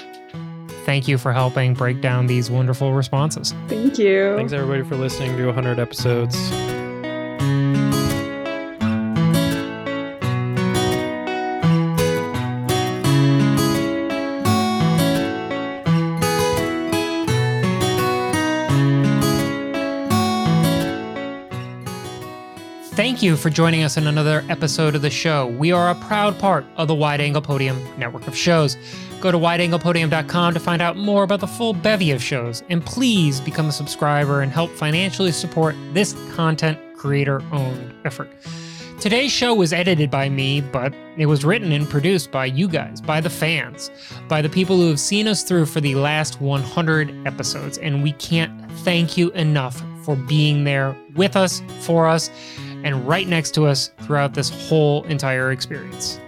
thank 0.85 1.07
you 1.07 1.17
for 1.17 1.33
helping 1.33 1.73
break 1.73 2.01
down 2.01 2.27
these 2.27 2.51
wonderful 2.51 2.93
responses. 2.93 3.53
Thank 3.67 3.97
you. 3.97 4.35
Thanks 4.35 4.53
everybody 4.53 4.83
for 4.83 4.95
listening 4.95 5.35
to 5.37 5.45
100 5.45 5.79
episodes. 5.79 6.35
You 23.23 23.37
for 23.37 23.49
joining 23.49 23.83
us 23.83 23.95
in 23.95 24.05
another 24.05 24.43
episode 24.49 24.95
of 24.95 25.01
the 25.01 25.09
show. 25.09 25.47
We 25.47 25.71
are 25.71 25.89
a 25.89 25.95
proud 25.95 26.37
part 26.37 26.65
of 26.75 26.89
the 26.89 26.95
Wide 26.95 27.21
Angle 27.21 27.41
Podium 27.41 27.81
network 27.97 28.27
of 28.27 28.35
shows. 28.35 28.75
Go 29.21 29.31
to 29.31 29.37
wideanglepodium.com 29.37 30.53
to 30.53 30.59
find 30.59 30.81
out 30.81 30.97
more 30.97 31.23
about 31.23 31.39
the 31.39 31.47
full 31.47 31.73
bevy 31.73 32.11
of 32.11 32.21
shows, 32.21 32.63
and 32.69 32.85
please 32.85 33.39
become 33.39 33.67
a 33.67 33.71
subscriber 33.71 34.41
and 34.41 34.51
help 34.51 34.69
financially 34.71 35.31
support 35.31 35.73
this 35.93 36.13
content 36.35 36.77
creator 36.97 37.41
owned 37.53 37.95
effort. 38.03 38.29
Today's 38.99 39.31
show 39.31 39.53
was 39.53 39.71
edited 39.71 40.11
by 40.11 40.27
me, 40.27 40.59
but 40.59 40.93
it 41.17 41.27
was 41.27 41.45
written 41.45 41.71
and 41.71 41.89
produced 41.89 42.29
by 42.29 42.45
you 42.45 42.67
guys, 42.67 42.99
by 42.99 43.21
the 43.21 43.29
fans, 43.29 43.89
by 44.27 44.41
the 44.41 44.49
people 44.49 44.75
who 44.75 44.89
have 44.89 44.99
seen 44.99 45.29
us 45.29 45.43
through 45.43 45.67
for 45.67 45.79
the 45.79 45.95
last 45.95 46.41
100 46.41 47.25
episodes, 47.25 47.77
and 47.77 48.03
we 48.03 48.11
can't 48.13 48.51
thank 48.79 49.17
you 49.17 49.31
enough 49.31 49.81
for 50.03 50.17
being 50.17 50.65
there 50.65 50.93
with 51.15 51.37
us, 51.37 51.61
for 51.79 52.07
us, 52.07 52.29
and 52.83 53.07
right 53.07 53.27
next 53.27 53.51
to 53.51 53.65
us 53.65 53.91
throughout 54.01 54.33
this 54.33 54.49
whole 54.67 55.03
entire 55.05 55.51
experience. 55.51 56.19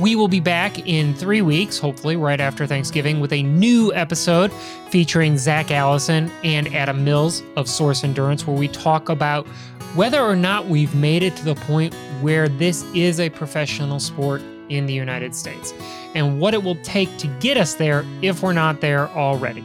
We 0.00 0.16
will 0.16 0.28
be 0.28 0.40
back 0.40 0.86
in 0.88 1.12
three 1.14 1.42
weeks, 1.42 1.78
hopefully 1.78 2.16
right 2.16 2.40
after 2.40 2.66
Thanksgiving, 2.66 3.20
with 3.20 3.34
a 3.34 3.42
new 3.42 3.92
episode 3.92 4.50
featuring 4.88 5.36
Zach 5.36 5.70
Allison 5.70 6.30
and 6.42 6.74
Adam 6.74 7.04
Mills 7.04 7.42
of 7.56 7.68
Source 7.68 8.02
Endurance, 8.02 8.46
where 8.46 8.56
we 8.56 8.68
talk 8.68 9.10
about 9.10 9.46
whether 9.94 10.22
or 10.22 10.36
not 10.36 10.66
we've 10.66 10.94
made 10.94 11.22
it 11.22 11.36
to 11.36 11.44
the 11.44 11.54
point 11.54 11.92
where 12.22 12.48
this 12.48 12.82
is 12.94 13.20
a 13.20 13.28
professional 13.28 14.00
sport 14.00 14.40
in 14.70 14.86
the 14.86 14.94
United 14.94 15.34
States 15.34 15.74
and 16.14 16.40
what 16.40 16.54
it 16.54 16.62
will 16.62 16.76
take 16.76 17.14
to 17.18 17.26
get 17.40 17.56
us 17.56 17.74
there 17.74 18.04
if 18.22 18.42
we're 18.42 18.52
not 18.52 18.80
there 18.80 19.08
already. 19.10 19.64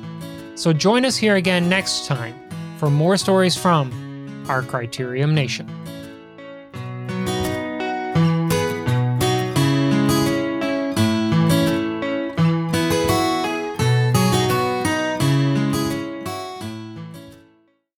So 0.56 0.74
join 0.74 1.06
us 1.06 1.16
here 1.16 1.36
again 1.36 1.70
next 1.70 2.08
time 2.08 2.36
for 2.78 2.90
more 2.90 3.16
stories 3.18 3.56
from 3.56 4.05
our 4.50 4.62
Criterium 4.62 5.34
Nation. 5.34 5.68